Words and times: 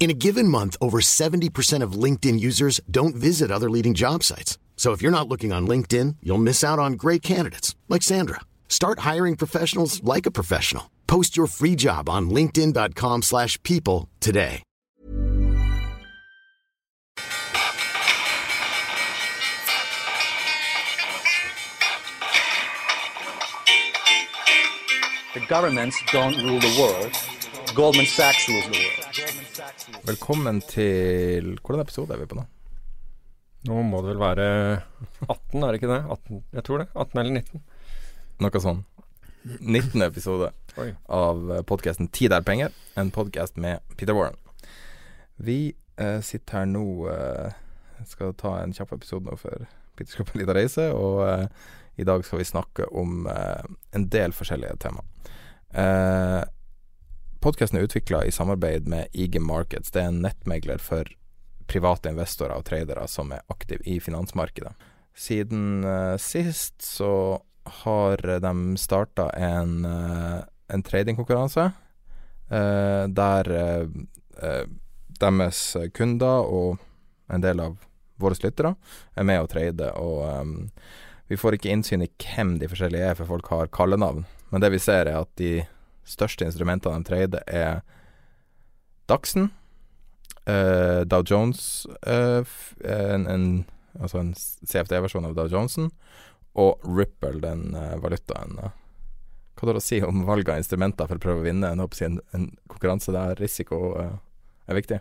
In 0.00 0.08
a 0.08 0.14
given 0.14 0.48
month, 0.48 0.78
over 0.80 1.02
70% 1.02 1.82
of 1.82 1.92
LinkedIn 1.92 2.40
users 2.40 2.80
don't 2.90 3.14
visit 3.14 3.50
other 3.50 3.68
leading 3.68 3.92
job 3.92 4.24
sites. 4.24 4.56
So 4.74 4.92
if 4.92 5.02
you're 5.02 5.12
not 5.12 5.28
looking 5.28 5.52
on 5.52 5.68
LinkedIn, 5.68 6.16
you'll 6.22 6.38
miss 6.38 6.64
out 6.64 6.78
on 6.78 6.94
great 6.94 7.20
candidates 7.20 7.76
like 7.86 8.02
Sandra. 8.02 8.40
Start 8.66 9.00
hiring 9.00 9.36
professionals 9.36 10.02
like 10.02 10.24
a 10.24 10.30
professional. 10.30 10.90
Post 11.06 11.36
your 11.36 11.46
free 11.46 11.76
job 11.76 12.08
on 12.08 12.30
linkedin.com/people 12.30 14.08
today. 14.20 14.62
The 25.34 25.46
governments 25.46 25.96
don't 26.10 26.36
rule 26.42 26.58
the 26.58 26.74
world. 26.80 27.12
Goldman 27.74 28.06
Sachs 28.06 28.48
rules 28.48 28.64
the 28.64 28.78
world. 28.78 29.39
Velkommen 30.06 30.60
til 30.66 31.52
Hvordan 31.60 31.84
episode 31.84 32.14
er 32.14 32.20
vi 32.22 32.28
på 32.30 32.38
nå? 32.38 32.44
Nå 33.68 33.82
må 33.86 34.00
det 34.02 34.14
vel 34.14 34.22
være 34.22 34.46
18, 35.28 35.62
er 35.62 35.66
det 35.68 35.78
ikke 35.78 35.90
det? 35.90 36.00
18, 36.10 36.40
jeg 36.56 36.64
tror 36.66 36.82
det. 36.82 36.86
18 36.94 37.20
eller 37.20 37.36
19. 37.36 37.62
Noe 38.40 38.62
sånn. 38.64 38.80
19. 39.44 40.02
episode 40.04 40.50
Oi. 40.80 40.88
av 41.06 41.42
podkasten 41.68 42.08
'Tid 42.08 42.32
er 42.32 42.44
penger', 42.44 42.74
en 42.96 43.12
podkast 43.14 43.56
med 43.56 43.80
Peter 43.96 44.16
Warren. 44.16 44.36
Vi 45.36 45.74
eh, 45.96 46.20
sitter 46.20 46.58
her 46.58 46.66
nå 46.68 46.84
eh, 47.08 47.52
Skal 48.08 48.34
ta 48.34 48.58
en 48.60 48.72
kjapp 48.76 48.92
episode 48.96 49.28
nå 49.28 49.36
før 49.40 49.68
Peter 49.96 50.12
skal 50.12 50.24
på 50.24 50.34
en 50.34 50.42
liten 50.42 50.56
reise, 50.56 50.88
og 50.96 51.22
eh, 51.28 51.46
i 52.00 52.04
dag 52.08 52.24
skal 52.24 52.40
vi 52.40 52.48
snakke 52.48 52.88
om 52.96 53.26
eh, 53.28 53.68
en 53.92 54.08
del 54.08 54.32
forskjellige 54.32 54.80
tema. 54.80 55.04
Eh, 55.76 56.40
Podkasten 57.40 57.78
er 57.78 57.86
utvikla 57.86 58.24
i 58.28 58.30
samarbeid 58.30 58.88
med 58.88 59.08
IG 59.16 59.38
Markets. 59.40 59.88
Det 59.90 60.02
er 60.02 60.10
en 60.10 60.18
nettmegler 60.20 60.80
for 60.82 61.08
private 61.72 62.10
investorer 62.12 62.52
og 62.52 62.66
tradere 62.68 63.06
som 63.08 63.32
er 63.32 63.46
aktive 63.48 63.80
i 63.88 63.96
finansmarkedet. 64.02 64.74
Siden 65.16 65.80
uh, 65.86 66.18
sist 66.20 66.84
så 66.84 67.40
har 67.80 68.20
de 68.44 68.52
starta 68.76 69.30
en, 69.40 69.86
uh, 69.88 70.44
en 70.68 70.84
tradingkonkurranse 70.84 71.70
uh, 71.70 73.04
der 73.08 73.52
deres 75.20 75.64
kunder 75.96 76.44
og 76.44 76.78
en 77.32 77.42
del 77.44 77.60
av 77.60 77.80
våre 78.20 78.36
lyttere 78.44 78.74
er 79.16 79.24
med 79.24 79.40
å 79.40 79.48
trade. 79.48 79.88
Og 79.96 80.22
um, 80.28 80.54
vi 81.32 81.40
får 81.40 81.56
ikke 81.56 81.72
innsyn 81.72 82.04
i 82.04 82.12
hvem 82.20 82.58
de 82.60 82.68
forskjellige 82.68 83.12
er, 83.12 83.16
for 83.16 83.32
folk 83.32 83.48
har 83.52 83.72
kallenavn. 83.72 84.26
Men 84.52 84.64
det 84.64 84.74
vi 84.74 84.80
ser, 84.82 85.08
er 85.08 85.22
at 85.22 85.32
de 85.40 85.62
største 86.08 86.46
instrumentene 86.46 87.00
de 87.00 87.08
trader, 87.08 87.42
er 87.46 87.80
Dachsen, 89.10 89.50
uh, 90.46 91.02
Dow 91.06 91.22
Jones, 91.26 91.86
uh, 92.06 92.46
en, 92.84 93.26
en, 93.26 93.46
altså 93.98 94.20
en 94.22 94.34
CFD-versjon 94.36 95.26
av 95.26 95.34
Dow 95.38 95.50
Jonesen, 95.50 95.90
og 96.58 96.82
Ripple, 96.86 97.40
den 97.42 97.74
uh, 97.76 97.96
valutaen. 98.02 98.58
eh. 98.58 98.76
Hva 99.60 99.68
har 99.68 99.76
du 99.76 99.82
å 99.82 99.84
si 99.84 99.98
om 100.00 100.22
valg 100.24 100.48
av 100.48 100.56
instrumenter 100.56 101.04
for 101.04 101.20
å 101.20 101.22
prøve 101.22 101.42
å 101.42 101.44
vinne 101.44 101.68
en, 101.68 101.82
en, 101.84 102.20
en 102.32 102.46
konkurranse 102.70 103.12
der 103.12 103.36
risiko 103.36 103.90
eh, 104.00 104.14
er 104.72 104.78
viktig? 104.78 105.00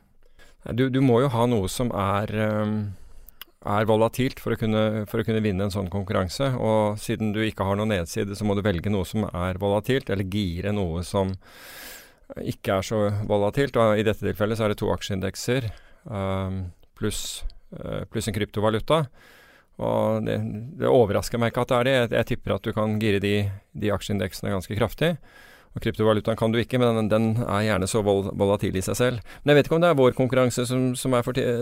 Du, 0.75 0.89
du 0.91 0.99
må 0.99 1.21
jo 1.23 1.29
ha 1.31 1.45
noe 1.47 1.69
som 1.71 1.93
er, 1.95 2.33
er 3.67 3.87
volatilt 3.89 4.39
for 4.39 4.55
å, 4.55 4.59
kunne, 4.59 5.05
for 5.11 5.19
å 5.19 5.25
kunne 5.27 5.43
vinne 5.43 5.65
en 5.67 5.73
sånn 5.73 5.89
konkurranse. 5.91 6.53
Og 6.55 6.99
siden 7.01 7.33
du 7.35 7.41
ikke 7.43 7.67
har 7.67 7.79
noen 7.79 7.91
nedside, 7.91 8.37
så 8.37 8.47
må 8.47 8.55
du 8.55 8.63
velge 8.63 8.91
noe 8.91 9.07
som 9.07 9.25
er 9.27 9.59
volatilt, 9.59 10.11
eller 10.11 10.27
gire 10.31 10.71
noe 10.75 11.03
som 11.07 11.33
ikke 12.39 12.79
er 12.79 12.87
så 12.87 13.01
volatilt. 13.27 13.79
Og 13.79 13.99
i 13.99 14.05
dette 14.07 14.23
tilfellet 14.23 14.59
så 14.59 14.67
er 14.67 14.73
det 14.73 14.79
to 14.79 14.91
aksjeindekser 14.93 15.67
um, 16.05 16.69
pluss 16.99 17.41
uh, 17.75 18.05
pluss 18.11 18.29
en 18.29 18.37
kryptovaluta. 18.37 19.03
Og 19.79 20.25
det, 20.27 20.39
det 20.79 20.91
overrasker 20.91 21.39
meg 21.39 21.53
ikke 21.53 21.63
at 21.63 21.71
det 21.71 21.77
er 21.77 21.87
det. 21.87 21.95
Jeg, 21.97 22.11
jeg 22.17 22.29
tipper 22.33 22.55
at 22.55 22.65
du 22.65 22.73
kan 22.75 22.97
gire 23.01 23.21
de, 23.23 23.35
de 23.79 23.91
aksjeindeksene 23.95 24.55
ganske 24.55 24.75
kraftig. 24.79 25.13
Og 25.77 25.83
kryptovalutaen 25.85 26.37
kan 26.39 26.51
du 26.51 26.57
ikke, 26.59 26.79
men 26.81 26.95
den, 26.97 27.09
den 27.11 27.25
er 27.45 27.61
gjerne 27.67 27.87
så 27.87 28.01
vol 28.03 28.23
volatil 28.33 28.75
i 28.79 28.81
seg 28.81 28.95
selv. 28.97 29.19
Men 29.43 29.51
jeg 29.53 29.59
vet 29.59 29.67
ikke 29.69 29.75
om 29.77 29.83
det 29.83 29.91
er 29.91 29.99
vår 29.99 30.15
konkurranse 30.17 30.65
som, 30.65 30.87
som, 30.97 31.13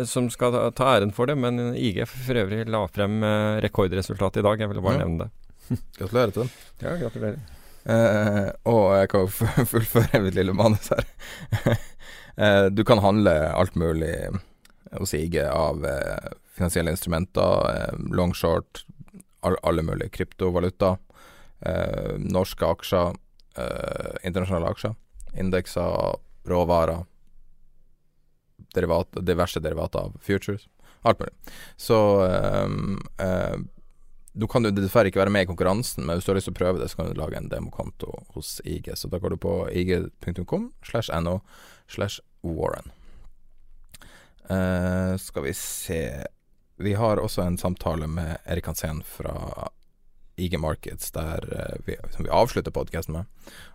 som 0.07 0.29
skal 0.31 0.53
ta, 0.56 0.62
ta 0.78 0.88
æren 0.95 1.12
for 1.13 1.28
det, 1.28 1.35
men 1.38 1.59
IG 1.75 2.00
for 2.07 2.40
øvrig 2.40 2.63
la 2.72 2.85
frem 2.88 3.19
eh, 3.28 3.57
rekordresultatet 3.68 4.40
i 4.40 4.45
dag. 4.47 4.63
Jeg 4.63 4.72
ville 4.72 4.85
bare 4.85 5.01
Ja. 5.01 5.06
nevne 5.06 5.28
det. 5.28 5.29
Gratulerer 6.00 6.31
til 6.31 6.45
dem. 6.45 6.51
Ja, 6.85 6.95
gratulerer. 7.03 7.40
Eh, 7.88 8.50
og 8.72 8.85
jeg 9.00 9.09
kan 9.12 9.25
jo 9.25 9.28
fu- 9.31 9.66
fullføre 9.73 10.24
mitt 10.24 10.35
lille 10.39 10.56
manus 10.56 10.91
her. 10.95 11.06
Eh, 12.38 12.68
du 12.69 12.84
kan 12.85 13.00
handle 13.01 13.31
alt 13.57 13.74
mulig 13.81 14.12
hos 14.94 15.13
IG 15.18 15.39
av 15.41 15.79
eh, 15.89 16.28
finansielle 16.53 16.91
instrumenter, 16.94 17.63
eh, 17.72 17.95
long 18.13 18.29
short, 18.38 18.84
all, 19.41 19.56
alle 19.66 19.81
mulige 19.81 20.12
kryptovaluta, 20.19 20.91
eh, 21.66 22.12
norske 22.22 22.69
aksjer, 22.69 23.18
eh, 23.57 24.18
internasjonale 24.23 24.73
aksjer, 24.73 24.95
indekser, 25.38 26.18
råvarer, 26.47 27.06
derivat, 28.75 29.18
diverse 29.22 29.59
derivater 29.59 30.00
av 30.00 30.19
futures, 30.22 30.68
alt 31.01 31.19
mulig. 31.19 31.34
Så 31.78 32.00
eh, 32.25 32.69
eh, 33.25 33.57
du 34.38 34.45
kan 34.47 34.66
jo 34.66 34.72
dessverre 34.75 35.09
ikke 35.09 35.23
være 35.23 35.34
med 35.34 35.47
i 35.47 35.50
konkurransen, 35.50 36.06
men 36.06 36.18
hvis 36.18 36.28
du 36.28 36.31
har 36.31 36.38
lyst 36.38 36.50
til 36.51 36.53
å 36.53 36.59
prøve 36.59 36.81
det, 36.81 36.91
så 36.91 37.00
kan 37.00 37.09
du 37.09 37.18
lage 37.18 37.40
en 37.40 37.50
demokonto 37.50 38.12
hos 38.35 38.59
IG. 38.63 38.91
Så 38.94 39.09
da 39.09 39.18
går 39.22 39.34
du 39.34 39.40
på 39.41 39.53
ig.com 39.74 40.69
slash 40.85 41.09
no 41.24 41.39
slash 41.89 42.22
warren. 42.45 42.91
Eh, 44.50 45.18
skal 45.18 45.44
vi 45.44 45.53
se 45.53 46.01
Vi 46.78 46.94
har 46.94 47.18
også 47.18 47.41
en 47.41 47.57
samtale 47.57 48.07
med 48.07 48.38
Erik 48.45 48.69
Hansen 48.69 49.01
fra 49.03 49.68
IG 50.38 50.59
Markets, 50.59 51.16
eh, 51.16 51.75
vi, 51.86 51.96
som 52.16 52.25
vi 52.25 52.30
avslutter 52.30 52.72
podkasten 52.72 53.14
med. 53.14 53.25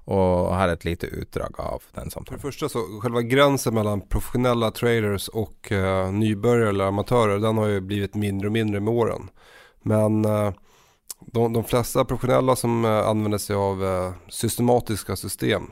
Og 0.05 0.55
her 0.55 0.69
er 0.69 0.77
et 0.77 0.85
lite 0.85 1.07
utdrag 1.07 1.61
av 1.61 1.83
den 1.95 2.11
För 2.11 2.35
det 2.35 2.43
første 2.43 2.69
så, 2.69 2.83
Selve 3.03 3.23
grensen 3.23 3.75
mellom 3.75 4.01
professionella 4.09 4.71
traders 4.71 5.29
og 5.29 5.71
uh, 5.71 6.11
nybegynnere 6.11 6.69
eller 6.69 6.85
amatører, 6.91 7.39
den 7.39 7.59
har 7.59 7.69
jo 7.69 7.81
blivit 7.81 8.15
mindre 8.15 8.49
og 8.49 8.53
mindre 8.53 8.81
med 8.81 8.95
åren. 8.95 9.31
Men 9.83 10.25
uh, 10.25 10.53
de, 11.21 11.53
de 11.53 11.65
fleste 11.65 12.05
professionella 12.05 12.57
som 12.57 12.85
uh, 12.85 13.09
anvender 13.11 13.39
seg 13.39 13.57
av 13.57 13.83
uh, 13.83 14.15
systematiske 14.29 15.17
system 15.17 15.71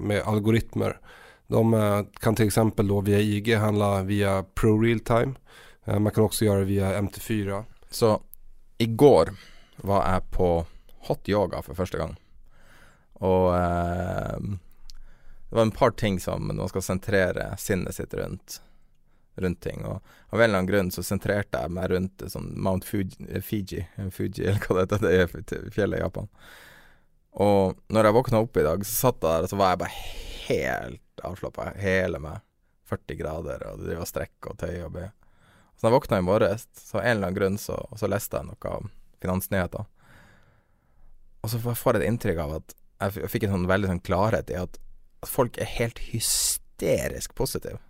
med 0.00 0.22
algoritmer, 0.24 0.98
de 1.52 1.62
kan 2.20 2.34
f.eks. 2.34 2.46
exempel 2.46 2.92
via 3.04 3.20
IG 3.20 3.56
handla 3.60 4.02
via 4.02 4.42
Pro 4.54 4.78
Realtime. 4.80 5.34
Eh, 5.84 5.98
man 5.98 6.12
kan 6.12 6.24
også 6.24 6.46
gjøre 6.46 6.64
det 6.64 6.70
via 6.70 6.92
MT4. 7.00 7.62
Så 7.90 8.20
igår 8.78 9.34
var 9.76 10.04
jeg 10.06 10.28
på 10.34 10.50
hot 11.08 11.28
yoga 11.28 11.62
for 11.62 11.78
første 11.78 11.98
gang. 11.98 12.16
Og 13.22 13.48
eh, 13.54 14.50
det 15.48 15.56
var 15.56 15.62
en 15.62 15.74
par 15.74 15.90
ting 15.90 16.20
som 16.20 16.46
man 16.46 16.68
skal 16.68 16.82
sentrere 16.82 17.50
sinnet 17.58 17.94
sitt 17.94 18.14
rundt, 18.14 18.60
rundt 19.36 19.60
ting. 19.60 19.84
Og 19.84 20.00
av 20.30 20.40
en 20.40 20.44
eller 20.44 20.62
annen 20.62 20.70
grunn 20.70 20.92
så 20.94 21.04
sentrerte 21.06 21.60
jeg 21.60 21.74
meg 21.76 21.90
rundt 21.92 22.24
sånn 22.32 22.52
Mount 22.56 22.88
Fuji, 22.88 23.26
eh, 23.28 23.42
Fiji, 23.44 23.86
Fuji 24.10 24.44
eller 24.48 24.62
hva 24.66 24.78
det 24.78 24.86
heter, 24.86 25.02
det 25.06 25.58
er 25.60 25.74
fjellet 25.74 26.00
i 26.00 26.04
Japan. 26.04 26.30
Og 27.42 27.78
når 27.92 28.08
jeg 28.08 28.16
våkna 28.18 28.42
opp 28.44 28.56
i 28.60 28.66
dag, 28.66 28.86
så 28.86 29.08
satt 29.08 29.22
jeg 29.22 29.28
der, 29.28 29.46
og 29.46 29.52
så 29.52 29.58
var 29.60 29.72
jeg 29.72 29.82
bare 29.82 30.00
helt 30.48 31.22
avslappa. 31.24 31.68
Hele 31.80 32.20
meg. 32.22 32.42
40 32.92 33.16
grader, 33.16 33.62
og 33.70 33.86
det 33.86 33.94
var 33.96 34.08
strekk 34.08 34.50
og 34.50 34.58
tøy 34.60 34.82
og 34.84 34.90
bøy. 34.98 35.06
Så 35.76 35.86
da 35.86 35.88
jeg 35.88 35.94
våkna 35.94 36.18
i 36.20 36.24
morges, 36.26 36.66
så 36.76 36.98
av 36.98 37.06
en 37.06 37.14
eller 37.14 37.30
annen 37.30 37.38
grunn 37.38 37.56
så, 37.60 37.78
så 37.96 38.10
leste 38.10 38.36
jeg 38.36 38.50
noe 38.50 38.80
finansnyheter. 39.22 39.86
Og 41.42 41.50
så 41.50 41.58
får 41.62 41.96
jeg 41.98 42.02
et 42.02 42.08
inntrykk 42.12 42.42
av 42.44 42.56
at 42.60 42.74
jeg, 43.02 43.30
fikk 43.32 43.48
en 43.48 43.56
sånn 43.56 43.70
veldig 43.70 43.88
sånn 43.90 44.04
klarhet 44.06 44.50
i 44.52 44.58
at, 44.60 44.76
at 45.24 45.30
folk 45.30 45.56
er 45.58 45.70
helt 45.78 45.98
hysterisk 46.12 47.34
positiv. 47.38 47.80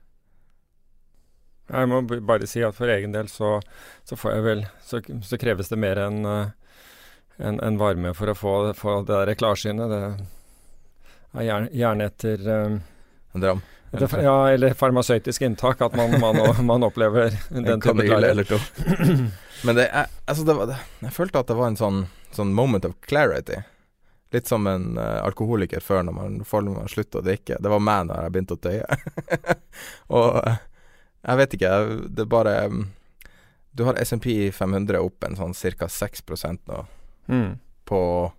Jeg 1.73 1.89
må 1.89 2.01
bare 2.05 2.49
si 2.51 2.61
at 2.65 2.77
for 2.77 2.91
egen 2.93 3.13
del 3.15 3.29
så, 3.33 3.55
så 4.09 4.17
får 4.19 4.33
jeg 4.35 4.45
vel 4.45 4.63
Så, 4.85 4.99
så 5.25 5.39
kreves 5.41 5.71
det 5.71 5.79
mer 5.81 6.01
enn 6.03 6.19
en, 6.27 6.51
enn- 7.39 7.61
enn 7.65 7.79
varme 7.81 8.13
for 8.19 8.29
å 8.33 8.35
få, 8.37 8.55
få 8.77 8.97
det 9.09 9.21
der 9.29 9.39
klarsynet. 9.39 9.93
Det 9.93 10.01
er 11.41 11.47
gjerne, 11.47 11.71
gjerne 11.73 12.09
etter 12.11 12.49
um, 12.51 12.81
En 13.33 13.41
dram. 13.45 13.63
Etter, 13.93 14.23
Ja, 14.25 14.37
eller 14.51 14.75
farmasøytisk 14.79 15.43
inntak 15.47 15.83
at 15.85 15.97
man, 15.99 16.15
man, 16.21 16.39
man 16.71 16.87
opplever 16.87 17.35
den 17.51 17.69
En 17.69 17.81
type 17.81 18.45
to. 18.49 18.59
Men 19.67 19.77
det 19.79 19.85
jeg, 19.89 20.09
altså 20.27 20.45
det 20.49 20.55
var, 20.59 20.67
det, 20.73 20.79
jeg 21.05 21.15
følte 21.15 21.39
at 21.39 21.51
det 21.53 21.55
var 21.59 21.69
en 21.71 21.77
sånn, 21.79 22.01
sånn 22.35 22.55
moment 22.57 22.85
of 22.89 22.97
clarity. 23.07 23.61
Litt 24.35 24.49
som 24.49 24.67
en 24.67 24.97
uh, 24.99 25.21
alkoholiker 25.23 25.85
før 25.85 26.03
når 26.09 26.17
man, 26.17 26.41
man 26.73 26.89
slutter 26.91 27.21
å 27.21 27.27
drikke. 27.27 27.61
Det 27.63 27.71
var 27.71 27.85
meg 27.85 28.09
når 28.09 28.25
jeg 28.27 28.35
begynte 28.35 28.57
å 28.57 28.63
tøye. 28.65 28.99
og 30.19 30.41
eh, 30.41 30.57
jeg 31.23 31.41
vet 31.43 31.55
ikke, 31.59 31.73
det 32.09 32.25
er 32.25 32.31
bare 32.33 32.55
mm, 32.73 32.81
Du 33.79 33.85
har 33.87 34.01
SMP 34.03 34.51
500 34.57 34.99
opp 35.05 35.29
en 35.29 35.37
sånn 35.39 35.55
ca. 35.79 35.89
6 35.89 36.25
nå 36.67 36.85
Mm. 37.31 37.53
på 37.87 38.33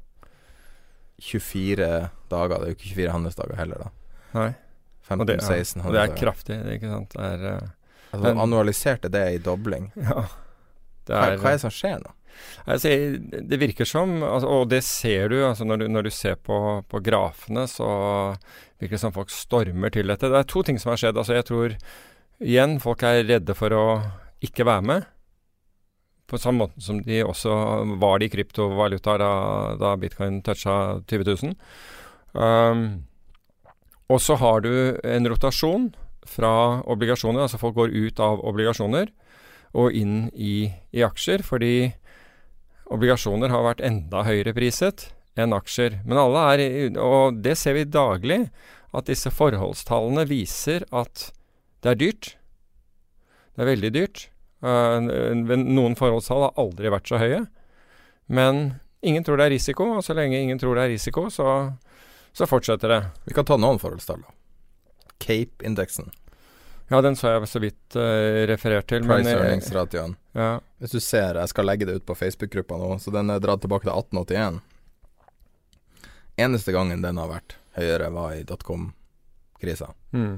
24 1.24 2.10
dager. 2.30 2.58
Det 2.60 2.66
er 2.66 2.74
jo 2.74 2.76
ikke 2.76 2.90
24 2.98 3.14
handelsdager 3.14 3.56
heller, 3.56 3.86
da. 3.86 3.92
Nei. 4.36 4.50
Og 5.12 5.26
det, 5.28 5.40
ja, 5.42 5.48
15-16 5.50 5.84
og 5.84 5.94
det 5.94 6.02
er 6.02 6.14
kraftig, 6.16 6.58
ikke 6.78 6.90
sant. 6.92 7.16
Det 7.16 7.32
er 7.34 7.48
uh, 7.60 7.72
Altså, 8.14 8.28
men- 8.30 8.40
annualiserte 8.44 9.10
det 9.10 9.26
i 9.34 9.38
dobling. 9.42 9.92
Ja. 10.10 10.26
Det 11.04 11.12
Hva, 11.18 11.24
er, 11.34 11.40
hva 11.42 11.50
er 11.50 11.58
det 11.58 11.64
som 11.66 11.72
skjer 11.74 11.98
nå? 12.00 12.12
Altså, 12.64 12.90
det 13.50 13.58
virker 13.60 13.86
som, 13.86 14.22
altså, 14.24 14.48
og 14.48 14.70
det 14.72 14.80
ser 14.88 15.34
du, 15.34 15.36
altså 15.44 15.66
når 15.68 15.82
du, 15.82 15.88
når 15.92 16.06
du 16.08 16.10
ser 16.16 16.38
på, 16.40 16.56
på 16.88 17.02
grafene, 17.04 17.66
så 17.68 17.90
virker 18.80 18.96
det 18.96 19.02
som 19.02 19.12
folk 19.12 19.34
stormer 19.34 19.92
til 19.92 20.08
dette. 20.08 20.30
Det 20.32 20.40
er 20.40 20.48
to 20.48 20.64
ting 20.64 20.80
som 20.80 20.94
har 20.94 21.02
skjedd. 21.02 21.20
Altså, 21.20 21.36
jeg 21.36 21.48
tror 21.50 21.76
igjen 22.40 22.78
folk 22.80 23.04
er 23.04 23.26
redde 23.28 23.56
for 23.58 23.76
å 23.76 23.84
ikke 24.48 24.66
være 24.70 24.88
med. 24.94 25.10
På 26.32 26.40
samme 26.40 26.64
måte 26.64 26.82
som 26.82 27.02
de 27.04 27.20
også 27.28 27.52
var 28.00 28.22
det 28.22 28.32
i 28.32 28.34
kryptovalutaer 28.38 29.20
da, 29.20 29.34
da 29.84 29.96
bitcoin 30.00 30.40
toucha 30.46 31.02
20 31.04 31.28
000. 31.28 31.58
Um, 32.34 32.86
og 34.12 34.22
så 34.22 34.38
har 34.42 34.64
du 34.66 34.74
en 35.04 35.30
rotasjon 35.32 35.92
fra 36.28 36.82
obligasjoner, 36.90 37.44
altså 37.46 37.60
folk 37.62 37.76
går 37.78 37.96
ut 37.96 38.20
av 38.24 38.42
obligasjoner 38.44 39.12
og 39.74 39.96
inn 39.98 40.28
i, 40.34 40.70
i 40.94 41.04
aksjer, 41.06 41.44
fordi 41.46 41.94
obligasjoner 42.94 43.52
har 43.52 43.66
vært 43.66 43.84
enda 43.86 44.24
høyere 44.28 44.54
priset 44.56 45.08
enn 45.40 45.56
aksjer. 45.56 46.00
Men 46.06 46.22
alle 46.22 46.44
er, 46.54 46.64
og 47.02 47.40
det 47.44 47.56
ser 47.60 47.78
vi 47.80 47.88
daglig, 47.90 48.46
at 48.94 49.10
disse 49.10 49.32
forholdstallene 49.34 50.28
viser 50.30 50.86
at 50.94 51.32
det 51.82 51.94
er 51.94 52.00
dyrt. 52.00 52.30
Det 53.54 53.64
er 53.64 53.72
veldig 53.72 53.92
dyrt. 53.96 54.28
Eh, 54.64 55.10
noen 55.58 55.98
forholdstall 55.98 56.48
har 56.48 56.62
aldri 56.62 56.92
vært 56.94 57.10
så 57.10 57.20
høye. 57.22 57.42
Men 58.30 58.80
ingen 59.04 59.26
tror 59.26 59.42
det 59.42 59.48
er 59.48 59.56
risiko, 59.58 59.90
og 59.98 60.06
så 60.06 60.16
lenge 60.18 60.40
ingen 60.40 60.62
tror 60.62 60.78
det 60.78 60.86
er 60.86 60.94
risiko, 60.94 61.26
så, 61.34 61.74
så 62.34 62.48
fortsetter 62.50 62.90
det. 62.90 63.00
Vi 63.30 63.34
kan 63.38 63.46
ta 63.46 63.58
noen 63.58 63.80
forholdstall, 63.82 64.24
da. 64.26 64.34
Cape-indeksen. 65.24 66.12
Ja, 66.92 67.00
den 67.02 67.16
så 67.16 67.32
jeg 67.32 67.48
så 67.50 67.62
vidt 67.64 67.96
uh, 67.96 68.44
referert 68.50 68.90
til. 68.92 69.06
Eh, 69.08 69.30
earnings-ratioen. 69.32 70.16
ja, 70.38 70.60
Hvis 70.82 70.92
du 70.92 71.00
ser, 71.00 71.40
jeg 71.40 71.50
skal 71.50 71.66
legge 71.70 71.88
det 71.88 71.96
ut 72.02 72.06
på 72.06 72.18
Facebook-gruppa 72.18 72.78
nå, 72.78 72.98
så 73.00 73.14
den 73.14 73.32
er 73.34 73.42
dratt 73.42 73.64
tilbake 73.64 73.88
til 73.88 73.94
1881. 73.96 74.60
Eneste 76.44 76.74
gangen 76.76 77.02
den 77.06 77.22
har 77.22 77.30
vært 77.30 77.56
høyere, 77.78 78.10
var 78.14 78.36
i 78.36 78.44
dotcom-krisa. 78.48 79.94
mm. 80.12 80.34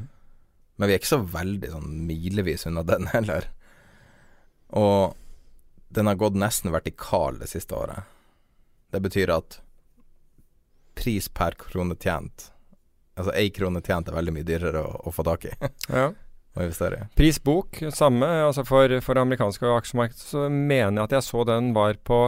Men 0.76 0.90
vi 0.90 0.94
er 0.94 1.00
ikke 1.00 1.08
så 1.08 1.22
veldig 1.24 1.70
sånn 1.72 1.92
milevis 2.04 2.66
unna 2.68 2.82
den 2.84 3.08
heller. 3.14 3.46
Og 4.76 5.16
den 5.96 6.10
har 6.12 6.18
gått 6.20 6.36
nesten 6.36 6.74
vertikal 6.76 7.40
det 7.40 7.48
siste 7.48 7.78
året. 7.80 8.04
Det 8.92 9.00
betyr 9.00 9.32
at 9.32 9.62
pris 10.96 11.30
per 11.30 11.58
krone 11.60 11.98
tjent 12.00 12.52
Altså 13.16 13.32
én 13.40 13.52
krone 13.56 13.80
tjent 13.84 14.10
er 14.10 14.18
veldig 14.18 14.34
mye 14.36 14.48
dyrere 14.48 14.82
å, 14.84 14.94
å 15.08 15.14
få 15.16 15.24
tak 15.28 15.48
i 15.48 15.54
ja. 16.00 16.10
Pris 17.20 17.36
bok, 17.44 17.82
samme. 17.92 18.28
Altså 18.46 18.64
for, 18.64 18.92
for 19.04 19.16
det 19.16 19.24
amerikanske 19.26 19.72
aksjemarkedet 19.76 20.22
så 20.24 20.46
mener 20.48 21.02
jeg 21.02 21.08
at 21.10 21.16
jeg 21.18 21.26
så 21.28 21.44
den 21.48 21.74
var 21.76 22.00
på 22.08 22.20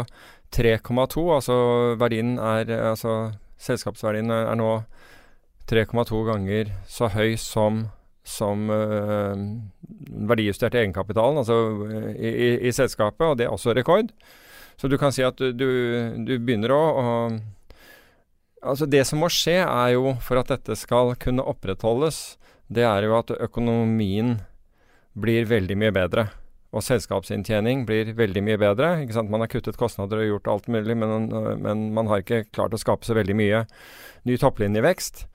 3,2. 0.55 1.23
Altså 1.31 1.57
verdien 1.99 2.35
er 2.35 2.71
Altså 2.91 3.17
selskapsverdien 3.63 4.31
er 4.31 4.59
nå 4.59 4.71
3,2 5.67 6.23
ganger 6.27 6.73
så 6.87 7.11
høy 7.11 7.37
som 7.39 7.85
som 8.27 8.67
øh, 8.69 9.43
verdijustert 10.27 10.75
egenkapitalen, 10.75 11.37
altså 11.39 11.55
i, 12.11 12.27
i, 12.27 12.49
i 12.67 12.73
selskapet, 12.75 13.23
og 13.23 13.37
det 13.39 13.47
er 13.47 13.53
også 13.53 13.71
rekord. 13.71 14.11
Så 14.77 14.89
du 14.91 14.97
kan 14.99 15.13
si 15.15 15.23
at 15.23 15.39
du, 15.39 15.53
du, 15.55 15.69
du 16.27 16.33
begynner 16.35 16.73
å, 16.75 16.81
å 16.83 17.05
Altså 18.65 18.87
Det 18.89 19.03
som 19.05 19.21
må 19.21 19.29
skje, 19.29 19.59
er 19.61 19.93
jo 19.93 20.15
for 20.23 20.41
at 20.41 20.49
dette 20.49 20.75
skal 20.79 21.13
kunne 21.21 21.45
opprettholdes, 21.45 22.37
det 22.67 22.83
er 22.87 23.05
jo 23.05 23.15
at 23.19 23.31
økonomien 23.37 24.39
blir 25.17 25.47
veldig 25.49 25.77
mye 25.79 25.93
bedre. 25.93 26.27
Og 26.75 26.83
selskapsinntjening 26.83 27.85
blir 27.87 28.11
veldig 28.17 28.43
mye 28.43 28.59
bedre. 28.59 28.89
ikke 29.01 29.15
sant? 29.15 29.31
Man 29.31 29.41
har 29.41 29.51
kuttet 29.51 29.79
kostnader 29.79 30.19
og 30.19 30.31
gjort 30.33 30.51
alt 30.51 30.67
mulig, 30.73 30.97
men, 30.99 31.29
men 31.63 31.87
man 31.95 32.11
har 32.11 32.21
ikke 32.21 32.45
klart 32.51 32.75
å 32.75 32.81
skape 32.81 33.07
så 33.07 33.15
veldig 33.17 33.37
mye 33.37 33.63
ny 34.27 34.37
topplinjevekst. 34.41 35.25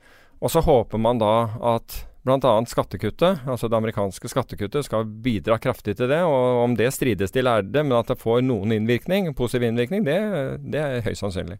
Og 0.43 0.51
så 0.53 0.61
håper 0.63 1.01
man 1.01 1.21
da 1.23 1.33
at 1.73 2.03
bl.a. 2.23 2.53
skattekuttet, 2.69 3.43
altså 3.49 3.67
det 3.67 3.79
amerikanske 3.79 4.29
skattekuttet, 4.31 4.85
skal 4.87 5.07
bidra 5.25 5.57
kraftig 5.59 5.97
til 5.99 6.11
det. 6.11 6.21
Og 6.23 6.63
om 6.63 6.77
det 6.79 6.91
strides 6.95 7.33
de 7.35 7.43
lærde, 7.43 7.83
men 7.83 7.97
at 7.97 8.13
det 8.13 8.21
får 8.21 8.43
noen 8.45 8.75
innvirkning, 8.77 9.33
positiv 9.35 9.67
innvirkning, 9.67 10.05
det, 10.07 10.19
det 10.63 10.83
er 10.83 11.07
høyst 11.07 11.25
sannsynlig. 11.25 11.59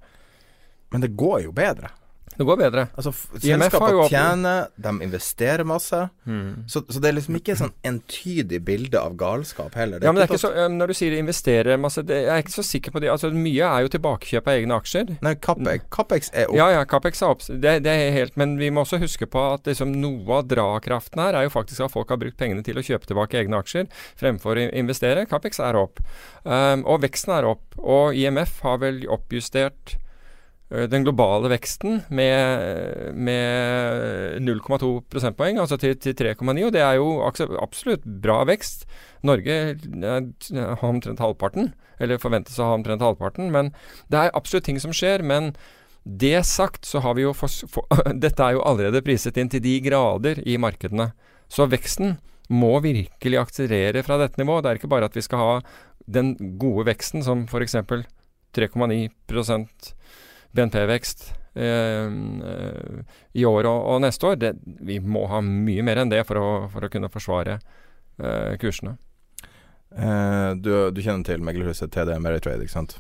Men 0.94 1.02
det 1.04 1.12
går 1.18 1.44
jo 1.50 1.52
bedre. 1.52 1.92
Det 2.34 2.48
går 2.50 2.58
bedre. 2.58 2.84
Altså, 2.98 3.12
opp- 3.14 4.08
tjener, 4.10 4.64
de 4.82 4.92
investerer 5.06 5.62
masse. 5.70 5.98
Så, 6.66 6.82
så 6.90 6.98
det 7.04 7.12
er 7.12 7.14
liksom 7.20 7.36
ikke 7.38 7.54
sånn 7.60 7.74
entydig 7.86 8.58
bilde 8.66 8.98
av 8.98 9.14
galskap 9.20 9.76
heller. 9.78 10.02
Ja, 10.02 10.10
men 10.10 10.18
det 10.18 10.24
er 10.26 10.32
ikke 10.32 10.40
sånn- 10.42 10.56
så, 10.58 10.64
eh, 10.64 10.72
Når 10.74 10.88
du 10.88 10.94
sier 10.98 11.14
investere 11.20 11.78
masse 11.78 12.02
det, 12.02 12.18
Jeg 12.26 12.34
er 12.34 12.42
ikke 12.42 12.56
så 12.56 12.66
sikker 12.66 12.92
på 12.96 13.02
det. 13.04 13.12
Altså 13.14 13.30
Mye 13.32 13.62
er 13.70 13.86
jo 13.86 13.92
tilbakekjøp 13.94 14.48
av 14.50 14.54
egne 14.58 14.80
aksjer. 14.82 15.14
Nei, 15.22 15.36
Capex, 15.36 15.86
Capex 15.92 16.32
er 16.34 16.48
opp. 16.50 16.56
Ja, 16.58 16.70
ja, 16.74 16.84
Capex 16.86 17.22
er 17.22 17.30
opp. 17.36 17.46
Det, 17.46 17.84
det 17.86 17.94
er 17.94 18.12
helt 18.18 18.36
Men 18.36 18.58
vi 18.58 18.72
må 18.72 18.82
også 18.82 18.98
huske 19.00 19.30
på 19.30 19.54
at 19.54 19.70
liksom, 19.70 19.94
noe 20.02 20.40
av 20.40 20.48
drakraften 20.50 21.22
her 21.22 21.36
er 21.38 21.44
jo 21.44 21.54
faktisk 21.54 21.86
at 21.86 21.92
folk 21.94 22.10
har 22.10 22.18
brukt 22.18 22.38
pengene 22.42 22.64
til 22.66 22.82
å 22.82 22.82
kjøpe 22.82 23.06
tilbake 23.06 23.38
egne 23.46 23.62
aksjer 23.62 23.86
fremfor 24.18 24.58
å 24.58 24.72
investere. 24.74 25.28
Capex 25.30 25.60
er 25.62 25.76
opp. 25.78 26.00
Um, 26.46 26.82
og 26.90 27.02
veksten 27.06 27.38
er 27.38 27.46
opp. 27.46 27.78
Og 27.78 28.16
IMF 28.18 28.62
har 28.66 28.80
vel 28.82 29.04
oppjustert 29.06 30.00
den 30.72 31.04
globale 31.06 31.52
veksten 31.52 32.00
med, 32.10 33.14
med 33.14 34.42
0,2 34.42 35.04
prosentpoeng, 35.12 35.60
altså 35.62 35.78
til, 35.78 35.94
til 36.02 36.16
3,9. 36.18 36.66
Og 36.66 36.74
det 36.74 36.82
er 36.82 36.98
jo 36.98 37.22
absolutt 37.62 38.06
bra 38.24 38.40
vekst. 38.50 38.88
Norge 39.28 39.58
eh, 39.76 40.58
har 40.58 40.88
omtrent 40.88 41.22
halvparten, 41.22 41.74
eller 42.02 42.22
forventes 42.22 42.58
å 42.58 42.72
ha 42.72 42.80
omtrent 42.80 43.06
halvparten. 43.06 43.52
Men 43.54 43.70
det 44.10 44.20
er 44.20 44.36
absolutt 44.38 44.66
ting 44.70 44.82
som 44.82 44.96
skjer. 44.96 45.22
Men 45.22 45.54
det 46.04 46.42
sagt, 46.50 46.88
så 46.90 47.04
har 47.06 47.20
vi 47.20 47.28
jo 47.28 47.36
for, 47.38 47.52
Dette 48.26 48.44
er 48.44 48.58
jo 48.58 48.66
allerede 48.66 49.04
priset 49.06 49.38
inn 49.38 49.52
til 49.54 49.64
de 49.64 49.78
grader 49.86 50.42
i 50.48 50.58
markedene. 50.58 51.12
Så 51.54 51.70
veksten 51.70 52.18
må 52.54 52.76
virkelig 52.84 53.40
akselerere 53.40 54.04
fra 54.04 54.18
dette 54.20 54.42
nivået. 54.42 54.66
Det 54.66 54.72
er 54.72 54.82
ikke 54.82 54.92
bare 54.92 55.08
at 55.12 55.16
vi 55.16 55.24
skal 55.24 55.44
ha 55.44 55.54
den 56.10 56.34
gode 56.60 56.90
veksten 56.90 57.24
som 57.24 57.46
f.eks. 57.48 57.78
3,9 58.54 58.98
BNP-vekst 60.54 61.32
eh, 61.56 62.10
i 63.34 63.46
år 63.46 63.66
og, 63.70 63.80
og 63.96 64.02
neste 64.04 64.28
år. 64.32 64.36
Det, 64.42 64.52
vi 64.86 65.00
må 65.00 65.26
ha 65.32 65.42
mye 65.46 65.84
mer 65.86 66.02
enn 66.04 66.12
det 66.14 66.24
for 66.30 66.40
å, 66.42 66.50
for 66.74 66.86
å 66.86 66.92
kunne 66.94 67.10
forsvare 67.14 67.58
eh, 68.20 68.54
kursene. 68.62 68.96
Eh, 69.96 70.52
du, 70.58 70.72
du 70.92 71.02
kjenner 71.06 71.26
til 71.28 71.44
meglerhuset 71.46 71.92
TD 71.94 72.14
Ameritrade, 72.16 72.64
ikke 72.66 72.74
sant? 72.78 72.98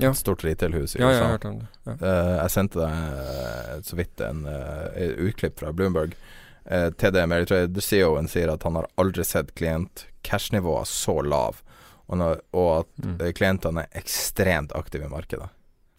Ja. 0.00 0.10
Et 0.14 0.16
stort 0.20 0.44
retailhus 0.46 0.94
i 0.96 1.00
USA. 1.00 1.04
Ja, 1.04 1.10
jeg 1.12 1.22
har 1.24 1.32
hørt 1.34 1.48
om 1.50 1.56
det. 1.60 1.66
Ja. 1.90 1.94
Eh, 1.98 2.34
jeg 2.40 2.52
sendte 2.54 2.84
deg 2.86 3.82
så 3.90 3.98
vidt 3.98 4.22
en 4.24 4.44
utklipp 5.26 5.58
fra 5.60 5.72
Bloomberg. 5.76 6.14
TD 6.70 7.16
Ameritrade, 7.18 7.82
CEO-en, 7.82 8.28
sier 8.30 8.50
at 8.52 8.62
han 8.66 8.76
har 8.78 8.86
aldri 9.00 9.24
sett 9.26 9.48
klient-cash-nivåer 9.58 10.84
så 10.86 11.16
lav, 11.24 11.62
og, 12.10 12.20
at 12.76 12.90
Mm. 13.00 13.16
klientene 13.34 13.84
er 13.86 13.98
ekstremt 14.02 14.72
aktive 14.76 15.08
i 15.08 15.10
markedet. 15.10 15.48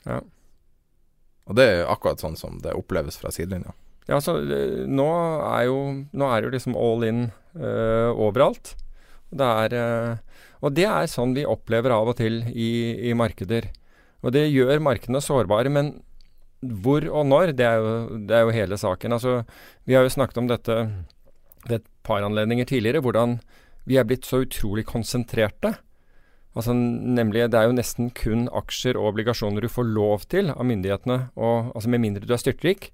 Ja. 0.05 0.19
Og 1.51 1.58
det 1.60 1.67
er 1.67 1.89
akkurat 1.91 2.22
sånn 2.24 2.38
som 2.39 2.62
det 2.63 2.75
oppleves 2.77 3.20
fra 3.20 3.31
sidelinja. 3.36 3.74
Ja, 4.10 4.22
så 4.24 4.38
eh, 4.41 4.84
nå 4.89 5.08
er 5.46 5.67
jo 5.70 5.81
Nå 6.17 6.29
er 6.31 6.46
jo 6.46 6.53
liksom 6.53 6.77
all 6.79 7.03
in 7.05 7.25
uh, 7.60 8.10
overalt. 8.15 8.74
Det 9.31 9.48
er 9.65 9.75
uh, 9.75 10.39
Og 10.63 10.74
det 10.77 10.88
er 10.88 11.12
sånn 11.12 11.36
vi 11.36 11.48
opplever 11.48 11.93
av 11.93 12.13
og 12.13 12.17
til 12.22 12.41
i, 12.50 12.72
i 13.12 13.13
markeder. 13.17 13.70
Og 14.22 14.34
det 14.36 14.48
gjør 14.50 14.81
markedene 14.84 15.22
sårbare. 15.24 15.72
Men 15.74 15.96
hvor 16.62 17.05
og 17.10 17.25
når, 17.25 17.55
det 17.58 17.65
er 17.65 17.79
jo, 17.81 17.93
det 18.29 18.38
er 18.38 18.46
jo 18.46 18.53
hele 18.53 18.77
saken. 18.77 19.15
Altså, 19.17 19.39
vi 19.89 19.98
har 19.98 20.05
jo 20.05 20.13
snakket 20.13 20.38
om 20.38 20.50
dette 20.51 20.75
ved 21.65 21.79
et 21.79 21.88
par 22.05 22.22
anledninger 22.25 22.67
tidligere 22.70 23.01
hvordan 23.01 23.39
vi 23.89 23.98
er 23.98 24.05
blitt 24.05 24.27
så 24.29 24.43
utrolig 24.46 24.86
konsentrerte. 24.89 25.74
Altså 26.51 26.74
nemlig, 26.75 27.51
Det 27.51 27.60
er 27.60 27.70
jo 27.70 27.77
nesten 27.77 28.10
kun 28.12 28.50
aksjer 28.51 28.98
og 29.00 29.13
obligasjoner 29.13 29.62
du 29.63 29.70
får 29.72 29.88
lov 29.88 30.25
til 30.27 30.51
av 30.51 30.65
myndighetene, 30.67 31.29
og, 31.36 31.72
altså 31.75 31.89
med 31.89 32.03
mindre 32.03 32.27
du 32.27 32.34
er 32.34 32.41
styrtrik, 32.41 32.91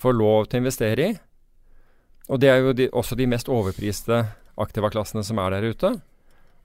får 0.00 0.16
lov 0.16 0.48
til 0.48 0.58
å 0.58 0.62
investere 0.64 1.06
i. 1.06 1.18
Og 2.30 2.40
det 2.42 2.50
er 2.50 2.62
jo 2.64 2.72
de, 2.72 2.88
også 2.90 3.18
de 3.18 3.28
mest 3.30 3.50
overpriste 3.50 4.24
aktivaklassene 4.60 5.22
som 5.26 5.38
er 5.42 5.54
der 5.54 5.70
ute. 5.70 5.92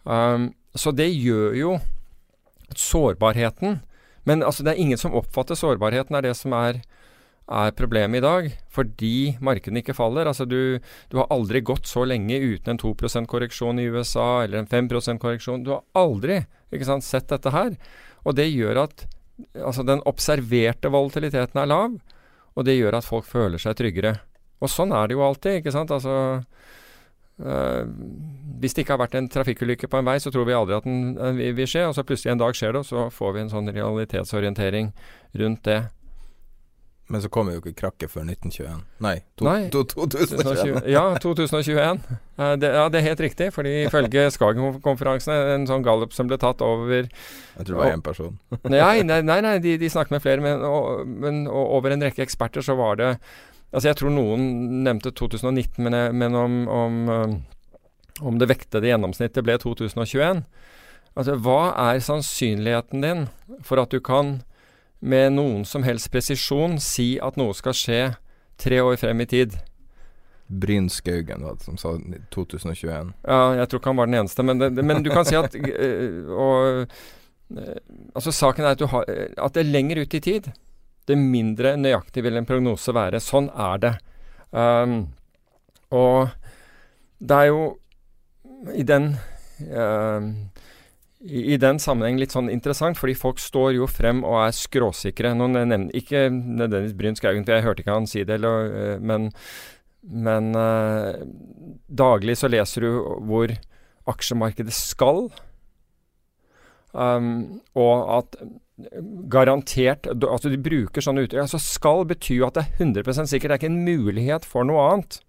Um, 0.06 0.54
så 0.78 0.92
det 0.94 1.10
gjør 1.14 1.56
jo 1.58 1.78
sårbarheten 2.76 3.80
Men 4.26 4.44
altså, 4.44 4.64
det 4.64 4.74
er 4.74 4.82
ingen 4.82 4.98
som 4.98 5.14
oppfatter 5.14 5.58
sårbarheten 5.58 6.16
er 6.18 6.26
det 6.26 6.34
som 6.38 6.54
er, 6.58 6.80
er 7.46 7.76
problemet 7.78 8.20
i 8.20 8.26
dag. 8.26 8.50
Fordi 8.74 9.16
markedene 9.44 9.84
ikke 9.84 9.96
faller. 9.98 10.30
Altså, 10.30 10.48
du, 10.50 10.80
du 11.12 11.18
har 11.22 11.30
aldri 11.34 11.62
gått 11.66 11.90
så 11.90 12.06
lenge 12.08 12.40
uten 12.42 12.76
en 12.76 12.82
2% 12.82 13.30
korreksjon 13.32 13.82
i 13.82 13.90
USA, 13.90 14.44
eller 14.44 14.64
en 14.64 14.70
5% 14.70 15.22
korreksjon. 15.22 15.66
Du 15.66 15.76
har 15.76 15.84
aldri 15.98 16.44
sant, 16.84 17.06
sett 17.06 17.30
dette 17.32 17.54
her. 17.54 17.76
Og 18.26 18.36
det 18.38 18.50
gjør 18.50 18.86
at 18.88 19.06
altså, 19.54 19.86
den 19.86 20.04
observerte 20.10 20.92
volatiliteten 20.94 21.62
er 21.62 21.70
lav. 21.70 22.00
Og 22.56 22.66
det 22.66 22.78
gjør 22.78 22.98
at 23.00 23.08
folk 23.08 23.28
føler 23.28 23.62
seg 23.62 23.78
tryggere. 23.78 24.18
Og 24.64 24.72
sånn 24.72 24.94
er 24.96 25.08
det 25.08 25.18
jo 25.18 25.26
alltid. 25.26 25.60
ikke 25.60 25.74
sant? 25.76 25.92
Altså, 25.92 26.42
øh, 27.44 27.82
hvis 28.62 28.74
det 28.74 28.86
ikke 28.86 28.96
har 28.96 29.04
vært 29.04 29.18
en 29.20 29.30
trafikkulykke 29.30 29.90
på 29.92 30.00
en 30.00 30.08
vei, 30.08 30.18
så 30.24 30.32
tror 30.32 30.48
vi 30.48 30.56
aldri 30.56 30.78
at 30.78 30.88
den 30.88 31.38
vil 31.38 31.68
skje. 31.70 31.86
Og 31.90 31.98
så 31.98 32.06
plutselig 32.08 32.34
en 32.34 32.42
dag 32.42 32.58
skjer 32.58 32.74
det, 32.74 32.86
og 32.86 32.90
så 32.90 33.10
får 33.14 33.36
vi 33.36 33.44
en 33.44 33.54
sånn 33.54 33.70
realitetsorientering 33.76 34.94
rundt 35.44 35.64
det. 35.68 35.82
Men 37.08 37.22
så 37.22 37.30
kommer 37.30 37.54
jo 37.54 37.62
ikke 37.62 37.76
krakket 37.78 38.10
før 38.10 38.24
1921. 38.26 38.80
Nei, 39.06 39.20
to, 39.38 39.46
Nei. 39.46 39.68
To, 39.74 39.84
2021. 39.86 40.88
ja, 40.90 41.04
2021. 41.22 42.00
Uh, 42.40 42.54
det, 42.58 42.72
ja, 42.74 42.86
det 42.90 43.00
er 43.00 43.06
helt 43.12 43.22
riktig. 43.22 43.52
fordi 43.54 43.74
ifølge 43.84 44.24
Skagen-konferansen, 44.34 45.34
en 45.54 45.68
sånn 45.70 45.86
gallup 45.86 46.16
som 46.18 46.30
ble 46.30 46.40
tatt 46.42 46.64
over 46.66 47.06
Jeg 47.06 47.60
tror 47.60 47.70
det 47.70 47.82
var 47.84 47.94
én 47.94 48.06
person. 48.06 48.40
nei, 48.74 49.04
nei, 49.06 49.22
nei, 49.22 49.58
de, 49.62 49.76
de, 49.78 49.92
snakket 49.92 50.18
med 50.18 50.24
flere, 50.26 50.42
men, 50.42 50.66
og, 50.66 51.06
men 51.06 51.44
og 51.46 51.78
over 51.78 51.94
en 51.94 52.08
rekke 52.08 52.26
eksperter 52.26 52.66
så 52.66 52.78
var 52.80 52.98
det 53.02 53.12
Altså 53.76 53.90
Jeg 53.90 54.00
tror 54.00 54.14
noen 54.14 54.44
nevnte 54.86 55.12
2019, 55.12 55.84
men, 55.84 55.96
men 56.16 56.36
om, 56.40 56.54
om, 56.72 57.00
om, 58.22 58.38
det 58.40 58.48
vektede 58.50 58.88
gjennomsnittet 58.88 59.46
ble 59.46 59.58
2021 59.62 60.46
Altså 61.16 61.38
Hva 61.44 61.74
er 61.90 62.02
sannsynligheten 62.04 63.04
din 63.04 63.26
for 63.66 63.82
at 63.84 63.94
du 63.94 64.02
kan 64.02 64.40
med 65.06 65.36
noen 65.38 65.64
som 65.70 65.86
helst 65.86 66.10
presisjon 66.14 66.80
si 66.82 67.16
at 67.22 67.38
noe 67.40 67.54
skal 67.58 67.78
skje 67.78 68.02
tre 68.62 68.82
år 68.82 68.98
frem 69.00 69.22
i 69.22 69.30
tid? 69.30 69.56
Bryn 70.46 70.90
Skaugen 70.94 71.46
det 71.46 71.66
som 71.66 71.78
sa 71.82 71.96
2021. 72.34 73.14
Ja, 73.26 73.40
jeg 73.62 73.70
tror 73.70 73.82
ikke 73.82 73.94
han 73.94 74.02
var 74.02 74.10
den 74.10 74.20
eneste, 74.22 74.46
men, 74.46 74.62
det, 74.62 74.74
men 74.86 75.06
du 75.06 75.10
kan 75.14 75.26
si 75.26 75.38
at 75.38 75.56
og, 76.46 76.86
Altså 78.16 78.32
Saken 78.34 78.66
er 78.66 78.74
at, 78.74 78.80
du 78.82 78.88
har, 78.90 79.06
at 79.06 79.54
det 79.54 79.62
er 79.62 79.70
lenger 79.70 80.00
ut 80.02 80.14
i 80.18 80.22
tid 80.26 80.48
det 81.06 81.18
mindre 81.20 81.76
nøyaktig 81.78 82.24
vil 82.26 82.40
en 82.40 82.48
prognose 82.48 82.94
være. 82.96 83.22
Sånn 83.22 83.50
er 83.52 83.82
det. 83.84 83.94
Um, 84.50 84.98
og 85.94 86.34
det 87.20 87.38
er 87.38 87.52
jo 87.52 87.66
i 88.74 88.86
den 88.88 89.12
uh, 89.70 90.32
i, 91.26 91.58
den 91.62 91.80
sammenheng 91.82 92.20
litt 92.22 92.36
sånn 92.36 92.52
interessant, 92.54 93.00
fordi 93.00 93.16
folk 93.18 93.40
står 93.42 93.76
jo 93.80 93.88
frem 93.90 94.24
og 94.28 94.40
er 94.44 94.56
skråsikre. 94.56 95.34
Noen 95.38 95.58
nevner 95.58 95.96
ikke 95.98 96.28
nødvendigvis 96.30 96.98
Bryn 97.00 97.18
Skaugen, 97.18 97.46
for 97.48 97.58
jeg 97.58 97.66
hørte 97.66 97.84
ikke 97.84 97.98
han 97.98 98.10
si 98.10 98.24
det, 98.24 98.38
eller, 98.38 98.70
uh, 98.70 99.00
men, 99.02 99.32
men 100.06 100.52
uh, 100.54 101.24
daglig 101.90 102.38
så 102.42 102.52
leser 102.52 102.86
du 102.86 102.92
hvor 103.26 103.56
aksjemarkedet 104.12 104.76
skal. 104.76 105.26
Um, 106.96 107.62
og 107.76 108.06
at 108.20 108.38
garantert 109.32 110.08
Altså 110.08 110.50
de 110.52 110.60
bruker 110.60 111.04
sånne 111.04 111.26
uttrykk. 111.26 111.46
Altså 111.46 111.60
skal 111.64 112.06
betyr 112.08 112.42
jo 112.42 112.48
at 112.48 112.58
det 112.58 112.66
er 112.66 112.84
100% 112.86 113.32
sikkert. 113.32 113.50
Det 113.50 113.56
er 113.56 113.62
ikke 113.64 113.72
en 113.72 113.86
mulighet 113.88 114.48
for 114.48 114.68
noe 114.68 114.84
annet. 114.92 115.20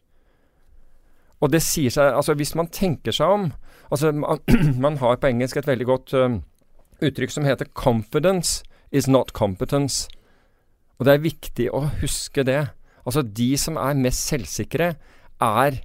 Og 1.43 1.53
det 1.53 1.63
sier 1.63 1.93
seg 1.95 2.17
Altså 2.17 2.35
hvis 2.39 2.55
man 2.59 2.71
tenker 2.73 3.15
seg 3.15 3.35
om 3.39 3.49
Altså 3.91 4.13
man, 4.13 4.41
man 4.85 4.97
har 5.03 5.17
på 5.17 5.31
engelsk 5.31 5.57
et 5.57 5.67
veldig 5.67 5.87
godt 5.87 6.15
uh, 6.15 6.39
uttrykk 7.03 7.31
som 7.31 7.45
heter 7.45 7.67
'confidence 7.75 8.63
is 8.93 9.09
not 9.09 9.33
competence'. 9.33 10.09
Og 10.99 11.07
det 11.07 11.15
er 11.15 11.19
viktig 11.19 11.71
å 11.75 11.87
huske 12.01 12.43
det. 12.43 12.69
Altså 13.07 13.23
de 13.23 13.57
som 13.57 13.77
er 13.77 13.95
mest 13.95 14.27
selvsikre, 14.27 14.95
er 15.41 15.81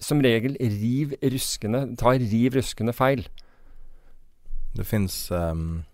som 0.00 0.20
regel 0.20 0.56
riv 0.60 1.12
ruskende, 1.22 1.96
tar 1.96 2.18
riv 2.18 2.56
ruskende 2.56 2.92
feil. 2.92 3.28
Det 4.76 4.86
fins 4.86 5.30
um 5.30 5.84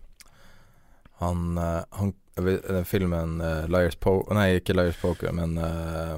han, 1.21 1.57
uh, 1.57 1.83
han 1.91 2.13
Den 2.37 2.85
filmen 2.85 3.41
uh, 3.41 3.69
Liars 3.69 3.95
Poker 3.95 4.33
Nei, 4.33 4.55
ikke 4.57 4.73
Liars 4.73 4.97
Poker, 4.97 5.31
men 5.31 5.57
uh, 5.57 6.17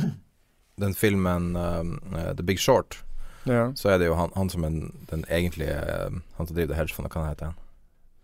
den 0.82 0.94
filmen 0.94 1.52
The 2.36 2.42
Big 2.42 2.58
Short. 2.58 3.04
Ja. 3.48 3.70
Så 3.76 3.88
er 3.88 3.98
det 3.98 4.10
jo 4.10 4.14
han, 4.18 4.32
han 4.36 4.50
som 4.52 4.64
er 4.64 4.74
den 5.08 5.24
egentlige 5.32 5.78
Han 6.36 6.46
som 6.46 6.52
driver 6.52 6.74
det 6.74 6.76
hedgefondet, 6.76 7.14
hva 7.14 7.30
heter 7.30 7.50
han? 7.50 7.58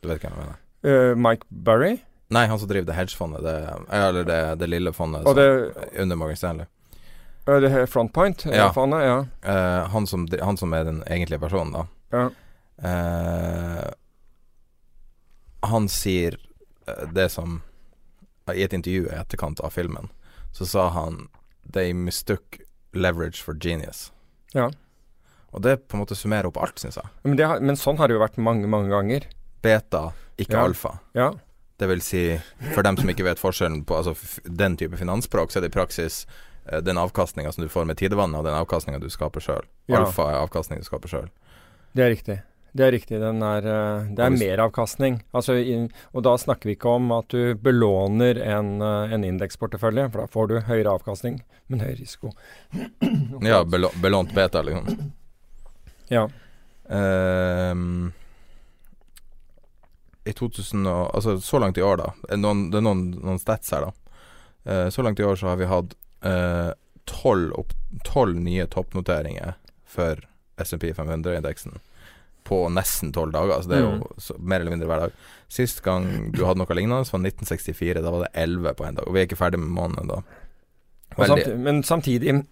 Du 0.03 0.09
vet 0.11 0.21
hvem 0.21 0.35
jeg 0.37 0.45
mener? 0.45 1.15
Mike 1.17 1.49
Burry? 1.49 1.97
Nei, 2.31 2.45
han 2.47 2.59
som 2.61 2.69
driver 2.69 2.91
det 2.91 2.99
hedgefondet. 2.99 3.43
Det, 3.43 3.55
eller 3.97 4.27
det, 4.29 4.41
det 4.61 4.69
lille 4.69 4.93
fondet 4.93 5.25
som, 5.25 5.37
det, 5.39 5.47
under 5.99 6.17
Morgan 6.17 6.37
Stanley. 6.37 6.67
det 7.47 7.71
her 7.71 7.87
Frontpoint-fondet? 7.87 9.03
Ja. 9.07 9.25
Uh, 9.47 9.89
Han 9.91 10.07
som, 10.07 10.29
han, 10.43 10.57
som, 10.57 10.73
er 10.73 10.85
den 10.85 11.03
egentlige 11.07 11.41
personen, 11.41 11.73
da. 11.73 11.87
Ja 12.13 12.29
han 15.67 15.89
sier 15.89 16.39
eh, 16.87 17.09
det 17.13 17.29
som 17.29 17.61
I 18.55 18.63
et 18.63 18.73
intervju 18.73 19.09
i 19.09 19.17
etterkant 19.19 19.61
av 19.61 19.75
filmen, 19.75 20.09
så 20.55 20.67
sa 20.67 20.89
han 20.95 21.27
They 21.75 21.93
mistook 21.93 22.61
leverage 22.95 23.43
for 23.43 23.59
genius. 23.59 24.13
Ja. 24.55 24.71
Og 25.57 25.65
det 25.65 25.79
på 25.89 25.97
en 25.97 26.03
måte 26.05 26.17
summerer 26.19 26.51
opp 26.51 26.59
alt, 26.61 26.79
syns 26.81 26.99
jeg. 27.01 27.11
Men, 27.25 27.39
har, 27.41 27.63
men, 27.65 27.79
sånn 27.81 27.97
har 27.97 28.11
det 28.11 28.19
jo 28.19 28.23
vært 28.23 28.37
mange, 28.37 28.69
mange 28.69 28.93
ganger. 28.93 29.25
Beta, 29.65 30.11
ikke 30.37 30.59
ja. 30.59 30.65
alfa. 30.69 30.99
Ja. 31.17 31.31
Det 31.81 31.89
vil 31.89 32.03
si, 32.05 32.27
for 32.75 32.85
dem 32.85 32.99
som 33.01 33.09
ikke 33.13 33.25
vet 33.25 33.41
forskjellen 33.41 33.83
på 33.89 33.97
altså, 33.99 34.13
den 34.45 34.77
type 34.81 35.01
finansspråk, 35.01 35.53
så 35.53 35.61
er 35.61 35.67
det 35.67 35.73
i 35.73 35.77
praksis 35.77 36.25
eh, 36.69 36.83
den 36.85 37.01
avkastninga 37.01 37.53
som 37.57 37.65
du 37.65 37.73
får 37.73 37.89
med 37.89 38.01
tidevannet, 38.01 38.39
og 38.41 38.49
den 38.49 38.57
avkastninga 38.57 39.01
du 39.01 39.09
skaper 39.13 39.45
sjøl. 39.45 39.65
Ja. 39.89 40.03
Alfa 40.03 40.29
er 40.33 40.43
avkastning 40.43 40.85
du 40.85 40.89
skaper 40.89 41.13
sjøl. 41.13 41.33
Det 41.97 42.05
er 42.05 42.13
riktig. 42.13 42.39
Det 42.77 42.85
er 42.85 42.93
riktig. 42.93 43.17
Er, 43.17 43.67
eh, 43.73 44.09
det 44.13 44.25
er 44.25 44.35
meravkastning. 44.37 45.23
Altså, 45.33 45.57
og 46.13 46.25
da 46.27 46.35
snakker 46.37 46.69
vi 46.69 46.77
ikke 46.77 46.97
om 46.99 47.13
at 47.17 47.33
du 47.33 47.55
belåner 47.57 48.41
en, 48.45 48.83
eh, 48.85 49.15
en 49.17 49.25
indeksportefølje, 49.25 50.11
for 50.13 50.21
da 50.21 50.27
får 50.27 50.49
du 50.49 50.61
høyere 50.69 50.93
avkastning, 50.99 51.41
men 51.69 51.81
høy 51.81 51.95
risiko. 51.97 52.33
ja, 53.41 53.65
belånt 53.65 54.35
beta, 54.37 54.61
liksom. 54.61 55.13
Ja. 56.13 56.27
Um, 56.87 58.13
I 60.25 60.33
2000 60.33 60.87
og, 60.87 61.11
Altså 61.15 61.41
så 61.41 61.59
langt 61.59 61.79
i 61.79 61.83
år, 61.83 61.99
da. 62.03 62.37
Noen, 62.39 62.69
det 62.71 62.81
er 62.81 62.87
noen, 62.87 63.09
noen 63.19 63.43
stats 63.43 63.75
her, 63.75 63.89
da. 63.89 64.21
Uh, 64.67 64.89
så 64.91 65.03
langt 65.07 65.21
i 65.23 65.27
år 65.27 65.39
så 65.39 65.53
har 65.53 65.61
vi 65.61 65.71
hatt 65.71 65.97
tolv 67.07 67.53
uh, 67.55 68.39
nye 68.39 68.67
toppnoteringer 68.71 69.55
for 69.87 70.25
SMP 70.59 70.91
500-indeksen 70.97 71.77
på 72.47 72.69
nesten 72.71 73.13
tolv 73.13 73.33
dager. 73.35 73.63
Så 73.63 73.71
det 73.71 73.79
er 73.79 73.85
jo 73.85 73.93
mm. 73.99 74.03
så, 74.23 74.37
mer 74.39 74.63
eller 74.63 74.75
mindre 74.77 74.89
hver 74.91 75.05
dag. 75.07 75.15
Sist 75.53 75.83
gang 75.83 76.07
du 76.35 76.45
hadde 76.47 76.63
noe 76.63 76.79
lignende, 76.79 77.07
var 77.11 77.23
1964. 77.23 78.03
Da 78.03 78.13
var 78.15 78.27
det 78.27 78.33
11 78.39 78.77
på 78.79 78.87
en 78.87 78.99
dag. 79.01 79.09
Og 79.09 79.17
vi 79.17 79.23
er 79.23 79.29
ikke 79.29 79.41
ferdig 79.41 79.61
med 79.63 79.75
måneden 79.75 80.13
da. 80.13 80.21
Samtidig, 81.17 81.59
men 81.59 81.83
samtidig, 81.83 82.45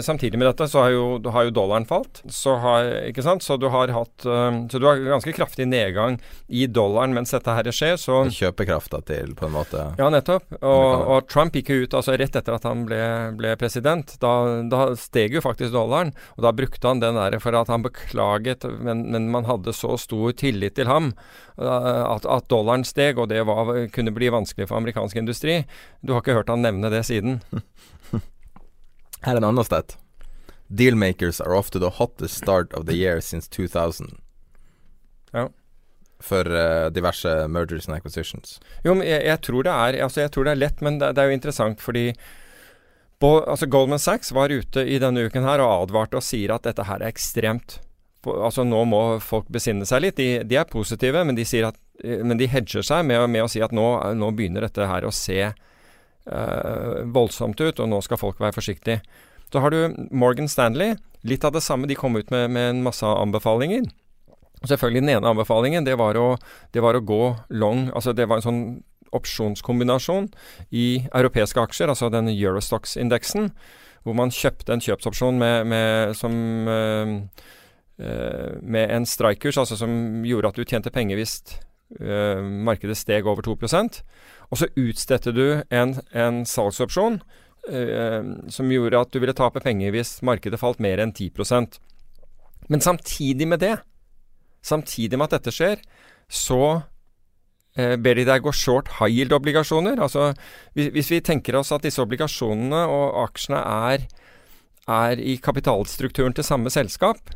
samtidig, 0.02 0.38
med 0.38 0.48
dette 0.48 0.68
så 0.68 0.80
har 0.86 0.90
jo, 0.94 1.06
har 1.28 1.44
jo 1.44 1.52
dollaren 1.52 1.84
falt. 1.84 2.22
Så, 2.32 2.54
har, 2.56 2.88
så 3.40 3.56
du 3.60 3.68
har 3.68 3.92
hatt 3.92 4.24
um, 4.24 4.62
Så 4.70 4.78
du 4.80 4.86
har 4.86 4.96
ganske 4.96 5.32
kraftig 5.36 5.66
nedgang 5.68 6.16
i 6.48 6.66
dollaren 6.66 7.12
mens 7.14 7.34
dette 7.34 7.52
her 7.52 7.68
skjer. 7.68 7.98
Så 8.00 8.22
Kjøpekrafta 8.32 9.02
til, 9.04 9.34
på 9.36 9.48
en 9.48 9.56
måte? 9.58 9.82
Ja, 10.00 10.08
nettopp. 10.12 10.48
Og, 10.62 10.86
og 11.04 11.28
Trump 11.28 11.56
gikk 11.56 11.72
jo 11.74 11.84
ut 11.84 11.96
altså 11.98 12.16
rett 12.16 12.38
etter 12.38 12.56
at 12.56 12.64
han 12.64 12.86
ble, 12.88 13.02
ble 13.36 13.52
president. 13.60 14.16
Da, 14.22 14.32
da, 14.72 14.88
steg 14.96 15.36
jo 15.36 15.44
faktisk 15.44 15.74
dollaren. 15.76 16.14
Og 16.38 16.46
da 16.46 16.54
brukte 16.56 16.88
han 16.88 17.04
den 17.04 17.20
der 17.20 17.36
for 17.44 17.56
at 17.60 17.72
han 17.72 17.84
beklaget, 17.84 18.64
men, 18.80 19.04
men 19.12 19.28
man 19.34 19.48
hadde 19.50 19.76
så 19.76 19.98
stor 20.00 20.32
tillit 20.38 20.78
til 20.80 20.88
ham 20.88 21.12
uh, 21.60 22.06
at, 22.14 22.24
at 22.24 22.48
dollaren 22.48 22.88
steg, 22.88 23.20
og 23.20 23.28
det 23.34 23.44
var, 23.48 23.74
kunne 23.92 24.16
bli 24.16 24.32
vanskelig 24.32 24.70
for 24.70 24.80
amerikansk 24.80 25.20
industri. 25.20 25.60
Du 26.00 26.16
har 26.16 26.24
ikke 26.24 26.40
hørt 26.40 26.52
han 26.52 26.64
nevne 26.64 26.88
det 26.94 27.04
siden. 27.10 27.42
Her 29.26 29.34
er 29.34 29.40
en 29.40 29.48
annen 29.48 29.66
sted. 29.66 29.96
Dealmakers 30.68 31.40
are 31.40 31.62
to 31.70 31.78
the 31.78 31.90
hottest 31.98 32.42
start 32.42 32.72
of 32.74 32.86
the 32.86 32.94
year 32.94 33.20
since 33.20 33.48
2000. 33.48 34.18
Ja. 35.32 35.48
For 36.20 36.46
uh, 36.48 36.88
diverse 36.90 37.48
mergers 37.48 37.88
and 37.88 37.96
acquisitions. 37.96 38.60
Jo, 38.84 38.94
men 38.94 39.06
jeg, 39.06 39.22
jeg, 39.26 39.40
tror 39.44 39.66
det 39.66 39.72
er 39.72 39.98
Altså, 40.04 40.20
jeg 40.24 40.32
tror 40.32 40.44
det 40.48 40.54
er 40.54 40.62
lett, 40.62 40.80
men 40.80 40.98
det, 40.98 41.12
det 41.16 41.22
er 41.22 41.30
jo 41.30 41.36
interessant 41.36 41.82
fordi 41.82 42.06
på, 43.20 43.30
altså 43.48 43.66
Goldman 43.66 44.00
Sachs 44.02 44.32
var 44.36 44.52
ute 44.52 44.82
i 44.84 44.98
denne 45.00 45.22
uken 45.24 45.44
her 45.46 45.62
og 45.64 45.86
advarte 45.86 46.18
og 46.18 46.24
sier 46.24 46.52
at 46.52 46.66
dette 46.68 46.84
her 46.84 47.00
er 47.00 47.08
ekstremt. 47.08 47.78
På- 48.24 48.34
Altså 48.44 48.64
Nå 48.64 48.82
må 48.84 49.00
folk 49.24 49.48
besinne 49.52 49.86
seg 49.88 50.02
litt. 50.04 50.18
De, 50.20 50.42
de 50.44 50.58
er 50.60 50.68
positive, 50.68 51.22
men 51.24 51.38
de, 51.38 51.46
at, 51.64 51.78
eh, 52.04 52.20
men 52.20 52.36
de 52.36 52.48
hedger 52.52 52.84
seg 52.84 53.06
med, 53.08 53.22
med 53.32 53.46
å 53.46 53.48
si 53.48 53.62
at 53.64 53.72
nå, 53.72 53.86
nå 54.20 54.32
begynner 54.36 54.66
dette 54.68 54.88
her 54.90 55.06
å 55.08 55.14
se 55.14 55.52
voldsomt 56.26 57.60
ut, 57.60 57.78
og 57.78 57.88
nå 57.90 58.00
skal 58.02 58.18
folk 58.18 58.40
være 58.42 58.56
forsiktige. 58.56 58.98
Så 59.52 59.62
har 59.62 59.70
du 59.70 59.94
Morgan 60.10 60.48
Stanley. 60.50 60.96
Litt 61.26 61.44
av 61.46 61.54
det 61.54 61.62
samme. 61.62 61.86
De 61.86 61.94
kom 61.98 62.16
ut 62.18 62.30
med, 62.34 62.50
med 62.50 62.70
en 62.70 62.82
masse 62.82 63.06
anbefalinger. 63.06 63.86
Selvfølgelig 64.64 65.02
Den 65.04 65.14
ene 65.16 65.30
anbefalingen 65.30 65.86
det 65.86 65.96
var, 65.98 66.16
å, 66.18 66.36
det 66.72 66.82
var 66.82 66.96
å 66.96 67.04
gå 67.04 67.22
long 67.50 67.90
altså 67.94 68.14
Det 68.16 68.24
var 68.28 68.40
en 68.40 68.46
sånn 68.46 68.62
opsjonskombinasjon 69.16 70.26
i 70.74 70.86
europeiske 71.14 71.62
aksjer, 71.62 71.88
altså 71.92 72.08
den 72.12 72.26
Eurostox-indeksen, 72.32 73.52
hvor 74.04 74.16
man 74.18 74.34
kjøpte 74.34 74.74
en 74.74 74.82
kjøpsopsjon 74.82 75.38
med, 75.40 75.68
med, 75.70 76.16
som, 76.18 76.34
eh, 76.68 77.12
eh, 78.02 78.50
med 78.60 78.92
en 78.96 79.06
strikekurs, 79.06 79.60
altså 79.62 79.78
som 79.78 80.26
gjorde 80.26 80.50
at 80.50 80.58
du 80.58 80.66
tjente 80.66 80.92
penger 80.92 81.20
hvis 81.20 81.36
eh, 82.00 82.42
markedet 82.42 82.98
steg 82.98 83.30
over 83.30 83.46
2 83.46 83.56
Og 84.50 84.60
så 84.60 84.68
utstedte 84.78 85.34
du 85.34 85.62
en, 85.74 85.96
en 86.14 86.42
salgsopsjon 86.46 87.20
eh, 87.70 88.26
som 88.52 88.72
gjorde 88.72 89.00
at 89.00 89.12
du 89.12 89.20
ville 89.22 89.36
tape 89.36 89.62
penger 89.64 89.94
hvis 89.94 90.18
markedet 90.26 90.60
falt 90.60 90.82
mer 90.82 91.02
enn 91.02 91.14
10 91.14 91.32
Men 92.68 92.82
samtidig 92.82 93.48
med 93.48 93.62
det, 93.62 93.76
samtidig 94.62 95.18
med 95.18 95.28
at 95.28 95.38
dette 95.38 95.54
skjer, 95.54 95.82
så 96.28 96.82
eh, 97.78 97.96
ber 97.96 98.18
de 98.18 98.26
deg 98.26 98.42
gå 98.42 98.52
short 98.52 98.90
high 98.98 99.10
yield-obligasjoner. 99.12 99.98
Altså 100.02 100.32
hvis, 100.74 100.92
hvis 100.94 101.10
vi 101.10 101.20
tenker 101.20 101.58
oss 101.58 101.72
at 101.74 101.86
disse 101.86 102.02
obligasjonene 102.02 102.86
og 102.90 103.18
aksjene 103.26 103.62
er, 103.90 104.06
er 104.86 105.18
i 105.18 105.36
kapitalstrukturen 105.42 106.34
til 106.34 106.46
samme 106.46 106.70
selskap, 106.70 107.34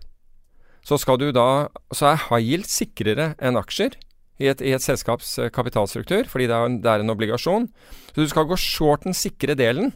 så 0.86 0.96
da 0.96 1.68
Så 1.92 2.06
er 2.06 2.22
high 2.30 2.40
yield 2.40 2.64
sikrere 2.64 3.34
enn 3.38 3.58
aksjer 3.58 3.98
i 4.40 4.48
et, 4.50 4.62
i 4.64 4.74
et 4.76 4.84
selskaps 4.84 5.36
eh, 5.38 5.52
kapitalstruktur, 5.52 6.24
fordi 6.30 6.48
det 6.50 6.56
er, 6.56 6.68
en, 6.70 6.80
det 6.82 6.90
er 6.92 7.04
en 7.04 7.14
obligasjon. 7.14 7.68
Så 8.10 8.16
du 8.18 8.30
skal 8.30 8.48
gå 8.50 8.58
short 8.60 9.06
den 9.06 9.16
sikre 9.16 9.56
delen, 9.58 9.92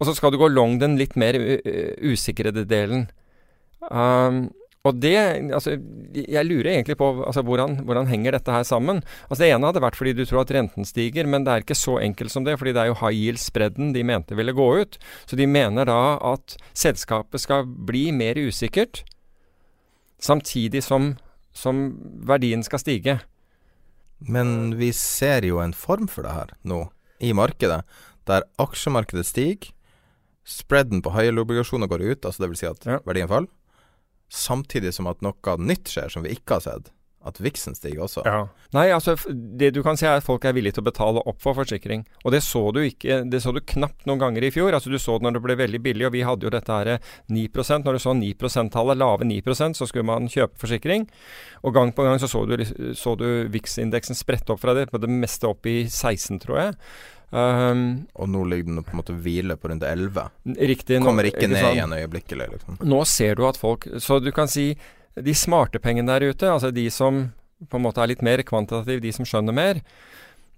og 0.00 0.08
så 0.08 0.16
skal 0.16 0.34
du 0.34 0.40
gå 0.40 0.50
long 0.50 0.80
den 0.80 0.98
litt 0.98 1.14
mer 1.20 1.36
usikrede 2.02 2.64
delen. 2.66 3.06
Um, 3.92 4.48
og 4.84 5.00
det 5.00 5.16
Altså, 5.56 5.78
jeg 6.12 6.44
lurer 6.44 6.74
egentlig 6.74 6.96
på 7.00 7.24
altså, 7.24 7.42
hvordan, 7.42 7.78
hvordan 7.84 8.06
henger 8.06 8.36
dette 8.36 8.52
her 8.52 8.62
sammen. 8.62 9.02
Altså 9.30 9.42
Det 9.44 9.50
ene 9.50 9.66
hadde 9.66 9.80
vært 9.80 9.96
fordi 9.96 10.12
du 10.12 10.24
tror 10.24 10.42
at 10.42 10.52
renten 10.52 10.84
stiger, 10.84 11.26
men 11.26 11.44
det 11.44 11.52
er 11.52 11.64
ikke 11.64 11.74
så 11.78 11.98
enkelt 11.98 12.30
som 12.30 12.44
det. 12.44 12.58
fordi 12.58 12.72
det 12.72 12.82
er 12.82 12.86
jo 12.92 13.00
high 13.00 13.16
yield-spredden 13.16 13.94
de 13.94 14.04
mente 14.04 14.36
ville 14.36 14.52
gå 14.52 14.68
ut. 14.80 14.98
Så 15.26 15.36
de 15.36 15.46
mener 15.46 15.84
da 15.84 16.18
at 16.20 16.56
selskapet 16.74 17.40
skal 17.40 17.64
bli 17.64 18.10
mer 18.12 18.36
usikkert, 18.36 19.04
samtidig 20.20 20.82
som, 20.82 21.16
som 21.52 21.96
verdien 22.20 22.62
skal 22.62 22.78
stige. 22.78 23.20
Men 24.20 24.76
vi 24.78 24.92
ser 24.92 25.44
jo 25.44 25.60
en 25.60 25.74
form 25.76 26.08
for 26.08 26.22
det 26.26 26.32
her 26.32 26.52
nå, 26.64 26.88
i 27.20 27.32
markedet, 27.36 27.82
der 28.28 28.46
aksjemarkedet 28.60 29.26
stiger, 29.26 29.70
spreaden 30.44 31.00
på 31.04 31.12
høye 31.14 31.30
yield-obligasjoner 31.30 31.88
går 31.88 32.04
ut, 32.04 32.24
altså 32.24 32.44
det 32.44 32.50
vil 32.52 32.60
si 32.60 32.66
at 32.68 32.84
Ja. 32.86 32.98
verdien 33.06 33.28
faller, 33.28 33.48
samtidig 34.28 34.92
som 34.92 35.06
at 35.06 35.22
noe 35.22 35.56
nytt 35.58 35.88
skjer 35.88 36.10
som 36.10 36.22
vi 36.22 36.34
ikke 36.36 36.58
har 36.58 36.60
sett, 36.60 36.90
at 37.24 37.38
viksen 37.40 37.74
stiger 37.74 38.02
også. 38.04 38.22
Nei, 38.76 38.90
altså 38.92 39.14
det 39.32 39.70
du 39.74 39.82
kan 39.82 39.96
si 39.96 40.04
er 40.04 40.18
at 40.18 40.24
folk 40.26 40.44
er 40.44 40.52
villige 40.52 40.74
til 40.76 40.82
å 40.84 40.88
betale 40.90 41.22
opp 41.24 41.40
for 41.40 41.54
forsikring. 41.56 42.02
Og 42.24 42.32
det 42.34 42.42
så 42.44 42.66
du 42.76 42.80
ikke, 42.84 43.22
det 43.30 43.40
så 43.40 43.52
du 43.56 43.60
knapt 43.64 44.04
noen 44.06 44.20
ganger 44.20 44.44
i 44.44 44.50
fjor. 44.52 44.74
Altså 44.76 44.90
Du 44.92 44.98
så 45.00 45.16
det 45.18 45.24
når 45.28 45.38
det 45.38 45.42
ble 45.46 45.56
veldig 45.62 45.80
billig, 45.86 46.06
og 46.06 46.12
vi 46.12 46.22
hadde 46.26 46.44
jo 46.44 46.50
dette 46.52 46.68
her 46.76 46.98
9% 47.32 47.84
Når 47.84 47.92
du 47.96 48.02
så 48.04 48.12
9 48.14 48.34
%-tallet, 48.36 48.98
lave 49.00 49.24
9% 49.24 49.74
så 49.80 49.86
skulle 49.88 50.04
man 50.04 50.28
kjøpe 50.28 50.58
forsikring. 50.60 51.08
Og 51.64 51.72
gang 51.74 51.92
på 51.96 52.04
gang 52.04 52.18
så 52.20 52.28
så 52.28 52.44
du, 52.46 52.60
så 52.94 53.16
du 53.16 53.26
VIX-indeksen 53.48 54.14
sprette 54.14 54.52
opp 54.52 54.60
fra 54.60 54.74
det, 54.76 54.90
på 54.92 55.00
det 55.00 55.08
meste 55.08 55.48
opp 55.48 55.64
i 55.66 55.84
16, 55.88 56.38
tror 56.44 56.60
jeg. 56.60 56.74
Um, 57.34 58.06
Og 58.14 58.28
nå 58.30 58.44
ligger 58.46 58.68
den 58.68 58.84
på 58.86 58.92
en 58.94 59.00
måte 59.00 59.14
hvile 59.18 59.56
på 59.58 59.70
rundt 59.72 59.82
11. 59.82 60.28
riktig. 60.60 61.00
nå- 61.00 61.06
Kommer 61.08 61.24
ikke 61.26 61.48
ned 61.48 61.58
sant? 61.58 61.74
igjen 61.74 61.96
øyeblikkelig, 61.96 62.46
liksom. 62.52 62.78
Nå 62.86 63.00
ser 63.06 63.34
du 63.34 63.46
at 63.48 63.56
folk 63.58 63.88
Så 63.98 64.20
du 64.22 64.30
kan 64.30 64.46
si 64.46 64.76
de 65.16 65.34
smarte 65.36 65.78
pengene 65.82 66.10
der 66.10 66.30
ute, 66.32 66.48
altså 66.50 66.70
de 66.74 66.88
som 66.90 67.28
på 67.70 67.78
en 67.78 67.84
måte 67.86 68.02
er 68.02 68.10
litt 68.10 68.22
mer 68.24 68.42
kvantitative, 68.46 69.00
de 69.04 69.12
som 69.14 69.24
skjønner 69.28 69.54
mer, 69.54 69.80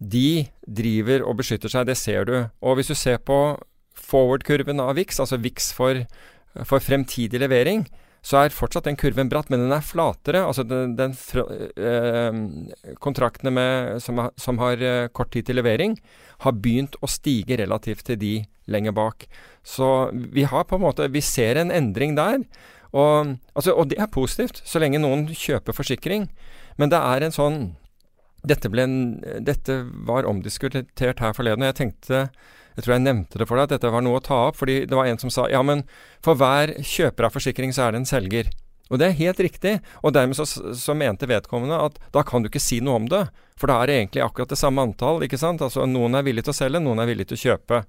de 0.01 0.47
driver 0.67 1.23
og 1.29 1.39
beskytter 1.41 1.71
seg. 1.73 1.87
Det 1.89 1.97
ser 1.97 2.25
du. 2.29 2.35
Og 2.65 2.77
hvis 2.79 2.91
du 2.93 2.97
ser 2.99 3.19
på 3.23 3.37
forward-kurven 3.97 4.81
av 4.83 4.97
VIX, 4.99 5.21
altså 5.25 5.39
VIX 5.41 5.71
for, 5.77 6.03
for 6.69 6.83
fremtidig 6.85 7.41
levering, 7.41 7.87
så 8.27 8.41
er 8.43 8.51
fortsatt 8.55 8.89
den 8.89 8.97
kurven 8.99 9.29
bratt, 9.31 9.51
men 9.53 9.63
den 9.63 9.73
er 9.77 9.85
flatere. 9.87 10.41
Altså 10.49 10.65
den, 10.67 10.97
den 10.99 11.13
eh, 11.79 12.95
kontraktene 13.03 13.53
med, 13.55 14.01
som, 14.03 14.19
har- 14.19 14.33
som 14.41 14.59
har 14.59 14.83
eh, 14.83 15.09
kort 15.15 15.31
tid 15.37 15.47
til 15.47 15.61
levering, 15.61 15.95
har 16.43 16.57
begynt 16.59 16.99
å 17.01 17.09
stige 17.11 17.61
relativt 17.61 18.03
til 18.09 18.19
de 18.21 18.33
lenger 18.73 18.97
bak. 18.97 19.29
Så 19.63 20.11
vi 20.13 20.43
har 20.49 20.67
på 20.67 20.75
en 20.77 20.83
måte 20.89 21.07
Vi 21.15 21.23
ser 21.23 21.57
en 21.63 21.71
endring 21.71 22.17
der. 22.19 22.43
Og, 22.93 23.37
altså, 23.55 23.75
og 23.75 23.91
det 23.91 23.99
er 24.01 24.13
positivt, 24.13 24.63
så 24.65 24.83
lenge 24.83 25.01
noen 25.03 25.27
kjøper 25.33 25.77
forsikring. 25.77 26.29
Men 26.81 26.93
det 26.93 27.01
er 27.01 27.27
en 27.27 27.35
sånn 27.35 27.59
dette, 28.47 28.71
ble 28.71 28.85
dette 29.43 29.81
var 30.07 30.29
omdiskutert 30.29 31.23
her 31.23 31.35
forleden, 31.35 31.65
og 31.65 31.73
jeg 31.73 31.79
tenkte 31.81 32.29
Jeg 32.77 32.85
tror 32.85 32.93
jeg 32.93 33.03
nevnte 33.07 33.41
det 33.41 33.47
for 33.49 33.57
deg, 33.57 33.65
at 33.67 33.73
dette 33.73 33.91
var 33.91 34.05
noe 34.05 34.21
å 34.21 34.23
ta 34.23 34.37
opp. 34.51 34.59
Fordi 34.61 34.83
det 34.85 34.97
var 34.99 35.09
en 35.09 35.19
som 35.19 35.33
sa 35.33 35.47
ja, 35.49 35.63
men 35.65 35.87
for 36.21 36.37
hver 36.37 36.75
kjøper 36.85 37.25
av 37.25 37.33
forsikring, 37.33 37.73
så 37.73 37.87
er 37.87 37.95
det 37.95 38.03
en 38.03 38.11
selger. 38.11 38.51
Og 38.91 39.01
det 39.01 39.09
er 39.09 39.17
helt 39.23 39.41
riktig. 39.41 39.73
Og 40.05 40.13
dermed 40.13 40.37
så, 40.37 40.45
så 40.47 40.95
mente 40.95 41.29
vedkommende 41.31 41.79
at 41.89 41.97
da 42.13 42.21
kan 42.27 42.45
du 42.45 42.51
ikke 42.51 42.61
si 42.61 42.83
noe 42.85 43.01
om 43.01 43.09
det. 43.09 43.23
For 43.57 43.73
da 43.73 43.81
er 43.81 43.89
det 43.89 43.97
egentlig 43.97 44.27
akkurat 44.27 44.53
det 44.53 44.61
samme 44.61 44.85
antall, 44.85 45.25
ikke 45.25 45.41
sant. 45.41 45.65
Altså 45.65 45.89
noen 45.89 46.19
er 46.19 46.27
villig 46.27 46.45
til 46.45 46.53
å 46.53 46.59
selge, 46.61 46.85
noen 46.85 47.01
er 47.01 47.09
villig 47.09 47.31
til 47.31 47.39
å 47.39 47.45
kjøpe. 47.47 47.83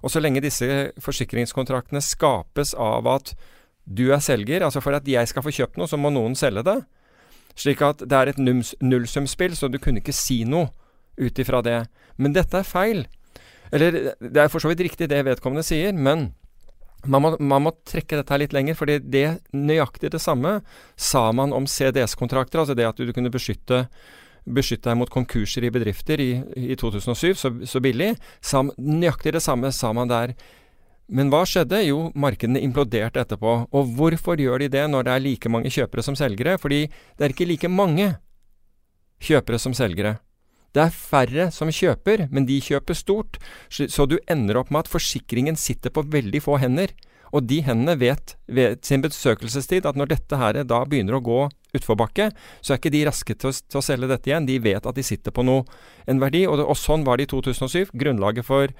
Og 0.00 0.12
så 0.12 0.24
lenge 0.24 0.40
disse 0.40 0.90
forsikringskontraktene 1.04 2.00
skapes 2.00 2.72
av 2.80 3.08
at 3.12 3.34
du 3.90 4.10
er 4.14 4.22
selger, 4.22 4.62
altså 4.62 4.82
for 4.84 4.94
at 4.94 5.08
jeg 5.08 5.28
skal 5.28 5.42
få 5.42 5.52
kjøpt 5.54 5.80
noe, 5.80 5.90
så 5.90 5.98
må 5.98 6.12
noen 6.14 6.36
selge 6.38 6.62
det. 6.66 6.78
Slik 7.58 7.82
at 7.82 8.04
det 8.06 8.16
er 8.16 8.30
et 8.30 8.38
nullsumspill, 8.38 9.56
så 9.58 9.68
du 9.68 9.80
kunne 9.82 9.98
ikke 9.98 10.14
si 10.14 10.44
noe 10.48 10.70
ut 11.20 11.40
ifra 11.42 11.60
det. 11.66 11.80
Men 12.16 12.36
dette 12.36 12.60
er 12.60 12.68
feil. 12.68 13.02
Eller 13.74 14.14
det 14.18 14.44
er 14.44 14.52
for 14.52 14.62
så 14.62 14.70
vidt 14.70 14.84
riktig 14.86 15.10
det 15.10 15.24
vedkommende 15.26 15.66
sier, 15.66 15.92
men 15.94 16.30
man 17.08 17.24
må, 17.24 17.34
man 17.40 17.64
må 17.64 17.72
trekke 17.88 18.18
dette 18.18 18.38
litt 18.40 18.54
lenger, 18.54 18.76
fordi 18.76 18.98
det 19.00 19.26
nøyaktig 19.56 20.12
det 20.12 20.20
samme 20.20 20.58
sa 21.00 21.30
man 21.32 21.54
om 21.56 21.66
CDS-kontrakter, 21.68 22.60
altså 22.60 22.76
det 22.76 22.88
at 22.88 23.00
du 23.00 23.12
kunne 23.16 23.32
beskytte, 23.32 23.86
beskytte 24.44 24.90
deg 24.90 24.98
mot 25.00 25.12
konkurser 25.12 25.64
i 25.64 25.72
bedrifter 25.72 26.20
i, 26.20 26.30
i 26.56 26.76
2007 26.78 27.34
så, 27.40 27.52
så 27.64 27.82
billig. 27.82 28.12
Sam, 28.44 28.72
nøyaktig 28.76 29.34
det 29.36 29.44
samme 29.44 29.72
sa 29.72 29.94
man 29.96 30.12
der. 30.12 30.34
Men 31.10 31.30
hva 31.32 31.42
skjedde? 31.48 31.80
Jo, 31.88 32.08
markedene 32.14 32.62
imploderte 32.62 33.22
etterpå. 33.24 33.54
Og 33.74 33.94
hvorfor 33.98 34.38
gjør 34.38 34.62
de 34.62 34.70
det 34.70 34.86
når 34.90 35.06
det 35.06 35.14
er 35.14 35.24
like 35.24 35.50
mange 35.50 35.72
kjøpere 35.74 36.04
som 36.06 36.16
selgere? 36.18 36.56
Fordi 36.62 36.84
det 36.86 37.26
er 37.26 37.34
ikke 37.34 37.48
like 37.50 37.70
mange 37.70 38.12
kjøpere 39.20 39.58
som 39.58 39.74
selgere. 39.76 40.18
Det 40.70 40.84
er 40.84 40.94
færre 40.94 41.48
som 41.50 41.70
kjøper, 41.74 42.28
men 42.30 42.46
de 42.46 42.60
kjøper 42.62 42.94
stort, 42.94 43.40
så 43.70 44.06
du 44.06 44.20
ender 44.30 44.60
opp 44.60 44.70
med 44.70 44.84
at 44.84 44.92
forsikringen 44.92 45.58
sitter 45.58 45.90
på 45.90 46.06
veldig 46.06 46.42
få 46.44 46.60
hender. 46.62 46.94
Og 47.34 47.46
de 47.46 47.60
hendene 47.62 47.96
vet 47.98 48.36
ved 48.50 48.78
sin 48.86 49.02
besøkelsestid 49.02 49.86
at 49.86 49.98
når 49.98 50.12
dette 50.14 50.38
her 50.38 50.60
da 50.66 50.80
begynner 50.86 51.18
å 51.18 51.22
gå 51.26 51.40
utforbakke, 51.78 52.30
så 52.62 52.74
er 52.74 52.80
ikke 52.80 52.94
de 52.94 53.04
raske 53.06 53.34
til 53.34 53.50
å, 53.50 53.54
til 53.54 53.78
å 53.78 53.84
selge 53.86 54.10
dette 54.10 54.30
igjen. 54.30 54.46
De 54.46 54.58
vet 54.62 54.86
at 54.86 54.96
de 54.96 55.04
sitter 55.06 55.34
på 55.34 55.44
noe, 55.46 55.66
en 56.10 56.22
verdi. 56.22 56.42
Og, 56.46 56.58
det, 56.58 56.66
og 56.66 56.78
sånn 56.78 57.06
var 57.06 57.18
det 57.18 57.28
i 57.28 57.30
2007. 57.34 57.94
Grunnlaget 57.94 58.46
for 58.46 58.74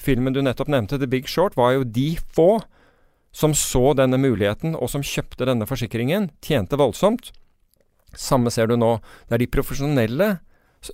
filmen 0.00 0.34
du 0.34 0.42
nettopp 0.42 0.70
nevnte, 0.72 0.98
The 0.98 1.08
Big 1.10 1.28
Short, 1.30 1.56
var 1.56 1.76
jo 1.76 1.84
de 1.84 2.14
få 2.34 2.62
som 3.34 3.54
så 3.58 3.92
denne 3.98 4.18
muligheten, 4.20 4.76
og 4.78 4.90
som 4.92 5.02
kjøpte 5.02 5.48
denne 5.48 5.66
forsikringen, 5.66 6.30
tjente 6.44 6.78
voldsomt. 6.78 7.32
Samme 8.14 8.52
ser 8.54 8.70
du 8.70 8.76
nå. 8.78 8.96
Det 9.26 9.36
er 9.36 9.42
de 9.42 9.50
profesjonelle, 9.50 10.28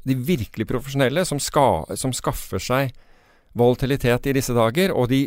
de 0.09 0.17
virkelig 0.17 0.67
profesjonelle, 0.71 1.27
som, 1.29 1.41
ska, 1.43 1.85
som 2.01 2.15
skaffer 2.17 2.63
seg 2.63 2.95
volatilitet 3.59 4.31
i 4.31 4.35
disse 4.39 4.55
dager, 4.57 4.95
og 4.95 5.11
de 5.13 5.27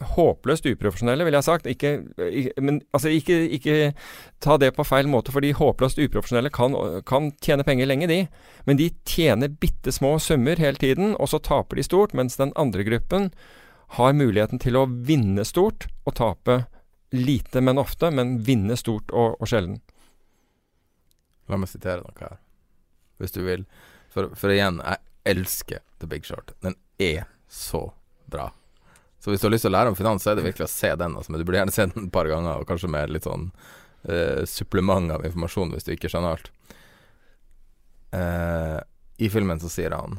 håpløst 0.00 0.66
uprofesjonelle, 0.66 1.24
ville 1.26 1.38
jeg 1.38 1.46
sagt. 1.46 1.66
Ikke, 1.70 1.92
ikke, 2.18 2.52
men 2.64 2.80
altså, 2.92 3.12
ikke, 3.12 3.36
ikke 3.58 3.76
ta 4.42 4.56
det 4.60 4.72
på 4.76 4.86
feil 4.86 5.08
måte, 5.10 5.34
for 5.34 5.44
de 5.44 5.52
håpløst 5.56 6.00
uprofesjonelle 6.02 6.50
kan, 6.54 6.76
kan 7.08 7.30
tjene 7.44 7.66
penger 7.66 7.90
lenge, 7.90 8.08
de. 8.10 8.20
Men 8.68 8.80
de 8.80 8.90
tjener 9.08 9.52
bitte 9.62 9.94
små 9.94 10.16
summer 10.22 10.60
hele 10.60 10.80
tiden, 10.80 11.16
og 11.18 11.30
så 11.32 11.42
taper 11.42 11.78
de 11.78 11.86
stort, 11.86 12.16
mens 12.18 12.38
den 12.40 12.54
andre 12.56 12.86
gruppen 12.88 13.30
har 13.98 14.14
muligheten 14.16 14.62
til 14.62 14.78
å 14.80 14.86
vinne 14.88 15.44
stort 15.44 15.86
og 16.08 16.16
tape 16.16 16.62
lite, 17.12 17.60
men 17.60 17.80
ofte, 17.80 18.08
men 18.10 18.38
vinne 18.46 18.76
stort 18.80 19.12
og, 19.12 19.36
og 19.36 19.50
sjelden. 19.50 19.82
La 21.52 21.58
meg 21.60 21.68
sitere 21.68 22.00
noe 22.00 22.16
her, 22.16 22.38
hvis 23.20 23.36
du 23.36 23.42
vil. 23.44 23.66
For, 24.12 24.32
for 24.38 24.52
igjen, 24.52 24.80
jeg 24.80 25.36
elsker 25.36 25.84
The 26.00 26.08
Big 26.08 26.24
Short. 26.28 26.54
Den 26.64 26.78
er 27.00 27.26
så 27.52 27.90
bra. 28.32 28.48
Så 29.22 29.30
hvis 29.30 29.40
du 29.40 29.46
har 29.46 29.52
lyst 29.54 29.62
til 29.62 29.70
å 29.70 29.76
lære 29.76 29.92
om 29.92 29.94
finans, 29.94 30.24
så 30.24 30.32
er 30.32 30.40
det 30.40 30.48
virkelig 30.48 30.66
å 30.66 30.72
se 30.72 30.88
den. 30.98 31.12
Altså, 31.14 31.30
men 31.30 31.38
du 31.38 31.46
burde 31.46 31.60
gjerne 31.60 31.74
se 31.74 31.84
den 31.86 32.08
et 32.08 32.14
par 32.14 32.26
ganger, 32.26 32.58
og 32.58 32.66
kanskje 32.66 32.90
med 32.90 33.12
litt 33.14 33.28
sånn 33.28 33.52
uh, 34.10 34.42
supplement 34.50 35.14
av 35.14 35.22
informasjon 35.28 35.70
hvis 35.76 35.86
du 35.86 35.92
ikke 35.94 36.10
skjønner 36.10 36.34
alt. 36.34 36.50
Uh, 38.10 38.80
I 39.22 39.30
filmen 39.30 39.62
så 39.62 39.70
sier 39.70 39.94
han 39.94 40.18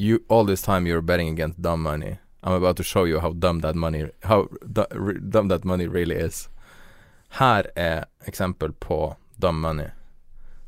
you, 0.00 0.18
All 0.32 0.48
this 0.48 0.64
time 0.64 0.88
you're 0.88 1.04
betting 1.04 1.28
against 1.28 1.60
dumb 1.60 1.84
money. 1.84 2.16
I'm 2.42 2.56
about 2.56 2.78
to 2.78 2.82
show 2.82 3.04
you 3.04 3.20
how 3.20 3.32
dumb 3.32 3.60
that 3.60 3.76
money 3.76 4.08
How 4.22 4.48
dumb 4.64 5.48
that 5.48 5.64
money 5.64 5.86
really 5.86 6.16
is. 6.16 6.48
Her 7.36 7.70
er 7.76 8.06
eksempel 8.24 8.72
på 8.72 9.16
dumb 9.36 9.60
money. 9.60 9.90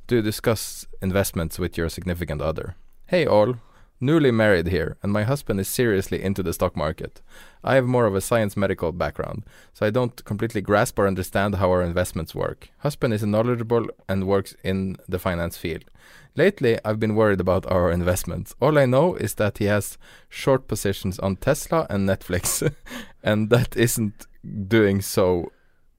Do 0.06 0.20
discuss 0.20 0.87
investments 1.00 1.58
with 1.58 1.78
your 1.78 1.88
significant 1.88 2.42
other. 2.42 2.74
Hey 3.06 3.26
all, 3.26 3.56
newly 4.02 4.32
married 4.32 4.66
here, 4.66 4.96
and 5.02 5.12
my 5.12 5.22
husband 5.22 5.60
is 5.60 5.68
seriously 5.68 6.22
into 6.22 6.42
the 6.42 6.52
stock 6.52 6.76
market. 6.76 7.22
I 7.62 7.76
have 7.76 7.86
more 7.86 8.06
of 8.06 8.14
a 8.14 8.20
science 8.20 8.56
medical 8.56 8.90
background, 8.92 9.44
so 9.72 9.86
I 9.86 9.90
don't 9.90 10.24
completely 10.24 10.60
grasp 10.60 10.98
or 10.98 11.06
understand 11.06 11.54
how 11.54 11.70
our 11.70 11.82
investments 11.82 12.34
work. 12.34 12.68
Husband 12.78 13.14
is 13.14 13.22
knowledgeable 13.22 13.86
and 14.08 14.26
works 14.26 14.56
in 14.64 14.96
the 15.08 15.20
finance 15.20 15.56
field. 15.56 15.84
Lately, 16.34 16.78
I've 16.84 16.98
been 16.98 17.14
worried 17.14 17.40
about 17.40 17.70
our 17.70 17.90
investments. 17.90 18.54
All 18.60 18.78
I 18.78 18.86
know 18.86 19.14
is 19.14 19.34
that 19.34 19.58
he 19.58 19.66
has 19.66 19.98
short 20.28 20.66
positions 20.66 21.18
on 21.20 21.36
Tesla 21.36 21.86
and 21.88 22.08
Netflix, 22.08 22.74
and 23.22 23.50
that 23.50 23.76
isn't 23.76 24.26
doing 24.68 25.00
so 25.00 25.52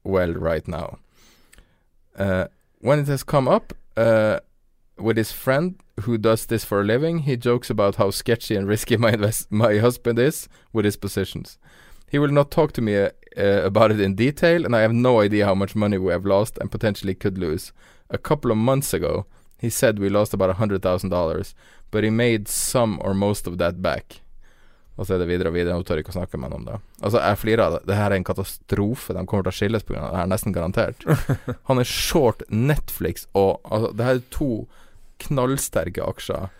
well 0.03 0.33
right 0.33 0.67
now. 0.67 0.99
Uh, 2.17 2.47
when 2.79 2.99
it 2.99 3.07
has 3.07 3.23
come 3.23 3.47
up 3.47 3.73
uh, 3.95 4.39
with 4.97 5.17
his 5.17 5.31
friend 5.31 5.75
who 6.01 6.17
does 6.17 6.45
this 6.45 6.63
for 6.63 6.81
a 6.81 6.83
living, 6.83 7.19
he 7.19 7.37
jokes 7.37 7.69
about 7.69 7.95
how 7.95 8.11
sketchy 8.11 8.55
and 8.55 8.67
risky 8.67 8.97
my 9.05 9.15
my 9.49 9.77
husband 9.77 10.19
is 10.19 10.47
with 10.71 10.85
his 10.85 10.97
positions. 10.97 11.57
He 12.09 12.19
will 12.19 12.29
not 12.29 12.51
talk 12.51 12.73
to 12.73 12.81
me 12.81 12.97
uh, 12.97 13.09
uh, 13.37 13.63
about 13.63 13.91
it 13.91 13.99
in 13.99 14.15
detail, 14.15 14.65
and 14.65 14.75
I 14.75 14.81
have 14.81 14.93
no 14.93 15.19
idea 15.19 15.45
how 15.45 15.55
much 15.55 15.75
money 15.75 15.97
we 15.97 16.11
have 16.11 16.25
lost 16.25 16.57
and 16.59 16.71
potentially 16.71 17.15
could 17.15 17.37
lose. 17.37 17.73
A 18.09 18.17
couple 18.17 18.51
of 18.51 18.57
months 18.57 18.93
ago, 18.93 19.25
he 19.57 19.69
said 19.69 19.97
we 19.97 20.09
lost 20.09 20.33
about 20.33 20.49
a 20.49 20.59
hundred 20.61 20.81
thousand 20.81 21.09
dollars, 21.09 21.55
but 21.89 22.03
he 22.03 22.09
made 22.09 22.47
some 22.47 22.99
or 23.01 23.13
most 23.13 23.47
of 23.47 23.57
that 23.57 23.81
back. 23.81 24.21
Og 24.93 25.07
så 25.07 25.15
er 25.15 25.23
det 25.23 25.29
videre 25.31 25.49
og 25.49 25.55
videre, 25.55 25.75
hun 25.77 25.85
tør 25.87 26.03
ikke 26.03 26.13
å 26.13 26.19
snakke 26.19 26.37
med 26.37 26.51
han 26.51 26.59
om 26.59 26.65
det. 26.67 26.79
Altså, 27.01 27.17
jeg 27.17 27.39
flirer 27.41 27.63
av 27.65 27.75
det. 27.75 27.83
Det 27.89 27.97
her 27.97 28.11
er 28.11 28.19
en 28.19 28.27
katastrofe. 28.27 29.15
De 29.17 29.23
kommer 29.29 29.47
til 29.47 29.53
å 29.53 29.57
skilles 29.57 29.85
pga. 29.87 30.03
det 30.05 30.19
her, 30.19 30.29
nesten 30.29 30.53
garantert. 30.53 31.05
Han 31.69 31.81
er 31.81 31.89
short 31.89 32.43
Netflix, 32.53 33.25
og 33.33 33.57
altså, 33.73 33.89
det 33.97 34.05
her 34.05 34.19
er 34.19 34.27
to 34.35 34.51
knallsterke 35.23 36.05
aksjer. 36.05 36.51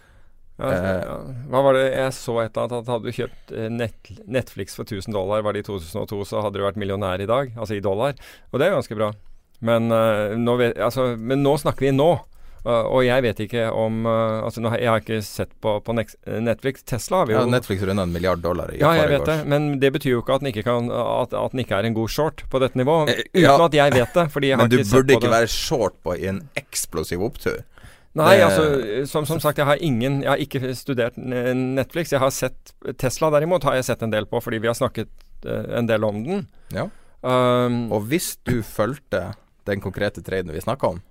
Ja, 0.61 0.69
ja. 0.69 1.15
Hva 1.49 1.61
var 1.65 1.77
det 1.77 1.87
jeg 1.87 2.13
så 2.13 2.35
et 2.43 2.53
eller 2.53 2.67
annet 2.67 2.75
at 2.83 2.89
Hadde 2.91 3.09
du 3.09 3.15
kjøpt 3.17 3.53
eh, 3.57 3.71
net, 3.73 4.09
Netflix 4.29 4.77
for 4.77 4.85
1000 4.85 5.15
dollar, 5.15 5.41
var 5.45 5.55
det 5.55 5.63
i 5.63 5.65
2002, 5.65 6.19
så 6.29 6.43
hadde 6.45 6.61
du 6.61 6.65
vært 6.65 6.77
millionær 6.79 7.21
i 7.21 7.29
dag. 7.29 7.53
Altså 7.57 7.77
i 7.77 7.83
dollar. 7.83 8.17
Og 8.51 8.61
det 8.61 8.67
er 8.67 8.77
ganske 8.77 8.97
bra. 8.97 9.11
Men, 9.63 9.89
uh, 9.93 10.35
nå, 10.37 10.57
vet, 10.59 10.77
altså, 10.81 11.13
men 11.17 11.41
nå 11.45 11.55
snakker 11.61 11.87
vi 11.87 11.95
nå. 11.95 12.11
Uh, 12.63 12.85
og 12.87 13.01
jeg 13.03 13.23
vet 13.25 13.39
ikke 13.43 13.65
om 13.75 14.05
uh, 14.07 14.39
Altså, 14.45 14.61
nå, 14.63 14.69
jeg 14.79 14.87
har 14.87 15.01
ikke 15.01 15.17
sett 15.27 15.49
på, 15.59 15.73
på 15.83 15.95
Netflix. 15.97 16.85
Tesla 16.87 17.19
har 17.19 17.27
vi 17.27 17.35
jo 17.35 17.41
Ja, 17.41 17.49
Netflix 17.51 17.83
runda 17.83 18.05
en 18.07 18.13
milliard 18.15 18.39
dollar 18.39 18.71
i 18.71 18.79
Ja, 18.79 18.93
jeg 18.95 19.09
vet 19.11 19.25
det. 19.27 19.35
Men 19.51 19.67
det 19.81 19.91
betyr 19.97 20.13
jo 20.13 20.21
ikke 20.23 20.37
at 20.37 20.45
den 20.45 20.53
ikke, 20.53 20.63
kan, 20.69 20.87
at, 20.87 21.35
at 21.35 21.51
den 21.51 21.63
ikke 21.65 21.75
er 21.75 21.89
en 21.89 21.97
god 21.97 22.13
short 22.13 22.45
på 22.47 22.63
dette 22.63 22.79
nivået. 22.79 23.11
Uten 23.33 23.43
ja. 23.43 23.57
at 23.59 23.75
jeg 23.75 23.95
vet 23.97 24.15
det. 24.15 24.25
Fordi 24.31 24.53
jeg 24.53 24.61
men 24.61 24.63
har 24.63 24.71
du 24.71 24.77
ikke 24.79 24.89
sett 24.93 24.95
burde 25.01 25.19
ikke 25.19 25.35
være 25.35 25.51
short 25.51 25.99
på 26.07 26.15
i 26.15 26.31
en 26.31 26.41
eksplosiv 26.63 27.27
opptur. 27.27 27.59
Nei, 28.13 28.37
Det- 28.37 28.43
altså 28.45 29.05
som, 29.09 29.25
som 29.25 29.39
sagt, 29.43 29.57
jeg 29.57 29.65
har 29.65 29.81
ingen 29.81 30.21
Jeg 30.21 30.29
har 30.29 30.37
ikke 30.37 30.75
studert 30.77 31.17
Netflix. 31.17 32.11
Jeg 32.15 32.23
har 32.23 32.31
sett 32.31 32.73
Tesla 32.97 33.31
derimot 33.33 33.63
har 33.67 33.75
jeg 33.75 33.91
sett 33.91 34.03
en 34.03 34.11
del 34.13 34.25
på, 34.25 34.39
fordi 34.39 34.63
vi 34.63 34.71
har 34.71 34.77
snakket 34.77 35.09
eh, 35.45 35.79
en 35.79 35.87
del 35.89 36.03
om 36.03 36.23
den. 36.23 36.47
Ja. 36.71 36.87
Um, 37.23 37.91
Og 37.91 38.07
hvis 38.07 38.37
du 38.45 38.61
fulgte 38.63 39.33
den 39.65 39.81
konkrete 39.81 40.21
traden 40.21 40.51
vi 40.51 40.61
snakka 40.61 40.95
om 40.95 41.01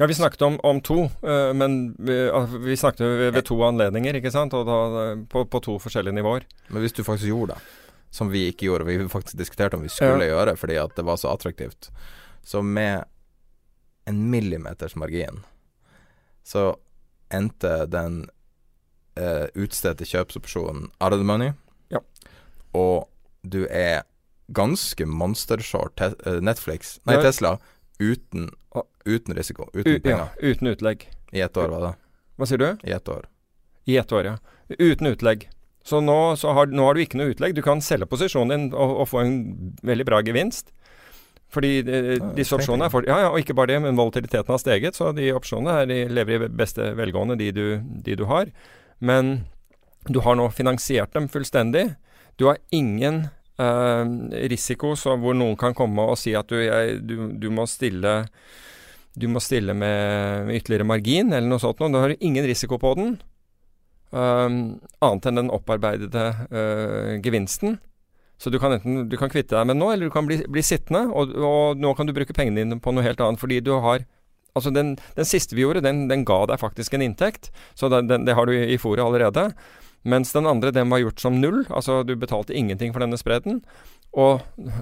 ja, 0.00 0.06
vi 0.08 0.14
snakket 0.16 0.42
om, 0.46 0.56
om 0.64 0.80
to, 0.80 1.02
eh, 1.22 1.50
men 1.54 1.94
vi, 2.00 2.16
vi 2.64 2.76
snakket 2.80 3.04
ved, 3.04 3.34
ved 3.36 3.44
to 3.44 3.58
anledninger, 3.66 4.16
ikke 4.16 4.32
sant? 4.32 4.54
Og 4.56 4.64
da, 4.68 4.78
eh, 5.04 5.22
på, 5.28 5.44
på 5.52 5.60
to 5.66 5.76
forskjellige 5.82 6.16
nivåer. 6.16 6.46
Men 6.72 6.80
hvis 6.84 6.96
du 6.96 7.02
faktisk 7.04 7.28
gjorde 7.28 7.54
det, 7.58 7.60
som 8.10 8.30
vi 8.32 8.46
ikke 8.50 8.66
gjorde, 8.70 8.88
vi 8.88 8.96
faktisk 9.12 9.36
diskuterte 9.38 9.76
om 9.78 9.84
vi 9.84 9.92
skulle 9.92 10.24
Ja. 10.26 10.32
gjøre 10.32 10.56
fordi 10.58 10.78
at 10.82 10.96
det 10.96 11.04
var 11.06 11.20
så 11.20 11.30
attraktivt, 11.34 11.90
så 12.42 12.62
med 12.64 13.04
en 14.08 14.22
millimeters 14.32 14.96
margin 14.96 15.42
så 16.42 16.72
endte 17.30 17.84
den 17.92 18.24
eh, 19.20 19.46
utstedte 19.54 20.06
kjøpsopsjonen 20.08 20.88
out 20.98 21.12
of 21.12 21.20
the 21.20 21.28
money, 21.28 21.52
Ja. 21.92 22.00
og 22.74 23.06
du 23.46 23.66
er 23.70 24.02
ganske 24.52 25.06
monstershort 25.06 25.94
te 26.00 26.40
Netflix, 26.42 26.96
nei. 27.06 27.20
Tesla, 27.22 27.58
uten, 28.00 28.48
uten 29.04 29.36
risiko, 29.36 29.68
uten 29.74 30.00
U, 30.00 30.00
ja, 30.08 30.26
uten 30.40 30.72
utlegg. 30.72 31.06
I 31.32 31.44
ett 31.44 31.56
år, 31.56 31.68
var 31.70 31.84
det. 31.84 31.94
Hva 32.40 32.48
sier 32.48 32.58
du? 32.58 32.68
I 32.88 32.92
ett 32.96 33.08
år. 33.08 33.28
I 33.86 33.96
ett 34.00 34.12
år, 34.12 34.24
ja. 34.26 34.36
Uten 34.78 35.06
utlegg. 35.12 35.48
Så 35.84 36.00
nå, 36.04 36.36
så 36.36 36.52
har, 36.56 36.66
nå 36.72 36.84
har 36.88 36.94
du 36.96 37.02
ikke 37.04 37.18
noe 37.20 37.32
utlegg. 37.32 37.54
Du 37.56 37.62
kan 37.64 37.80
selge 37.84 38.08
posisjonen 38.10 38.52
din 38.52 38.66
og, 38.74 38.96
og 39.04 39.08
få 39.10 39.22
en 39.22 39.36
veldig 39.86 40.06
bra 40.08 40.20
gevinst. 40.26 40.72
Fordi 41.50 41.80
de, 41.82 42.00
Ja, 42.18 42.28
disse 42.36 42.54
opsjonene 42.54 42.86
er 42.86 42.92
for, 42.92 43.06
ja, 43.08 43.16
ja, 43.24 43.30
og 43.32 43.40
ikke 43.42 43.56
bare 43.58 43.72
det, 43.72 43.80
men 43.82 43.98
volatiliteten 43.98 44.52
har 44.54 44.60
steget. 44.62 44.98
Så 44.98 45.10
de 45.16 45.32
opsjonene 45.34 45.80
er, 45.82 45.88
de 45.90 45.98
lever 46.12 46.46
i 46.46 46.50
beste 46.60 46.92
velgående, 46.98 47.38
de 47.40 47.50
du, 47.56 47.64
de 48.06 48.18
du 48.20 48.24
har. 48.30 48.52
Men 49.02 49.48
du 50.06 50.20
har 50.24 50.38
nå 50.38 50.46
finansiert 50.54 51.12
dem 51.16 51.26
fullstendig. 51.32 51.88
Du 52.38 52.46
har 52.46 52.60
ingen 52.70 53.24
eh, 53.24 53.30
risiko 54.50 54.94
så 54.96 55.16
hvor 55.20 55.34
noen 55.36 55.58
kan 55.60 55.74
komme 55.76 56.06
og 56.08 56.16
si 56.16 56.32
at 56.38 56.48
du, 56.48 56.56
jeg, 56.62 57.00
du, 57.04 57.16
du 57.36 57.48
må 57.52 57.66
stille 57.68 58.14
du 59.18 59.26
må 59.28 59.40
stille 59.42 59.74
med, 59.74 60.50
ytterligere 60.54 60.86
margin, 60.86 61.32
eller 61.34 61.48
noe 61.50 61.60
sånt. 61.62 61.80
noe. 61.82 61.90
Da 61.92 62.04
har 62.04 62.12
du 62.12 62.24
ingen 62.24 62.46
risiko 62.46 62.78
på 62.80 62.94
den, 62.98 63.16
um, 64.14 64.58
annet 65.02 65.26
enn 65.26 65.40
den 65.40 65.50
opparbeidede 65.54 66.26
uh, 66.50 67.16
gevinsten. 67.24 67.78
Så 68.40 68.48
du 68.48 68.56
kan 68.62 68.72
enten 68.72 69.08
du 69.10 69.18
kan 69.20 69.28
kvitte 69.32 69.52
deg 69.52 69.66
med 69.66 69.76
den 69.76 69.82
nå, 69.82 69.90
eller 69.92 70.08
du 70.08 70.14
kan 70.14 70.28
bli, 70.28 70.38
bli 70.48 70.62
sittende. 70.64 71.08
Og, 71.12 71.34
og 71.36 71.82
nå 71.82 71.92
kan 71.98 72.08
du 72.08 72.14
bruke 72.16 72.36
pengene 72.36 72.62
dine 72.62 72.80
på 72.80 72.94
noe 72.94 73.04
helt 73.04 73.20
annet, 73.20 73.42
fordi 73.42 73.62
du 73.64 73.74
har 73.78 74.06
Altså, 74.50 74.72
den, 74.74 74.96
den 75.14 75.26
siste 75.30 75.54
vi 75.54 75.62
gjorde, 75.62 75.78
den, 75.84 76.08
den 76.10 76.24
ga 76.26 76.40
deg 76.50 76.58
faktisk 76.58 76.96
en 76.96 77.04
inntekt. 77.04 77.52
Så 77.78 77.86
den, 77.86 78.08
det 78.26 78.34
har 78.34 78.48
du 78.48 78.50
i, 78.50 78.72
i 78.74 78.78
fôret 78.82 78.98
allerede. 78.98 79.44
Mens 80.04 80.32
den 80.32 80.46
andre, 80.46 80.70
den 80.72 80.88
var 80.88 80.98
gjort 81.02 81.20
som 81.20 81.40
null. 81.40 81.66
Altså, 81.68 82.02
du 82.06 82.14
betalte 82.16 82.54
ingenting 82.56 82.92
for 82.94 83.00
denne 83.04 83.18
spredden. 83.20 83.60
Og 84.16 84.40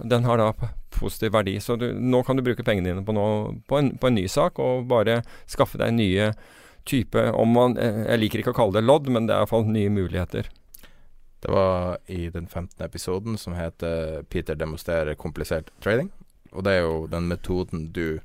den 0.09 0.25
har 0.25 0.39
da 0.39 0.53
positiv 0.95 1.33
verdi. 1.35 1.57
Så 1.61 1.77
du, 1.77 1.91
nå 1.93 2.23
kan 2.25 2.37
du 2.39 2.43
bruke 2.47 2.65
pengene 2.65 2.93
dine 2.93 3.05
på, 3.05 3.13
noe, 3.17 3.57
på, 3.69 3.79
en, 3.81 3.91
på 3.99 4.09
en 4.09 4.15
ny 4.15 4.27
sak, 4.31 4.59
og 4.63 4.87
bare 4.89 5.23
skaffe 5.51 5.79
deg 5.81 5.93
nye 5.99 6.31
type 6.89 7.21
om 7.37 7.51
man, 7.53 7.77
eh, 7.77 8.07
Jeg 8.15 8.21
liker 8.23 8.39
ikke 8.45 8.55
å 8.55 8.57
kalle 8.57 8.79
det 8.79 8.87
lodd, 8.87 9.11
men 9.13 9.27
det 9.29 9.35
er 9.35 9.43
iallfall 9.43 9.67
nye 9.69 9.91
muligheter. 9.93 10.49
Det 11.43 11.51
var 11.53 11.99
i 12.11 12.29
den 12.35 12.47
15. 12.49 12.81
episoden 12.87 13.37
som 13.39 13.55
heter 13.55 14.23
'Peter 14.31 14.55
demonstrerer 14.55 15.15
komplisert 15.15 15.71
trading'. 15.83 16.11
Og 16.53 16.65
det 16.65 16.73
er 16.73 16.81
jo 16.81 17.07
den 17.07 17.29
metoden 17.29 17.93
du 17.93 18.21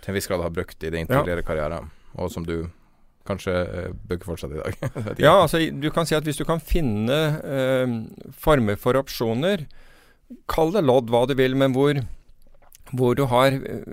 til 0.00 0.08
en 0.12 0.14
viss 0.14 0.28
grad 0.28 0.40
har 0.40 0.50
brukt 0.50 0.82
i 0.84 0.90
din 0.90 1.06
Ja. 1.10 1.24
karriere, 1.24 1.88
og 2.16 2.30
som 2.30 2.44
du 2.46 2.70
kanskje 3.28 3.54
uh, 3.54 3.88
bruker 4.08 4.32
fortsatt 4.32 4.54
i 4.56 4.60
dag. 4.60 4.78
Ikke. 4.78 5.16
Ja, 5.22 5.36
altså 5.44 5.60
du 5.70 5.88
kan 5.94 6.08
si 6.08 6.16
at 6.18 6.26
hvis 6.26 6.40
du 6.40 6.46
kan 6.48 6.62
finne 6.62 7.18
eh, 7.44 7.96
former 8.36 8.78
for 8.80 8.98
opsjoner, 8.98 9.66
kall 10.50 10.72
det 10.74 10.84
lodd 10.86 11.12
hva 11.12 11.24
du 11.28 11.36
vil, 11.38 11.56
men 11.58 11.76
hvor, 11.76 12.00
hvor 12.92 13.16
du 13.18 13.26
har 13.30 13.56
eh, 13.56 13.84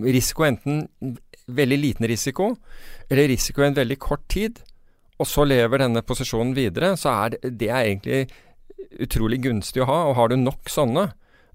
risiko 0.00 0.46
enten 0.46 0.84
veldig 1.50 1.78
liten 1.80 2.08
risiko, 2.10 2.54
eller 3.10 3.30
risiko 3.30 3.64
i 3.64 3.70
en 3.70 3.78
veldig 3.78 3.98
kort 4.02 4.26
tid, 4.30 4.60
og 5.20 5.28
så 5.28 5.44
lever 5.44 5.82
denne 5.82 6.02
posisjonen 6.06 6.54
videre, 6.56 6.94
så 6.96 7.12
er 7.24 7.34
det, 7.34 7.54
det 7.60 7.68
er 7.68 7.88
egentlig 7.88 8.20
utrolig 9.04 9.40
gunstig 9.44 9.82
å 9.84 9.88
ha. 9.90 9.98
Og 10.08 10.16
har 10.16 10.30
du 10.30 10.38
nok 10.40 10.70
sånne 10.72 11.10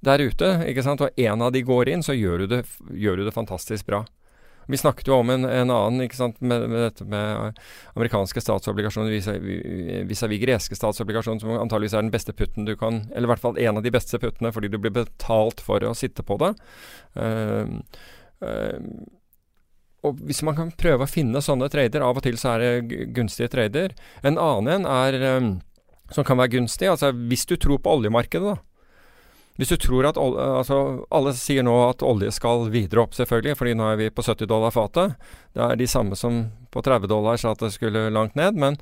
der 0.06 0.22
ute, 0.22 0.52
ikke 0.70 0.94
og 0.94 1.08
en 1.18 1.42
av 1.42 1.54
de 1.56 1.64
går 1.66 1.90
inn, 1.90 2.04
så 2.06 2.14
gjør 2.14 2.44
du 2.44 2.52
det, 2.58 2.62
gjør 2.94 3.22
du 3.22 3.26
det 3.26 3.34
fantastisk 3.34 3.88
bra. 3.90 4.04
Vi 4.68 4.78
snakket 4.78 5.10
jo 5.10 5.20
om 5.22 5.30
en, 5.34 5.46
en 5.46 5.74
annen 5.74 6.06
ikke 6.06 6.18
sant, 6.18 6.40
med, 6.42 6.68
med 6.72 6.82
dette 6.88 7.08
med 7.10 7.60
amerikanske 7.94 8.42
statsobligasjoner 8.42 9.14
vis-à-vis 9.14 10.24
vis 10.26 10.42
greske 10.42 10.78
statsobligasjoner, 10.78 11.44
som 11.44 11.54
antageligvis 11.60 11.98
er 11.98 12.06
den 12.06 12.14
beste 12.14 12.34
putten 12.34 12.66
du 12.68 12.76
kan 12.80 13.04
Eller 13.12 13.30
i 13.30 13.34
hvert 13.34 13.44
fall 13.44 13.60
en 13.62 13.80
av 13.80 13.86
de 13.86 13.94
beste 13.94 14.20
puttene, 14.22 14.54
fordi 14.56 14.72
du 14.74 14.80
blir 14.82 14.94
betalt 14.96 15.62
for 15.64 15.84
å 15.86 15.94
sitte 15.98 16.26
på 16.26 16.40
det. 16.42 16.54
Ehm, 17.22 17.80
ehm, 18.42 18.90
og 20.06 20.20
hvis 20.26 20.44
man 20.46 20.58
kan 20.58 20.74
prøve 20.78 21.06
å 21.06 21.10
finne 21.10 21.42
sånne 21.42 21.70
trader, 21.74 22.04
av 22.06 22.20
og 22.20 22.26
til 22.26 22.38
så 22.38 22.56
er 22.56 22.66
det 22.66 23.08
gunstige 23.16 23.50
trader. 23.54 23.96
En 24.22 24.38
annen 24.38 24.86
en 24.86 24.90
er 24.90 25.18
um, 25.38 25.50
som 26.14 26.26
kan 26.28 26.38
være 26.38 26.60
gunstig, 26.60 26.90
altså 26.92 27.10
hvis 27.16 27.48
du 27.50 27.56
tror 27.58 27.82
på 27.82 27.96
oljemarkedet, 27.98 28.54
da. 28.54 28.75
Hvis 29.56 29.72
du 29.72 29.78
tror 29.80 30.10
at 30.10 30.18
olje, 30.20 30.46
altså, 30.60 30.78
Alle 31.16 31.32
sier 31.38 31.64
nå 31.64 31.74
at 31.88 32.04
olje 32.04 32.32
skal 32.36 32.68
videre 32.74 33.06
opp, 33.06 33.14
selvfølgelig, 33.16 33.56
fordi 33.56 33.76
nå 33.80 33.86
er 33.88 34.00
vi 34.02 34.10
på 34.12 34.26
70 34.26 34.50
dollar 34.52 34.74
fatet. 34.76 35.16
Det 35.56 35.64
er 35.64 35.80
de 35.80 35.88
samme 35.88 36.18
som 36.20 36.50
på 36.72 36.84
30 36.84 37.08
dollar 37.08 37.40
sa 37.40 37.54
at 37.56 37.64
det 37.64 37.72
skulle 37.76 38.10
langt 38.12 38.36
ned. 38.36 38.60
Men 38.60 38.80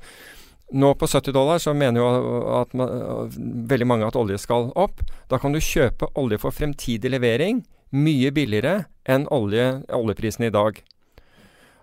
Nå 0.72 0.94
på 0.94 1.06
70 1.06 1.32
dollar 1.36 1.58
så 1.60 1.74
mener 1.76 2.00
jo 2.00 2.38
at 2.56 2.72
man, 2.74 3.28
veldig 3.68 3.86
mange 3.86 4.06
at 4.08 4.16
olje 4.16 4.38
skal 4.40 4.70
opp. 4.74 5.02
Da 5.30 5.38
kan 5.38 5.52
du 5.52 5.60
kjøpe 5.62 6.08
olje 6.18 6.38
for 6.40 6.56
fremtidig 6.56 7.12
levering 7.12 7.60
mye 7.94 8.32
billigere 8.34 8.86
enn 9.06 9.28
olje, 9.30 9.84
oljeprisen 9.94 10.48
i 10.48 10.50
dag. 10.54 10.80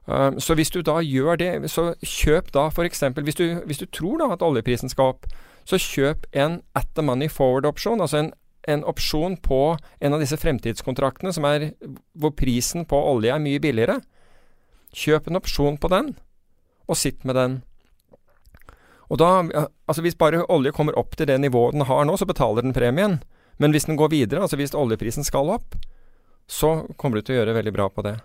Um, 0.09 0.39
så 0.41 0.57
hvis 0.57 0.73
du 0.73 0.81
da 0.81 0.97
gjør 1.05 1.37
det, 1.39 1.51
så 1.71 1.93
kjøp 2.01 2.51
da 2.55 2.67
f.eks. 2.71 3.05
Hvis, 3.21 3.39
hvis 3.69 3.81
du 3.83 3.87
tror 3.93 4.17
da 4.19 4.31
at 4.33 4.43
oljeprisen 4.43 4.91
skal 4.91 5.13
opp, 5.13 5.29
så 5.63 5.77
kjøp 5.77 6.25
en 6.33 6.59
at 6.75 6.89
the 6.97 7.05
money 7.05 7.29
forward-opsjon, 7.29 8.01
altså 8.01 8.17
en, 8.17 8.31
en, 8.67 8.83
opsjon 8.83 9.37
på 9.41 9.77
en 9.99 10.13
av 10.13 10.21
disse 10.21 10.37
fremtidskontraktene 10.37 11.33
som 11.33 11.47
er, 11.49 11.71
hvor 12.13 12.33
prisen 12.37 12.85
på 12.85 12.99
olje 13.11 13.33
er 13.33 13.43
mye 13.43 13.61
billigere. 13.63 13.99
Kjøp 14.93 15.29
en 15.29 15.39
opsjon 15.39 15.79
på 15.81 15.91
den, 15.91 16.13
og 16.87 16.99
sitt 16.99 17.25
med 17.25 17.37
den. 17.39 17.59
Og 19.11 19.19
da, 19.19 19.29
altså 19.89 20.03
Hvis 20.05 20.15
bare 20.15 20.45
olje 20.47 20.71
kommer 20.71 20.95
opp 20.99 21.17
til 21.19 21.27
det 21.27 21.39
nivået 21.41 21.75
den 21.75 21.87
har 21.87 22.05
nå, 22.07 22.15
så 22.17 22.27
betaler 22.27 22.63
den 22.63 22.75
premien. 22.75 23.19
Men 23.59 23.71
hvis 23.71 23.85
den 23.85 23.99
går 23.99 24.11
videre, 24.13 24.41
altså 24.41 24.55
hvis 24.55 24.73
oljeprisen 24.73 25.27
skal 25.27 25.51
opp, 25.51 25.75
så 26.47 26.87
kommer 26.97 27.19
du 27.19 27.25
til 27.27 27.35
å 27.35 27.41
gjøre 27.41 27.57
veldig 27.59 27.73
bra 27.75 27.89
på 27.91 28.03
det. 28.07 28.17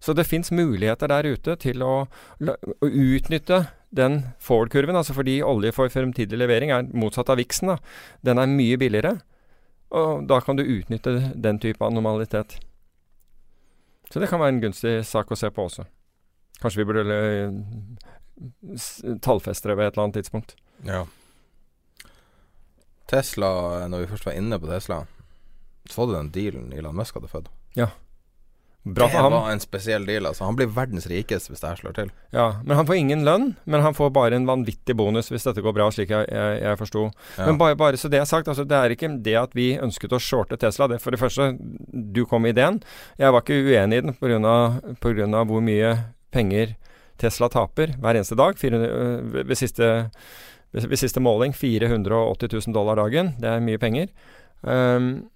Så 0.00 0.14
det 0.16 0.24
fins 0.24 0.48
muligheter 0.50 1.10
der 1.12 1.28
ute 1.28 1.56
til 1.60 1.84
å, 1.84 2.06
å 2.08 2.88
utnytte 2.88 3.66
den 3.92 4.22
forward-kurven, 4.40 4.96
altså 4.96 5.12
fordi 5.16 5.40
olje 5.44 5.74
for 5.76 5.92
fremtidig 5.92 6.38
levering 6.40 6.72
er 6.72 6.88
motsatt 6.96 7.28
av 7.32 7.40
viksen. 7.40 7.74
Den 8.24 8.40
er 8.40 8.48
mye 8.48 8.78
billigere, 8.80 9.18
og 9.90 10.26
da 10.30 10.40
kan 10.44 10.58
du 10.58 10.62
utnytte 10.62 11.32
den 11.34 11.58
type 11.62 11.84
anomalitet. 11.84 12.58
Så 14.10 14.20
det 14.22 14.28
kan 14.30 14.40
være 14.42 14.56
en 14.56 14.62
gunstig 14.62 14.94
sak 15.06 15.30
å 15.30 15.38
se 15.38 15.50
på 15.54 15.60
også. 15.68 15.82
Kanskje 16.60 16.80
vi 16.82 16.88
burde 16.88 17.16
eh, 17.16 17.50
tallfeste 19.22 19.70
det 19.70 19.76
ved 19.78 19.86
et 19.88 19.94
eller 19.94 20.06
annet 20.08 20.18
tidspunkt. 20.20 20.50
Ja. 20.86 21.02
Tesla, 23.10 23.50
når 23.90 23.98
vi 24.04 24.10
først 24.12 24.28
var 24.28 24.38
inne 24.38 24.60
på 24.60 24.70
Tesla, 24.70 24.98
så 25.90 26.06
du 26.06 26.12
den 26.14 26.30
dealen 26.34 26.72
Elon 26.72 26.96
Musk 26.96 27.14
hadde 27.18 27.30
født. 27.30 27.48
Ja. 27.78 27.88
Bra 28.82 29.10
det 29.12 29.20
var 29.20 29.50
en 29.52 29.60
spesiell 29.60 30.06
deal. 30.08 30.24
altså 30.26 30.46
Han 30.46 30.56
blir 30.56 30.70
verdens 30.72 31.04
rikeste 31.10 31.52
hvis 31.52 31.60
det 31.60 31.68
her 31.68 31.80
slår 31.82 31.96
til. 31.98 32.12
Ja, 32.32 32.46
Men 32.64 32.78
han 32.78 32.86
får 32.88 32.96
ingen 32.96 33.24
lønn, 33.28 33.54
men 33.64 33.82
han 33.84 33.94
får 33.94 34.10
bare 34.16 34.38
en 34.38 34.46
vanvittig 34.48 34.96
bonus 34.96 35.28
hvis 35.28 35.44
dette 35.44 35.60
går 35.60 35.74
bra, 35.76 35.90
slik 35.92 36.08
jeg, 36.14 36.24
jeg, 36.32 36.62
jeg 36.62 36.78
forsto. 36.80 37.02
Ja. 37.36 37.46
Men 37.50 37.58
bare, 37.60 37.76
bare, 37.76 38.00
så 38.00 38.08
det 38.08 38.22
er 38.22 38.28
sagt, 38.30 38.48
altså 38.48 38.64
det 38.64 38.78
er 38.78 38.94
ikke 38.94 39.10
det 39.20 39.36
at 39.36 39.52
vi 39.56 39.74
ønsket 39.76 40.16
å 40.16 40.22
shorte 40.22 40.56
Tesla. 40.56 40.88
Det 40.88 41.00
For 41.04 41.12
det 41.12 41.20
første, 41.20 41.52
du 41.92 42.24
kom 42.24 42.46
med 42.46 42.56
ideen. 42.56 42.80
Jeg 43.20 43.36
var 43.36 43.44
ikke 43.44 43.60
uenig 43.60 44.00
i 44.00 44.06
den 44.06 44.16
pga. 44.16 45.44
hvor 45.44 45.60
mye 45.60 45.92
penger 46.32 46.76
Tesla 47.20 47.50
taper 47.52 47.92
hver 48.00 48.16
eneste 48.16 48.38
dag. 48.38 48.56
400, 48.56 49.44
ved, 49.44 49.56
siste, 49.60 49.90
ved, 50.72 50.88
ved, 50.88 50.96
siste, 50.96 51.20
måling 51.20 51.52
480 51.52 52.48
000 52.56 52.74
dollar 52.74 52.96
dagen. 52.96 53.34
Det 53.40 53.48
er 53.50 53.60
mye 53.60 53.78
penger. 53.82 54.08
Um, 54.64 55.28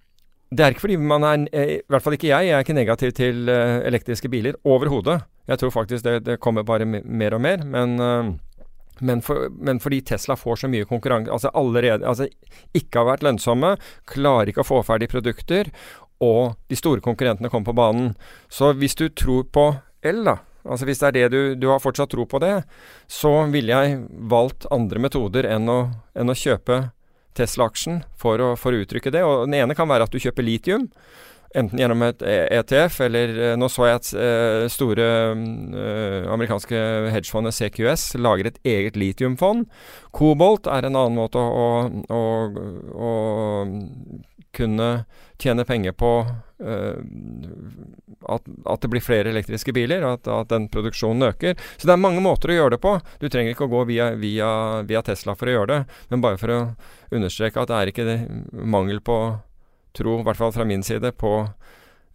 det 0.55 0.63
er 0.65 0.73
ikke 0.73 0.85
fordi 0.85 0.97
man 1.01 1.25
er 1.27 1.45
eh, 1.51 1.71
I 1.75 1.77
hvert 1.91 2.05
fall 2.05 2.15
ikke 2.17 2.29
jeg. 2.29 2.49
Jeg 2.49 2.55
er 2.57 2.65
ikke 2.65 2.77
negativ 2.77 3.13
til 3.17 3.49
uh, 3.49 3.81
elektriske 3.87 4.29
biler 4.31 4.57
overhodet. 4.63 5.19
Jeg 5.49 5.61
tror 5.61 5.73
faktisk 5.73 6.05
det, 6.05 6.15
det 6.25 6.39
kommer 6.39 6.65
bare 6.65 6.85
mer 6.87 7.35
og 7.35 7.41
mer. 7.41 7.65
Men, 7.65 7.99
uh, 7.99 8.61
men, 9.01 9.21
for, 9.25 9.49
men, 9.51 9.81
fordi 9.83 10.01
Tesla 10.01 10.37
får 10.39 10.63
så 10.63 10.71
mye 10.71 10.87
konkurranse 10.87 11.31
Altså 11.33 11.49
allerede 11.51 12.07
Altså 12.07 12.29
ikke 12.73 13.01
har 13.01 13.09
vært 13.09 13.25
lønnsomme, 13.27 13.73
klarer 14.07 14.53
ikke 14.53 14.63
å 14.63 14.69
få 14.69 14.79
ferdig 14.87 15.09
produkter, 15.11 15.67
og 16.23 16.55
de 16.71 16.77
store 16.79 17.03
konkurrentene 17.03 17.51
kommer 17.51 17.73
på 17.73 17.75
banen. 17.75 18.13
Så 18.47 18.71
hvis 18.79 18.95
du 18.95 19.09
tror 19.09 19.49
på 19.51 19.73
el, 20.05 20.23
da 20.23 20.39
Altså 20.65 20.87
Hvis 20.87 21.01
det 21.01 21.07
er 21.07 21.15
det 21.15 21.25
du, 21.29 21.41
du 21.61 21.67
har 21.69 21.81
fortsatt 21.83 22.09
tro 22.09 22.25
på 22.25 22.39
det, 22.41 22.63
så 23.05 23.43
ville 23.53 23.75
jeg 23.75 23.99
valgt 24.31 24.65
andre 24.73 25.01
metoder 25.03 25.45
enn 25.45 25.69
å, 25.69 25.79
enn 26.17 26.31
å 26.31 26.37
kjøpe 26.37 26.79
Tesla-aksjen 27.35 28.03
for 28.19 28.41
å, 28.41 28.53
for 28.59 28.75
å 28.75 28.83
uttrykke 28.83 29.13
det. 29.13 29.23
Og 29.27 29.45
Den 29.47 29.59
ene 29.61 29.77
kan 29.77 29.89
være 29.89 30.07
at 30.07 30.13
du 30.13 30.21
kjøper 30.21 30.45
litium. 30.45 30.89
Enten 31.55 31.79
gjennom 31.79 32.01
et 32.03 32.23
ETF, 32.25 32.97
eller 33.05 33.37
eh, 33.39 33.53
nå 33.55 33.69
så 33.71 33.85
jeg 33.87 33.99
at 34.01 34.09
uh, 34.19 34.65
store 34.71 35.05
uh, 35.31 36.25
amerikanske 36.33 36.81
hedgefondet 37.13 37.55
CQS 37.55 38.17
lager 38.19 38.49
et 38.49 38.59
eget 38.67 38.99
litiumfond. 38.99 39.63
Kobolt 40.15 40.67
er 40.67 40.89
en 40.89 40.99
annen 40.99 41.15
måte 41.15 41.39
å, 41.39 41.69
å, 42.11 42.23
å 42.91 43.13
kunne 44.55 44.89
tjene 45.41 45.65
penger 45.67 45.95
på 45.99 46.11
uh, 46.23 46.97
at, 48.35 48.47
at, 48.65 48.81
det 48.81 48.91
blir 48.91 49.03
flere 49.03 49.31
elektriske 49.33 49.73
biler, 49.75 50.05
at, 50.07 50.27
at, 50.27 50.49
den 50.49 50.69
produksjonen 50.71 51.27
øker. 51.29 51.59
Så 51.77 51.87
det 51.87 51.95
er 51.95 52.01
mange 52.01 52.23
måter 52.23 52.53
å 52.53 52.57
gjøre 52.59 52.75
det 52.75 52.81
på. 52.85 52.95
Du 53.19 53.27
trenger 53.27 53.53
ikke 53.53 53.67
å 53.67 53.73
gå 53.73 53.83
via, 53.91 54.11
via, 54.19 54.49
via 54.87 55.03
Tesla 55.05 55.35
for 55.35 55.51
å 55.51 55.57
gjøre 55.57 55.71
det, 55.73 55.99
men 56.13 56.23
bare 56.23 56.39
for 56.41 56.53
å 56.55 56.61
understreke 57.15 57.61
at 57.61 57.71
det 57.71 57.81
er 57.81 57.91
ikke 57.91 58.07
det 58.07 58.19
mangel 58.53 59.03
på 59.05 59.19
tro, 59.95 60.19
i 60.19 60.25
hvert 60.27 60.39
fall 60.39 60.55
fra 60.55 60.67
min 60.67 60.83
side, 60.83 61.11
på 61.19 61.37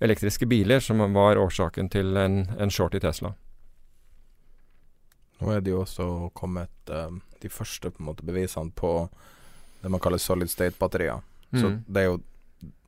elektriske 0.01 0.49
biler 0.49 0.81
som 0.81 1.01
var 1.15 1.41
årsaken 1.41 1.93
til 1.93 2.17
en, 2.17 2.43
en 2.59 2.73
short 2.73 2.97
i 2.97 3.03
Tesla. 3.05 3.35
Nå 5.41 5.53
er 5.55 5.63
det 5.65 5.73
jo 5.73 5.83
også 5.85 6.07
kommet 6.37 6.93
uh, 6.93 7.09
de 7.41 7.49
første 7.53 7.89
på 7.93 8.03
en 8.03 8.11
måte 8.11 8.27
bevisene 8.29 8.73
på 8.77 9.09
det 9.81 9.89
man 9.89 10.01
kaller 10.03 10.21
solid 10.21 10.51
state-batterier. 10.53 11.23
Mm. 11.51 11.81
Det 11.87 12.01
er 12.03 12.09
jo 12.11 12.19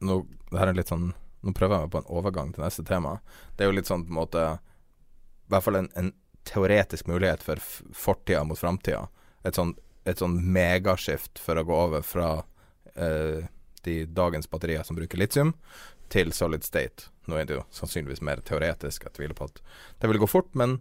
nå, 0.05 0.19
det 0.51 0.59
her 0.61 0.71
er 0.71 0.79
litt 0.79 0.93
sånn 0.93 1.13
Nå 1.43 1.51
prøver 1.59 1.75
jeg 1.75 1.89
meg 1.89 1.91
på 1.91 1.99
en 1.99 2.13
overgang 2.15 2.51
til 2.55 2.63
neste 2.63 2.85
tema. 2.87 3.17
Det 3.59 3.65
er 3.65 3.73
jo 3.73 3.75
litt 3.75 3.89
sånn 3.89 4.05
på 4.07 4.13
en 4.13 4.19
måte 4.21 4.43
I 4.47 5.51
hvert 5.51 5.65
fall 5.67 5.79
en, 5.81 5.89
en 5.99 6.13
teoretisk 6.47 7.09
mulighet 7.11 7.43
for 7.43 7.59
fortida 7.99 8.45
mot 8.47 8.59
framtida. 8.59 9.09
Et 9.43 9.59
sånn, 9.59 9.73
et 10.07 10.23
sånn 10.23 10.37
megaskift 10.55 11.43
for 11.43 11.59
å 11.59 11.65
gå 11.67 11.81
over 11.89 12.07
fra 12.07 12.29
eh, 12.95 13.43
de 13.83 13.97
dagens 14.07 14.47
batterier 14.51 14.87
som 14.87 14.99
bruker 14.99 15.19
litium, 15.19 15.51
til 16.15 16.31
solid 16.37 16.63
state. 16.63 17.11
Nå 17.27 17.39
er 17.39 17.47
det 17.49 17.59
jo 17.59 17.67
sannsynligvis 17.75 18.23
mer 18.23 18.43
teoretisk, 18.47 19.07
jeg 19.07 19.17
tviler 19.19 19.39
på 19.39 19.51
at 19.51 19.63
det 20.03 20.11
vil 20.11 20.23
gå 20.23 20.31
fort, 20.31 20.51
men 20.59 20.79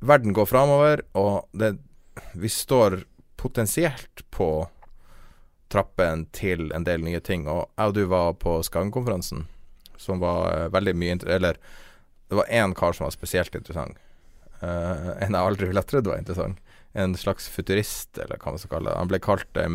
verden 0.00 0.36
går 0.36 0.48
framover, 0.48 1.04
og 1.18 1.48
det, 1.56 1.74
vi 2.32 2.48
står 2.52 3.02
potensielt 3.40 4.24
på 4.32 4.68
trappen 5.70 6.26
til 6.36 6.70
en 6.76 6.86
del 6.86 7.04
nye 7.06 7.20
ting. 7.24 7.46
Og 7.50 7.64
jeg 7.68 7.92
og 7.92 7.96
du 7.96 8.04
var 8.10 8.34
på 8.42 8.58
Skagen-konferansen, 8.66 9.46
som 10.00 10.22
var 10.22 10.48
uh, 10.48 10.68
veldig 10.72 10.94
mye 10.96 11.18
Eller 11.28 11.60
det 12.30 12.38
var 12.38 12.50
én 12.50 12.74
kar 12.74 12.96
som 12.96 13.06
var 13.06 13.14
spesielt 13.14 13.54
interessant. 13.54 13.98
Uh, 14.60 15.16
en 15.18 15.34
jeg 15.34 15.40
aldri 15.40 15.70
ville 15.70 15.82
trodd 15.86 16.10
var 16.10 16.20
interessant. 16.20 16.58
En 16.92 17.14
slags 17.14 17.46
futurist, 17.48 18.18
eller 18.18 18.38
hva 18.38 18.54
man 18.54 18.58
skal 18.58 18.76
kalle 18.76 18.90
det. 18.90 18.98
Han 18.98 19.10
ble 19.10 19.22
kalt 19.22 19.60
uh, 19.60 19.70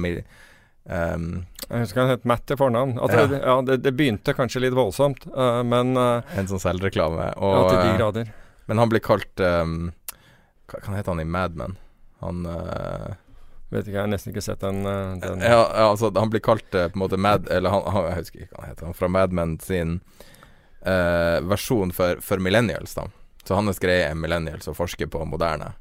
Um, 0.86 1.46
jeg 1.66 1.82
husker 1.82 2.04
han 2.04 2.12
het 2.14 2.26
Matt 2.30 2.44
til 2.46 2.60
fornavn. 2.60 3.00
Ja. 3.00 3.08
Det, 3.10 3.40
ja, 3.42 3.56
det, 3.66 3.78
det, 3.82 3.94
begynte 3.98 4.36
kanskje 4.38 4.62
litt 4.68 4.76
voldsomt, 4.78 5.26
uh, 5.34 5.64
men 5.66 5.98
uh, 5.98 6.22
En 6.38 6.50
sånn 6.50 6.62
selvreklame. 6.62 7.32
Og, 7.42 7.56
ja, 7.56 7.70
til 7.72 7.80
de 7.82 7.96
grader. 7.98 8.30
Uh, 8.30 8.60
men 8.70 8.82
han 8.82 8.92
blir 8.92 9.02
kalt 9.06 9.42
um, 9.42 9.90
Hva, 10.70 10.82
hva 10.82 10.96
heter 10.98 11.12
han 11.14 11.22
i 11.22 11.28
Mad 11.30 11.58
Men? 11.58 11.76
Han 12.24 12.46
Vet 13.76 13.90
ikke, 13.90 13.98
jeg 13.98 14.02
har 14.02 14.12
nesten 14.12 14.32
ikke 14.32 14.46
sett 14.46 14.64
den. 14.64 14.84
den. 15.22 15.44
Ja, 15.44 15.60
ja, 15.60 15.90
altså 15.90 16.12
han 16.16 16.32
blir 16.32 16.44
kalt 16.46 16.70
på 16.72 16.86
en 16.86 17.02
måte 17.02 17.20
Mad 17.20 17.50
Eller 17.52 17.74
han, 17.74 17.84
han, 17.92 18.08
jeg 18.08 18.22
husker 18.22 18.46
ikke 18.46 18.56
hva 18.56 18.64
han 18.64 18.72
heter. 18.72 18.88
Han 18.88 18.98
fra 18.98 19.12
Mad 19.12 19.36
Men 19.36 19.58
sin 19.64 20.00
versjon 20.86 21.90
for, 21.98 22.20
for 22.22 22.38
millennials, 22.40 22.94
da. 22.94 23.08
Så 23.46 23.58
hans 23.58 23.82
greie 23.82 24.04
er 24.06 24.18
millennials 24.18 24.70
og 24.70 24.78
forsker 24.78 25.10
på 25.10 25.24
moderne. 25.26 25.72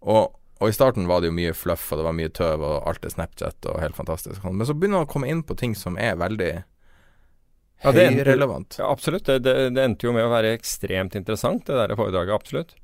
Og 0.00 0.30
og 0.58 0.72
i 0.72 0.74
starten 0.74 1.06
var 1.06 1.22
det 1.22 1.30
jo 1.30 1.36
mye 1.36 1.54
fluff, 1.54 1.86
og 1.92 2.00
det 2.00 2.04
var 2.08 2.16
mye 2.18 2.32
tøv, 2.34 2.64
og 2.66 2.88
alt 2.90 3.04
er 3.06 3.14
Snapchat 3.14 3.68
og 3.70 3.78
helt 3.78 3.94
fantastisk. 3.98 4.42
Men 4.42 4.66
så 4.66 4.74
begynner 4.74 5.02
han 5.02 5.06
å 5.06 5.10
komme 5.10 5.30
inn 5.30 5.44
på 5.46 5.54
ting 5.58 5.76
som 5.78 5.98
er 6.02 6.18
veldig 6.18 6.50
ja, 6.58 7.92
høyrelevant. 7.92 8.80
Ja, 8.80 8.88
absolutt. 8.90 9.28
Det, 9.28 9.38
det, 9.46 9.54
det, 9.76 9.84
endte 9.84 10.08
jo 10.08 10.14
med 10.16 10.26
å 10.26 10.32
være 10.32 10.56
ekstremt 10.56 11.14
interessant, 11.18 11.62
det 11.68 11.78
der 11.78 11.94
foredraget. 11.98 12.34
Absolutt. 12.34 12.74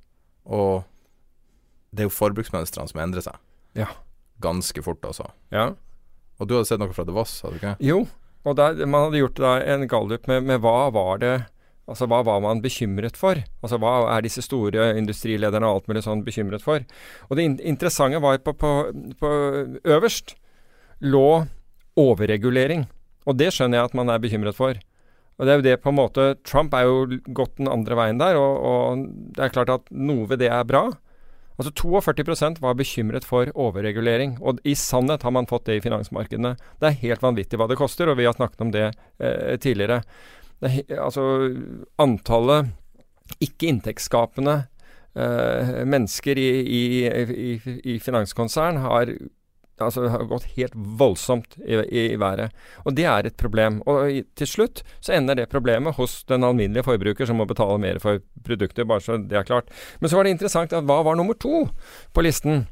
Og 0.47 0.85
det 1.91 2.05
er 2.05 2.11
jo 2.11 2.15
forbruksmønstrene 2.15 2.93
som 2.93 3.03
endrer 3.03 3.27
seg. 3.27 3.43
Ja. 3.79 3.91
Ganske 4.43 4.83
fort, 4.83 5.05
altså. 5.07 5.31
Ja. 5.55 5.73
Og 6.41 6.49
du 6.49 6.57
hadde 6.57 6.69
sett 6.69 6.83
noe 6.83 6.95
fra 6.95 7.07
The 7.07 7.15
Voss, 7.15 7.39
hadde 7.45 7.57
du 7.57 7.61
ikke? 7.63 7.75
Jo, 7.85 8.05
og 8.45 8.57
der, 8.59 8.81
man 8.85 9.07
hadde 9.07 9.23
gjort 9.23 9.43
en 9.45 9.89
gallup 9.89 10.27
med, 10.31 10.49
med 10.51 10.65
hva 10.65 10.89
var 10.95 11.21
det 11.23 11.35
Altså 11.85 12.07
hva 12.09 12.23
var 12.25 12.39
man 12.41 12.63
bekymret 12.65 13.19
for? 13.21 13.37
Altså 13.61 13.77
hva 13.77 14.07
er 14.15 14.25
disse 14.25 14.41
store 14.41 14.95
industrilederne 14.97 15.69
og 15.69 15.83
alt 15.83 15.91
mulig 15.91 16.01
sånn 16.07 16.23
bekymret 16.25 16.65
for? 16.65 16.81
Og 17.29 17.37
det 17.37 17.45
in 17.45 17.59
interessante 17.61 18.23
var 18.25 18.39
på, 18.41 18.55
på, 18.57 18.71
på 19.21 19.33
øverst 19.93 20.33
lå 21.05 21.45
overregulering. 22.01 22.87
Og 23.29 23.37
det 23.37 23.51
skjønner 23.53 23.83
jeg 23.83 23.91
at 23.91 23.99
man 24.01 24.15
er 24.15 24.23
bekymret 24.23 24.57
for. 24.57 24.81
Og 25.37 25.45
det 25.45 25.53
er 25.53 25.61
jo 25.61 25.67
det 25.67 25.77
på 25.83 25.93
en 25.93 25.99
måte 25.99 26.27
Trump 26.47 26.73
er 26.73 26.87
jo 26.89 27.21
gått 27.37 27.59
den 27.61 27.69
andre 27.69 27.99
veien 27.99 28.21
der, 28.23 28.39
og, 28.41 28.65
og 28.65 29.05
det 29.37 29.45
er 29.45 29.55
klart 29.55 29.73
at 29.77 29.93
noe 29.93 30.29
ved 30.31 30.41
det 30.41 30.49
er 30.49 30.65
bra. 30.69 30.87
Altså 31.55 31.71
42% 31.79 32.59
var 32.63 32.75
bekymret 32.75 33.27
for 33.27 33.51
overregulering, 33.55 34.39
og 34.43 34.59
i 34.67 34.75
sannhet 34.75 35.23
har 35.23 35.35
man 35.35 35.47
fått 35.47 35.69
det 35.69 35.79
i 35.79 35.85
finansmarkedene. 35.85 36.57
Det 36.83 36.89
er 36.89 37.03
helt 37.05 37.23
vanvittig 37.23 37.61
hva 37.61 37.69
det 37.71 37.79
koster, 37.79 38.11
og 38.11 38.19
vi 38.19 38.27
har 38.27 38.35
snakket 38.35 38.65
om 38.65 38.73
det 38.75 38.89
eh, 38.91 39.55
tidligere 39.63 40.03
det, 40.63 40.73
altså 40.99 41.23
antallet 42.01 42.73
ikke-inntektsskapende 43.43 44.57
eh, 45.15 45.81
mennesker 45.87 46.39
i, 46.41 46.51
i, 46.63 46.83
i, 47.07 47.79
i 47.95 47.97
finanskonsern 48.03 48.83
har 48.85 49.15
altså 49.83 50.07
har 50.13 50.27
gått 50.31 50.47
helt 50.57 50.75
voldsomt 50.75 51.57
i, 51.65 51.75
i, 51.75 52.03
i, 52.13 52.19
været. 52.21 52.55
Og 52.85 52.95
det 52.95 53.07
er 53.11 53.27
et 53.27 53.37
problem. 53.41 53.81
Og 53.91 54.21
til 54.39 54.51
slutt 54.51 54.85
så 55.01 55.17
ender 55.17 55.39
det 55.39 55.49
problemet 55.53 55.97
hos 55.99 56.23
den 56.31 56.45
alminnelige 56.47 56.87
forbruker 56.87 57.27
som 57.27 57.41
må 57.41 57.49
betale 57.51 57.79
mer 57.83 57.99
for 58.03 58.23
produkter, 58.47 58.87
bare 58.87 59.03
så 59.03 59.19
det 59.19 59.39
er 59.39 59.49
klart. 59.49 59.73
Men 60.01 60.11
så 60.11 60.19
var 60.19 60.25
det 60.29 60.37
interessant 60.37 60.73
at 60.73 60.87
hva 60.87 61.01
var 61.07 61.19
nummer 61.19 61.35
to 61.35 61.67
på 62.15 62.25
listen? 62.27 62.67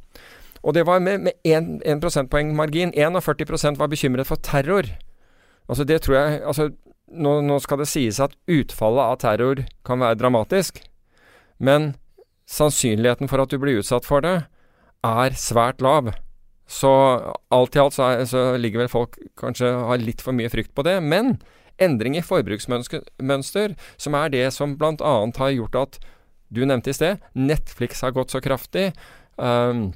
Og 0.62 0.76
det 0.76 0.86
var 0.86 1.02
med, 1.02 1.26
med 1.26 1.32
1, 1.42 1.80
1 1.82 2.02
prosentpoeng 2.02 2.54
margin. 2.54 2.94
41% 2.94 3.80
var 3.80 3.90
bekymret 3.90 4.28
for 4.28 4.38
terror. 4.38 4.86
Altså 5.68 5.84
det 5.84 6.02
tror 6.04 6.18
jeg 6.18 6.40
altså 6.46 6.70
nå, 7.12 7.40
nå 7.44 7.58
skal 7.62 7.82
det 7.82 7.90
sies 7.90 8.20
at 8.22 8.34
utfallet 8.50 9.02
av 9.02 9.18
terror 9.22 9.64
kan 9.86 10.02
være 10.02 10.20
dramatisk. 10.20 10.80
Men 11.58 11.94
sannsynligheten 12.48 13.30
for 13.30 13.42
at 13.42 13.52
du 13.52 13.58
blir 13.60 13.80
utsatt 13.82 14.06
for 14.06 14.24
det, 14.24 14.42
er 15.02 15.34
svært 15.38 15.82
lav. 15.82 16.12
Så 16.72 16.90
alt 17.52 17.76
i 17.76 17.80
alt 17.82 17.96
så, 17.96 18.06
er, 18.08 18.24
så, 18.28 18.44
ligger 18.56 18.84
vel 18.84 18.92
folk 18.92 19.18
kanskje 19.40 19.68
har 19.76 20.00
litt 20.00 20.22
for 20.24 20.36
mye 20.36 20.50
frykt 20.52 20.72
på 20.76 20.84
det. 20.86 20.96
Men 21.04 21.36
endring 21.82 22.16
i 22.16 22.24
forbruksmønster, 22.24 23.74
som 24.00 24.16
er 24.16 24.32
det 24.32 24.46
som 24.56 24.76
bl.a. 24.80 25.14
har 25.36 25.52
gjort 25.52 25.80
at 25.82 25.98
du 26.52 26.62
nevnte 26.68 26.92
i 26.92 26.96
sted, 26.96 27.20
Netflix 27.36 28.02
har 28.04 28.14
gått 28.16 28.32
så 28.32 28.40
kraftig. 28.44 28.90
Um, 29.36 29.90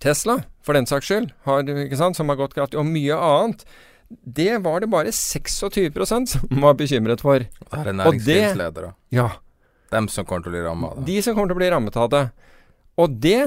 Tesla, 0.00 0.38
for 0.64 0.76
den 0.76 0.88
saks 0.88 1.08
skyld, 1.08 1.30
har, 1.46 1.68
sant, 1.96 2.18
som 2.18 2.32
har 2.32 2.40
gått 2.40 2.56
kraftig, 2.56 2.80
og 2.80 2.88
mye 2.88 3.16
annet. 3.16 3.64
Det 4.08 4.58
var 4.64 4.84
det 4.84 4.90
bare 4.92 5.12
26% 5.12 6.34
som 6.34 6.60
var 6.64 6.76
bekymret 6.80 7.24
for. 7.24 7.44
Det 7.44 7.80
er 7.80 7.96
næringslivsledere. 7.96 8.92
Ja. 9.16 9.30
Dem 9.92 10.08
som 10.12 10.26
kommer 10.28 10.44
til 10.44 10.52
å 10.52 10.56
bli 10.56 10.64
rammet 10.64 10.92
av 10.92 11.00
det. 11.00 11.08
De 11.08 11.24
som 11.24 11.36
kommer 11.36 11.52
til 11.52 11.56
å 11.56 11.62
bli 11.62 11.72
rammet 11.72 11.96
av 11.96 12.12
det. 12.12 12.24
Og 13.00 13.16
det 13.24 13.40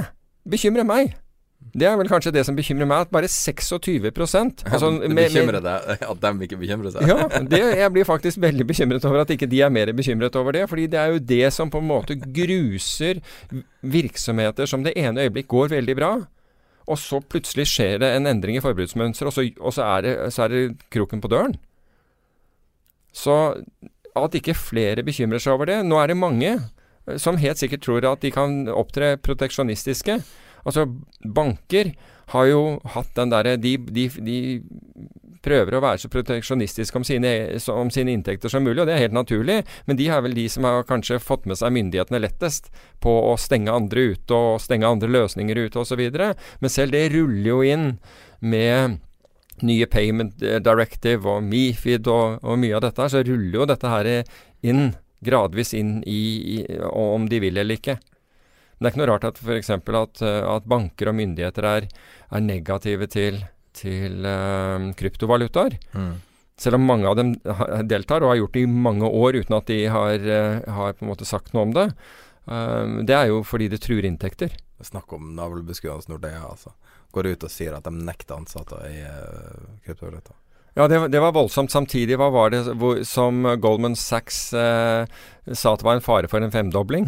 bekymrer 0.50 0.88
meg. 0.88 1.13
Det 1.73 1.88
er 1.89 1.97
vel 1.99 2.10
kanskje 2.10 2.32
det 2.36 2.43
som 2.47 2.56
bekymrer 2.58 2.88
meg, 2.89 3.06
at 3.06 3.12
bare 3.13 3.30
26% 3.32 4.63
altså, 4.67 4.91
Det 5.01 5.12
bekymrer 5.15 5.60
deg 5.63 6.03
at 6.12 6.21
de 6.23 6.47
ikke 6.47 6.60
bekymrer 6.62 6.93
seg? 6.93 7.10
ja, 7.10 7.41
det, 7.41 7.62
jeg 7.82 7.93
blir 7.95 8.08
faktisk 8.08 8.41
veldig 8.43 8.67
bekymret 8.69 9.06
over 9.10 9.23
at 9.23 9.34
ikke 9.34 9.49
de 9.49 9.62
er 9.65 9.73
mer 9.73 9.91
bekymret 9.97 10.36
over 10.39 10.56
det. 10.56 10.67
fordi 10.69 10.88
det 10.91 10.99
er 11.01 11.13
jo 11.15 11.19
det 11.34 11.53
som 11.53 11.71
på 11.73 11.82
en 11.84 11.89
måte 11.89 12.17
gruser 12.21 13.21
virksomheter 13.82 14.69
som 14.69 14.84
det 14.86 14.95
ene 14.97 15.27
øyeblikk 15.27 15.47
går 15.47 15.75
veldig 15.75 15.95
bra. 15.97 16.13
Og 16.88 16.99
så 16.99 17.19
plutselig 17.19 17.67
skjer 17.67 17.99
det 18.03 18.13
en 18.15 18.30
endring 18.30 18.58
i 18.58 18.63
forbruksmønster, 18.63 19.27
og, 19.27 19.36
så, 19.36 19.43
og 19.60 19.73
så, 19.75 19.84
er 19.97 20.06
det, 20.06 20.15
så 20.34 20.45
er 20.45 20.53
det 20.53 20.63
kroken 20.93 21.21
på 21.21 21.32
døren. 21.32 21.58
Så 23.12 23.36
at 24.17 24.36
ikke 24.38 24.56
flere 24.58 25.03
bekymrer 25.06 25.41
seg 25.41 25.56
over 25.56 25.69
det 25.69 25.77
Nå 25.86 25.97
er 26.01 26.12
det 26.12 26.17
mange 26.17 26.51
som 27.21 27.39
helt 27.39 27.60
sikkert 27.60 27.86
tror 27.86 28.06
at 28.10 28.23
de 28.23 28.32
kan 28.36 28.65
opptre 28.67 29.15
proteksjonistiske. 29.23 30.19
Altså, 30.67 30.86
banker 31.23 31.93
har 32.34 32.49
jo 32.49 32.62
hatt 32.91 33.13
den 33.15 33.32
derre 33.32 33.56
de, 33.62 33.77
de, 33.95 34.08
de, 34.19 34.38
prøver 35.47 35.77
å 35.77 35.82
være 35.84 36.01
så 36.01 36.10
proteksjonistiske 36.12 36.99
om 36.99 37.06
sine, 37.08 37.32
om 37.71 37.91
sine, 37.93 38.12
inntekter 38.12 38.51
som 38.51 38.65
mulig, 38.65 38.82
og 38.82 38.89
det 38.89 38.97
er 38.97 39.06
helt 39.06 39.15
naturlig. 39.15 39.62
Men 39.88 39.99
de 39.99 40.10
er 40.12 40.23
vel 40.25 40.36
de 40.36 40.47
som 40.51 40.67
har 40.67 40.84
kanskje 40.89 41.21
fått 41.23 41.47
med 41.47 41.60
seg 41.60 41.71
myndighetene 41.75 42.19
lettest 42.19 42.67
på 43.03 43.13
å 43.30 43.36
stenge 43.39 43.71
andre 43.71 44.10
ute 44.13 44.36
og 44.36 44.62
stenge 44.63 44.89
andre 44.89 45.12
løsninger 45.13 45.67
ute 45.67 45.84
osv. 45.84 46.03
Men 46.12 46.73
selv 46.73 46.97
det 46.97 47.06
ruller 47.15 47.47
jo 47.47 47.62
inn 47.63 47.88
med 48.43 48.99
nye 49.65 49.88
Payment 49.89 50.36
Directive 50.38 51.32
og 51.32 51.47
Mifid 51.47 52.10
og, 52.12 52.43
og 52.43 52.60
mye 52.62 52.75
av 52.77 52.84
dette, 52.89 53.08
så 53.10 53.23
ruller 53.25 53.62
jo 53.62 53.69
dette 53.71 53.93
her 53.93 54.12
inn, 54.67 54.91
gradvis 55.23 55.73
inn 55.77 55.99
i, 56.06 56.21
i 56.58 56.82
om 56.91 57.25
de 57.30 57.39
vil 57.41 57.58
eller 57.58 57.80
ikke. 57.80 57.97
Men 58.78 58.86
det 58.86 58.90
er 58.90 58.94
ikke 58.94 59.02
noe 59.02 59.10
rart 59.10 59.26
at 59.26 59.40
f.eks. 59.42 59.72
At, 59.74 60.22
eh, 60.22 60.44
at 60.46 60.70
banker 60.70 61.10
og 61.10 61.18
myndigheter 61.18 61.66
er, 61.66 61.88
er 62.30 62.46
negative 62.46 63.08
til, 63.10 63.42
til 63.74 64.22
uh, 64.22 64.92
kryptovalutaer. 64.98 65.80
Mm. 65.98 66.13
Selv 66.62 66.78
om 66.78 66.86
mange 66.86 67.10
av 67.10 67.18
dem 67.18 67.34
deltar 67.90 68.22
og 68.22 68.34
har 68.34 68.40
gjort 68.44 68.54
det 68.58 68.66
i 68.68 68.70
mange 68.86 69.10
år 69.10 69.40
uten 69.42 69.58
at 69.58 69.74
de 69.74 69.82
har, 69.90 70.22
uh, 70.30 70.78
har 70.78 70.94
på 70.94 71.06
en 71.06 71.12
måte 71.12 71.26
sagt 71.26 71.58
noe 71.58 71.66
om 71.66 71.74
det. 71.74 71.90
Uh, 72.46 73.02
det 73.02 73.18
er 73.18 73.32
jo 73.34 73.42
fordi 73.46 73.72
det 73.74 73.82
truer 73.82 74.06
inntekter. 74.06 74.54
Snakk 74.86 75.10
om 75.18 75.34
navlebeskuende 75.34 76.13
Nordea, 76.13 76.46
altså. 76.46 76.76
Går 77.16 77.34
ut 77.34 77.50
og 77.50 77.50
sier 77.50 77.74
at 77.74 77.88
de 77.88 77.98
nekter 77.98 78.38
ansatte 78.38 78.78
i 78.92 79.00
kryptovaluta. 79.88 80.36
Ja, 80.78 80.86
det, 80.86 81.00
det, 81.10 81.18
var 81.24 81.34
voldsomt. 81.34 81.74
Samtidig, 81.74 82.20
hva 82.22 82.28
var 82.30 82.52
det 82.54 82.60
hvor, 82.78 83.00
som 83.08 83.40
Goldman 83.58 83.96
Sachs 83.98 84.52
sa 84.52 85.08
at 85.08 85.82
det 85.82 85.88
var 85.88 85.98
en 85.98 86.04
fare 86.06 86.30
for 86.30 86.46
en 86.46 86.54
femdobling? 86.54 87.08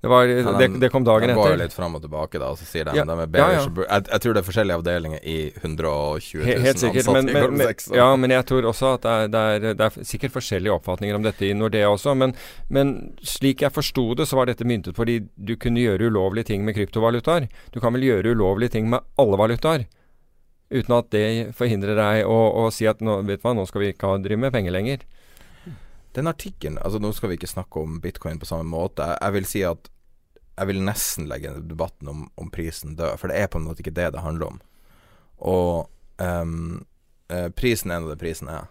Det, 0.00 0.08
var, 0.08 0.24
ja, 0.24 0.52
de, 0.56 0.66
det, 0.80 0.88
kom 0.88 1.04
dagen 1.04 1.28
etter. 1.28 1.36
Det 1.36 1.42
går 1.42 1.50
jo 1.52 1.56
litt 1.60 1.74
fram 1.76 1.96
og 1.98 2.00
tilbake, 2.00 2.38
da, 2.40 2.46
og 2.54 2.56
så 2.56 2.64
sier 2.64 2.86
de 2.88 2.94
ja, 2.96 3.02
de 3.04 3.12
er 3.12 3.26
bedre. 3.28 3.48
Ja, 3.52 3.64
jeg, 3.66 4.04
jeg, 4.06 4.22
tror 4.24 4.36
det 4.36 4.40
er 4.40 4.46
forskjellige 4.46 4.78
avdelinger 4.80 5.26
i 5.28 5.34
120 5.60 6.40
000 6.40 6.48
Helt, 6.48 6.64
helt 6.64 6.80
sikkert, 6.80 7.10
men, 7.12 7.28
men, 7.28 7.58
men, 7.60 7.74
ja, 7.98 8.06
men 8.16 8.32
jeg 8.32 8.46
tror 8.48 8.70
også 8.70 8.94
at 8.94 9.04
det 9.04 9.12
er, 9.12 9.28
det, 9.34 9.42
er, 9.42 9.76
det 9.76 9.88
er, 9.90 10.08
sikkert 10.08 10.32
forskjellige 10.38 10.72
oppfatninger 10.78 11.20
om 11.20 11.26
dette 11.28 11.44
i 11.44 11.52
Nordea 11.52 11.92
også. 11.92 12.16
Men, 12.16 12.32
men 12.72 12.94
slik 13.20 13.66
jeg 13.66 13.76
forsto 13.76 14.06
det, 14.16 14.24
så 14.30 14.40
var 14.40 14.48
dette 14.48 14.64
myntet 14.64 14.96
fordi 14.96 15.18
du 15.36 15.52
kunne 15.60 15.84
gjøre 15.84 16.08
ulovlige 16.08 16.54
ting 16.54 16.64
med 16.64 16.78
kryptovalutaer. 16.80 17.50
Du 17.74 17.80
kan 17.84 17.92
vel 17.92 18.08
gjøre 18.08 18.32
ulovlige 18.32 18.78
ting 18.78 18.88
med 18.88 19.04
alle 19.20 19.36
valutaer. 19.44 19.84
Uten 20.70 20.96
at 20.96 21.12
det 21.12 21.26
forhindrer 21.58 21.98
deg 21.98 22.24
å, 22.30 22.40
å 22.62 22.68
si 22.72 22.88
at 22.88 23.04
nå, 23.04 23.20
vet 23.28 23.42
du 23.42 23.48
hva, 23.50 23.52
nå 23.58 23.68
skal 23.68 23.84
vi 23.84 23.92
ikke 23.92 24.16
drive 24.24 24.46
med 24.46 24.56
penger 24.56 24.80
lenger. 24.80 25.04
Den 26.16 26.26
artikkelen 26.26 26.78
altså 26.78 26.98
Nå 26.98 27.12
skal 27.14 27.30
vi 27.30 27.38
ikke 27.38 27.50
snakke 27.50 27.82
om 27.82 28.00
bitcoin 28.02 28.40
på 28.40 28.48
samme 28.48 28.66
måte. 28.66 29.06
Jeg 29.14 29.36
vil 29.36 29.48
si 29.48 29.64
at 29.66 29.90
jeg 30.60 30.68
vil 30.68 30.82
nesten 30.84 31.28
legge 31.30 31.54
debatten 31.64 32.10
om, 32.10 32.26
om 32.36 32.50
prisen 32.52 32.96
død, 32.98 33.16
for 33.20 33.32
det 33.32 33.38
er 33.40 33.48
på 33.48 33.60
en 33.60 33.64
måte 33.68 33.80
ikke 33.80 33.94
det 33.96 34.10
det 34.12 34.24
handler 34.24 34.50
om. 34.50 34.58
Og 35.40 35.88
um, 36.20 36.82
prisen 37.56 37.94
er 37.94 38.02
nå 38.02 38.10
det 38.10 38.18
prisen 38.20 38.50
er. 38.52 38.66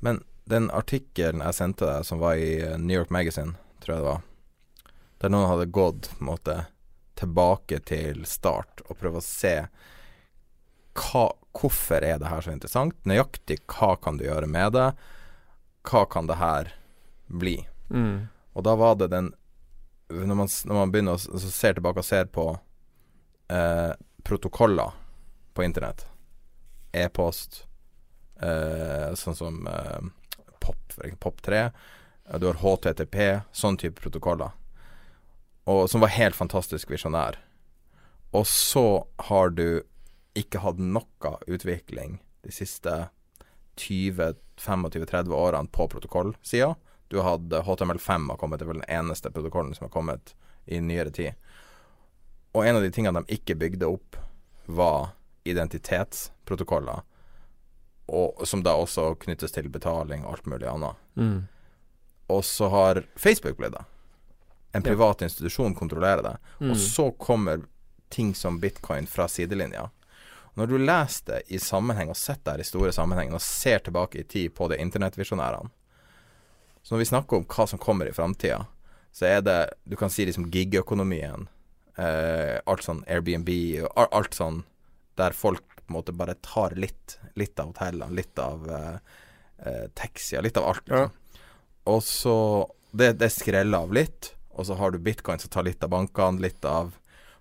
Men 0.00 0.22
den 0.48 0.70
artikkelen 0.72 1.42
jeg 1.44 1.58
sendte 1.58 1.84
deg, 1.84 2.06
som 2.08 2.22
var 2.22 2.40
i 2.40 2.54
eh, 2.62 2.78
New 2.80 2.96
York 2.96 3.12
Magazine, 3.12 3.58
tror 3.82 3.94
jeg 3.94 4.00
det 4.00 4.08
var, 4.08 4.22
der 5.20 5.34
noen 5.34 5.50
hadde 5.50 5.68
gått 5.74 6.08
måte 6.24 6.56
tilbake 7.18 7.82
til 7.90 8.22
start 8.30 8.80
og 8.86 8.96
prøvd 9.00 9.18
å 9.18 9.24
se 9.26 9.54
hva, 10.98 11.26
hvorfor 11.58 12.06
er 12.06 12.22
det 12.22 12.30
her 12.30 12.44
så 12.44 12.54
interessant, 12.54 12.96
nøyaktig 13.04 13.60
hva 13.66 13.96
kan 14.00 14.16
du 14.16 14.24
gjøre 14.24 14.48
med 14.48 14.72
det 14.78 14.88
hva 15.86 16.04
kan 16.10 16.26
det 16.26 16.38
her 16.40 16.72
bli? 17.26 17.60
Mm. 17.90 18.28
Og 18.52 18.64
da 18.64 18.74
var 18.76 18.96
det 19.00 19.10
den 19.12 19.34
Når 20.08 20.34
man, 20.34 20.48
når 20.64 20.74
man 20.74 20.92
begynner 20.92 21.18
å 21.18 21.38
ser 21.38 21.74
tilbake 21.76 22.00
og 22.00 22.06
ser 22.06 22.30
på 22.32 22.44
eh, 23.52 23.92
protokoller 24.24 24.94
på 25.52 25.64
internett, 25.66 26.06
e-post, 26.96 27.66
eh, 28.40 29.12
sånn 29.12 29.36
som 29.36 29.66
eh, 29.68 30.06
POP, 30.64 30.96
POP3, 31.20 31.60
du 32.40 32.46
har 32.48 32.60
HTTP, 32.62 33.18
sånn 33.52 33.76
type 33.76 34.00
protokoller, 34.00 34.56
og, 35.68 35.90
som 35.92 36.00
var 36.00 36.14
helt 36.16 36.36
fantastisk 36.36 36.88
visjonær. 36.92 37.36
Og 38.32 38.48
så 38.48 39.04
har 39.28 39.52
du 39.52 39.82
ikke 40.38 40.64
hatt 40.64 40.80
noe 40.80 41.36
utvikling 41.48 42.18
de 42.44 42.52
siste 42.54 42.96
20-25-30 43.78 45.32
årene 45.32 45.72
på 45.72 45.88
protokollsida. 45.88 46.74
Du 47.08 47.20
hadde 47.24 47.62
HTML5 47.64 48.30
har 48.30 48.36
kommet, 48.36 48.60
det 48.60 48.66
er 48.66 48.72
vel 48.72 48.82
den 48.82 48.90
eneste 48.98 49.30
protokollen 49.32 49.74
som 49.74 49.86
har 49.86 49.92
kommet 49.94 50.34
i 50.66 50.80
nyere 50.80 51.10
tid. 51.14 51.32
Og 52.52 52.66
en 52.66 52.76
av 52.76 52.82
de 52.82 52.90
tingene 52.92 53.22
de 53.22 53.38
ikke 53.38 53.56
bygde 53.56 53.88
opp, 53.88 54.18
var 54.68 55.14
identitetsprotokoller. 55.48 57.00
Og, 58.06 58.42
som 58.48 58.62
da 58.64 58.74
også 58.76 59.14
knyttes 59.20 59.52
til 59.52 59.68
betaling 59.72 60.24
og 60.24 60.36
alt 60.36 60.48
mulig 60.48 60.68
annet. 60.68 61.00
Mm. 61.16 61.38
Og 62.28 62.44
så 62.44 62.68
har 62.68 63.02
Facebook 63.16 63.56
blitt 63.56 63.72
det. 63.72 63.84
En 64.76 64.84
privat 64.84 65.20
ja. 65.20 65.28
institusjon 65.28 65.74
kontrollerer 65.74 66.22
det. 66.24 66.34
Mm. 66.60 66.70
Og 66.70 66.76
så 66.76 67.10
kommer 67.10 67.64
ting 68.12 68.34
som 68.34 68.60
bitcoin 68.60 69.06
fra 69.06 69.28
sidelinja. 69.28 69.88
Når 70.58 70.66
du 70.66 70.78
leser 70.78 71.26
det 71.28 71.42
i 71.54 71.60
sammenheng, 71.62 72.10
og 72.10 72.18
setter 72.18 72.58
det 72.58 72.66
i 72.66 72.68
store 72.72 72.90
sammenheng, 72.94 73.30
og 73.34 73.42
ser 73.44 73.84
tilbake 73.86 74.22
i 74.22 74.26
tid 74.26 74.54
på 74.56 74.66
de 74.70 74.80
internettvisjonærene 74.82 75.70
Så 76.82 76.94
når 76.94 76.98
vi 76.98 77.10
snakker 77.12 77.36
om 77.36 77.46
hva 77.46 77.66
som 77.68 77.78
kommer 77.78 78.08
i 78.08 78.14
framtida, 78.16 78.64
så 79.12 79.26
er 79.26 79.40
det 79.42 79.58
Du 79.84 79.96
kan 79.96 80.10
si 80.10 80.26
liksom 80.26 80.50
gig-økonomien, 80.50 81.46
eh, 81.96 82.58
alt 82.66 82.82
sånn 82.82 83.04
Airbnb, 83.06 83.50
og 83.86 84.08
alt 84.12 84.34
sånn 84.34 84.64
der 85.18 85.34
folk 85.34 85.64
på 85.78 85.92
en 85.92 85.96
måte 85.98 86.12
bare 86.12 86.36
tar 86.42 86.74
litt, 86.76 87.18
litt 87.34 87.58
av 87.58 87.72
hotellene, 87.72 88.14
litt 88.14 88.38
av 88.38 88.68
eh, 88.70 88.98
eh 89.66 89.86
taxier, 89.94 90.42
litt 90.42 90.56
av 90.56 90.68
alt. 90.70 90.84
Liksom. 90.86 91.06
Ja. 91.06 91.42
Og 91.88 92.02
så 92.02 92.36
det, 92.92 93.14
det 93.18 93.30
skreller 93.32 93.86
av 93.86 93.92
litt, 93.92 94.34
og 94.50 94.66
så 94.66 94.76
har 94.78 94.90
du 94.90 94.98
bitcoin 94.98 95.38
som 95.38 95.50
tar 95.50 95.66
litt 95.66 95.82
av 95.84 95.94
bankene, 95.94 96.42
litt 96.42 96.64
av 96.64 96.96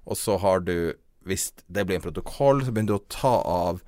Og 0.08 0.16
så 0.16 0.38
har 0.40 0.62
du 0.64 0.96
hvis 1.28 1.50
det 1.68 1.86
blir 1.88 2.00
en 2.00 2.06
protokoll, 2.06 2.64
så 2.64 2.74
begynner 2.74 2.96
du 2.96 3.00
å 3.00 3.12
ta 3.14 3.34
av, 3.42 3.82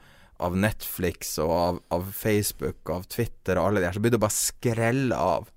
av 0.44 0.58
Netflix 0.58 1.38
og 1.44 1.54
av, 1.56 1.80
av, 1.96 2.10
Facebook 2.16 2.82
og 2.88 2.96
av 3.00 3.08
Twitter 3.12 3.60
og 3.60 3.70
alle 3.70 3.82
de 3.82 3.90
her, 3.90 3.96
så 3.96 4.04
begynner 4.04 4.22
du 4.22 4.26
bare 4.26 4.36
å 4.36 4.40
skrelle 4.40 5.22
av. 5.38 5.50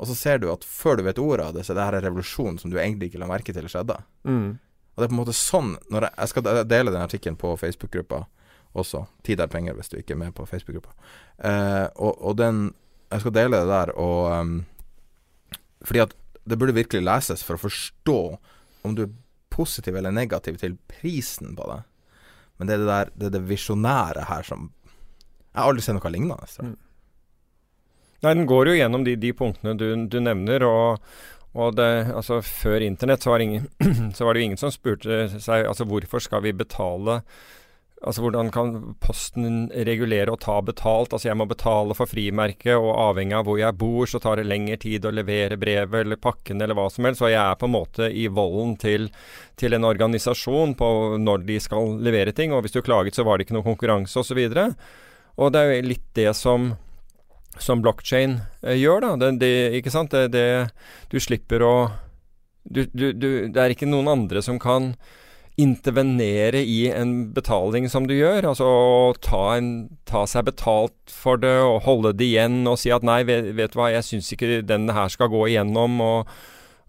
Og 0.00 0.08
så 0.08 0.16
ser 0.16 0.40
du 0.40 0.48
at 0.52 0.64
før 0.64 0.98
du 0.98 1.04
vet 1.06 1.20
ordet 1.20 1.50
av 1.50 1.56
det, 1.56 1.66
så 1.66 1.74
er 1.74 1.78
det 1.78 1.86
her 1.86 1.98
en 1.98 2.06
revolusjon 2.08 2.60
som 2.60 2.72
du 2.72 2.78
egentlig 2.80 3.10
ikke 3.10 3.22
la 3.22 3.28
merke 3.30 3.54
til 3.56 3.68
skjedde. 3.68 3.98
Mm. 4.24 4.56
Og 4.56 5.00
det 5.00 5.06
er 5.06 5.12
på 5.12 5.16
en 5.16 5.22
måte 5.22 5.36
sånn 5.36 5.74
når 5.92 6.08
jeg, 6.08 6.14
jeg 6.16 6.32
skal 6.32 6.46
dele 6.68 6.94
den 6.94 7.04
artikkelen 7.04 7.40
på 7.40 7.52
Facebook-gruppa 7.60 8.24
også. 8.78 9.04
Tid 9.26 9.42
er 9.42 9.50
penger, 9.50 9.76
hvis 9.76 9.90
du 9.90 9.98
ikke 9.98 10.14
er 10.14 10.22
med 10.22 10.34
på 10.36 10.46
Facebook-gruppa. 10.48 10.94
Eh, 11.38 11.86
og, 11.96 12.14
og 12.18 12.36
den 12.40 12.70
Jeg 13.10 13.24
skal 13.24 13.32
dele 13.34 13.58
det 13.58 13.66
der, 13.66 13.90
og 13.98 14.40
um, 14.40 14.50
Fordi 15.82 15.98
at 15.98 16.12
det 16.46 16.58
burde 16.58 16.76
virkelig 16.76 17.02
leses 17.02 17.42
for 17.42 17.58
å 17.58 17.62
forstå 17.64 18.18
om 18.86 18.94
du 18.94 19.02
er 19.02 19.10
positiv 19.60 19.96
eller 20.00 20.14
negativ 20.16 20.58
til 20.60 20.76
prisen 20.88 21.54
på 21.56 21.68
det. 21.70 21.80
Men 22.58 22.68
det 22.68 22.76
er 22.76 22.82
det 22.82 22.90
der 22.90 23.10
Det 23.16 23.26
er 23.26 23.34
det 23.38 23.48
visjonære 23.48 24.28
her 24.28 24.42
som 24.44 24.70
Jeg 25.50 25.62
har 25.62 25.68
aldri 25.68 25.82
sett 25.82 25.96
noe 25.96 26.12
lignende. 26.12 26.46
Mm. 26.62 26.76
Nei, 28.22 28.34
den 28.36 28.46
går 28.46 28.68
jo 28.68 28.76
gjennom 28.76 29.04
de, 29.06 29.16
de 29.16 29.32
punktene 29.34 29.72
du, 29.80 29.86
du 30.12 30.18
nevner, 30.20 30.62
og, 30.62 31.00
og 31.56 31.72
det, 31.78 31.88
altså, 32.12 32.38
før 32.44 32.84
internett 32.84 33.24
så 33.24 33.32
var, 33.32 33.42
ingen, 33.42 33.66
så 34.16 34.26
var 34.26 34.36
det 34.36 34.42
jo 34.42 34.50
ingen 34.50 34.60
som 34.60 34.72
spurte 34.74 35.24
seg 35.40 35.66
altså 35.66 35.88
hvorfor 35.88 36.22
skal 36.22 36.44
vi 36.44 36.52
betale 36.54 37.22
Altså 38.00 38.22
hvordan 38.24 38.48
kan 38.48 38.70
Posten 39.02 39.66
regulere 39.86 40.32
og 40.32 40.40
ta 40.40 40.54
betalt? 40.64 41.12
Altså 41.12 41.28
jeg 41.28 41.36
må 41.36 41.44
betale 41.50 41.92
for 41.96 42.08
frimerket, 42.08 42.72
og 42.78 42.94
avhengig 42.96 43.36
av 43.36 43.44
hvor 43.44 43.58
jeg 43.60 43.76
bor, 43.76 44.08
så 44.08 44.20
tar 44.22 44.40
det 44.40 44.48
lengre 44.48 44.78
tid 44.80 45.04
å 45.04 45.12
levere 45.12 45.58
brevet 45.60 46.06
eller 46.06 46.20
pakken 46.20 46.64
eller 46.64 46.78
hva 46.78 46.86
som 46.92 47.04
helst. 47.04 47.20
Så 47.20 47.28
jeg 47.28 47.42
er 47.42 47.58
på 47.60 47.68
en 47.68 47.74
måte 47.76 48.08
i 48.08 48.24
volden 48.32 48.78
til, 48.80 49.10
til 49.60 49.76
en 49.76 49.84
organisasjon 49.84 50.72
på 50.80 50.90
når 51.20 51.44
de 51.50 51.60
skal 51.60 51.98
levere 52.00 52.32
ting. 52.36 52.56
Og 52.56 52.64
hvis 52.64 52.78
du 52.78 52.80
klaget, 52.80 53.18
så 53.18 53.26
var 53.28 53.36
det 53.36 53.48
ikke 53.48 53.58
noe 53.58 53.68
konkurranse 53.68 54.24
osv. 54.24 54.46
Og, 54.48 54.56
så 54.56 54.70
og 55.40 55.52
det 55.52 55.60
er 55.60 55.74
jo 55.74 55.90
litt 55.92 56.08
det 56.16 56.30
som 56.38 56.72
som 57.58 57.82
blockchain 57.82 58.38
eh, 58.62 58.78
gjør, 58.78 59.04
da. 59.04 59.14
Det, 59.20 59.30
det, 59.40 59.54
ikke 59.80 59.92
sant? 59.92 60.14
Det, 60.14 60.30
det, 60.32 60.70
du 61.10 61.18
slipper 61.20 61.64
å 61.66 61.74
du, 62.62 62.84
du, 62.92 63.10
du, 63.16 63.28
Det 63.48 63.60
er 63.60 63.72
ikke 63.74 63.88
noen 63.88 64.10
andre 64.12 64.42
som 64.44 64.58
kan 64.60 64.92
intervenere 65.60 66.62
i 66.64 66.88
en 66.90 67.32
betaling 67.34 67.88
som 67.92 68.06
du 68.08 68.14
gjør. 68.16 68.48
Altså 68.52 68.68
ta, 69.24 69.42
en, 69.58 69.72
ta 70.08 70.24
seg 70.28 70.48
betalt 70.48 71.12
for 71.12 71.40
det 71.40 71.56
og 71.62 71.82
holde 71.86 72.14
det 72.16 72.30
igjen 72.32 72.62
og 72.70 72.78
si 72.80 72.92
at 72.94 73.04
nei, 73.06 73.22
vet, 73.28 73.52
vet 73.58 73.74
du 73.74 73.80
hva, 73.80 73.90
jeg 73.94 74.06
syns 74.06 74.32
ikke 74.34 74.62
den 74.66 74.88
her 74.94 75.12
skal 75.12 75.30
gå 75.32 75.46
igjennom. 75.50 76.00
og 76.04 76.32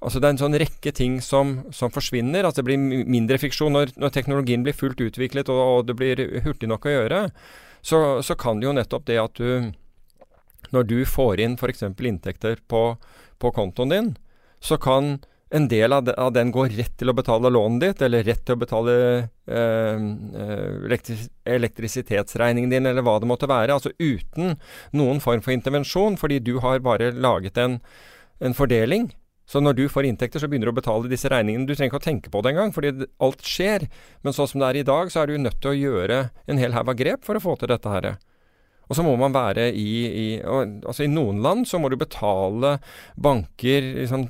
Altså 0.02 0.18
Det 0.18 0.26
er 0.26 0.34
en 0.34 0.42
sånn 0.42 0.58
rekke 0.58 0.92
ting 0.98 1.20
som, 1.22 1.60
som 1.70 1.92
forsvinner. 1.94 2.46
altså 2.46 2.64
Det 2.64 2.72
blir 2.72 3.06
mindre 3.06 3.38
friksjon. 3.38 3.76
Når, 3.78 3.94
når 4.02 4.16
teknologien 4.16 4.64
blir 4.66 4.74
fullt 4.74 5.02
utviklet 5.04 5.52
og, 5.54 5.62
og 5.62 5.86
det 5.90 5.98
blir 6.00 6.24
hurtig 6.46 6.72
nok 6.72 6.88
å 6.90 6.96
gjøre, 6.96 7.20
så, 7.86 8.00
så 8.26 8.38
kan 8.38 8.62
det 8.62 8.70
jo 8.70 8.78
nettopp 8.78 9.06
det 9.10 9.20
at 9.22 9.38
du 9.38 9.72
Når 10.72 10.84
du 10.88 11.00
får 11.06 11.42
inn 11.42 11.58
f.eks. 11.58 11.84
inntekter 11.84 12.62
på, 12.70 12.98
på 13.42 13.52
kontoen 13.52 13.90
din, 13.90 14.10
så 14.62 14.78
kan 14.78 15.20
en 15.52 15.68
del 15.68 15.94
av, 15.94 16.04
de, 16.08 16.14
av 16.16 16.32
den 16.34 16.52
går 16.56 16.72
rett 16.78 16.94
til 17.00 17.12
å 17.12 17.16
betale 17.16 17.52
lånet 17.52 17.84
ditt, 17.84 18.04
eller 18.08 18.24
rett 18.24 18.44
til 18.48 18.56
å 18.56 18.62
betale 18.62 18.94
eh, 19.52 19.98
eh, 20.00 20.70
elektris 20.88 21.28
elektrisitetsregningen 21.44 22.72
din, 22.72 22.88
eller 22.88 23.04
hva 23.04 23.18
det 23.20 23.28
måtte 23.28 23.50
være. 23.52 23.76
Altså 23.76 23.92
uten 24.00 24.56
noen 24.96 25.20
form 25.24 25.44
for 25.44 25.56
intervensjon, 25.56 26.16
fordi 26.22 26.40
du 26.40 26.56
har 26.64 26.80
bare 26.86 27.12
laget 27.12 27.60
en, 27.60 27.82
en 28.40 28.56
fordeling. 28.56 29.10
Så 29.52 29.60
når 29.60 29.76
du 29.76 29.86
får 29.92 30.08
inntekter, 30.08 30.40
så 30.40 30.48
begynner 30.48 30.70
du 30.70 30.76
å 30.76 30.80
betale 30.80 31.12
disse 31.12 31.28
regningene. 31.32 31.68
Du 31.68 31.76
trenger 31.76 31.92
ikke 31.92 32.00
å 32.00 32.08
tenke 32.08 32.32
på 32.32 32.40
det 32.40 32.54
engang, 32.54 32.72
fordi 32.72 33.10
alt 33.20 33.44
skjer. 33.44 33.90
Men 34.24 34.38
sånn 34.38 34.48
som 34.48 34.64
det 34.64 34.70
er 34.70 34.80
i 34.80 34.88
dag, 34.88 35.12
så 35.12 35.26
er 35.26 35.34
du 35.34 35.42
nødt 35.42 35.60
til 35.60 35.74
å 35.74 35.80
gjøre 35.80 36.22
en 36.48 36.62
hel 36.62 36.78
haug 36.78 36.94
av 36.94 37.00
grep 37.02 37.28
for 37.28 37.36
å 37.36 37.44
få 37.44 37.58
til 37.60 37.74
dette 37.74 37.92
her. 37.92 38.14
Og 38.92 38.98
så 38.98 39.04
må 39.08 39.14
man 39.16 39.32
være 39.32 39.70
i, 39.72 39.88
i 40.04 40.26
Altså 40.44 41.06
I 41.06 41.12
noen 41.12 41.38
land 41.44 41.64
så 41.70 41.80
må 41.80 41.88
du 41.88 41.96
betale 41.96 42.74
banker 43.16 43.86
liksom 44.02 44.26